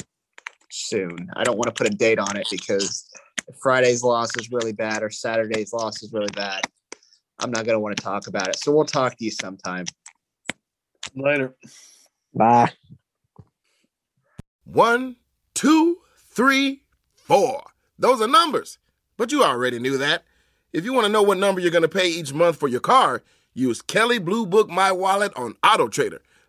soon. 0.71 1.29
I 1.35 1.43
don't 1.43 1.57
want 1.57 1.67
to 1.67 1.73
put 1.73 1.91
a 1.91 1.95
date 1.95 2.19
on 2.19 2.35
it 2.37 2.47
because 2.49 3.09
if 3.47 3.55
Friday's 3.57 4.03
loss 4.03 4.29
is 4.39 4.51
really 4.51 4.73
bad 4.73 5.03
or 5.03 5.09
Saturday's 5.09 5.73
loss 5.73 6.01
is 6.01 6.11
really 6.11 6.31
bad. 6.33 6.61
I'm 7.39 7.51
not 7.51 7.65
gonna 7.65 7.79
want 7.79 7.97
to 7.97 8.03
talk 8.03 8.27
about 8.27 8.47
it. 8.47 8.57
So 8.57 8.71
we'll 8.71 8.85
talk 8.85 9.17
to 9.17 9.25
you 9.25 9.31
sometime. 9.31 9.85
Later. 11.15 11.55
Bye. 12.33 12.71
One, 14.63 15.17
two, 15.53 15.97
three, 16.31 16.83
four. 17.15 17.63
Those 17.99 18.21
are 18.21 18.27
numbers. 18.27 18.79
But 19.17 19.31
you 19.31 19.43
already 19.43 19.79
knew 19.79 19.97
that. 19.97 20.23
If 20.71 20.85
you 20.85 20.93
want 20.93 21.05
to 21.05 21.11
know 21.11 21.21
what 21.21 21.37
number 21.37 21.61
you're 21.61 21.69
going 21.69 21.83
to 21.83 21.87
pay 21.87 22.09
each 22.09 22.33
month 22.33 22.57
for 22.57 22.67
your 22.67 22.79
car, 22.79 23.21
use 23.53 23.81
Kelley 23.81 24.17
Blue 24.17 24.45
Book 24.45 24.69
My 24.69 24.91
Wallet 24.91 25.31
on 25.35 25.55
Auto 25.63 25.87
Trader. 25.87 26.21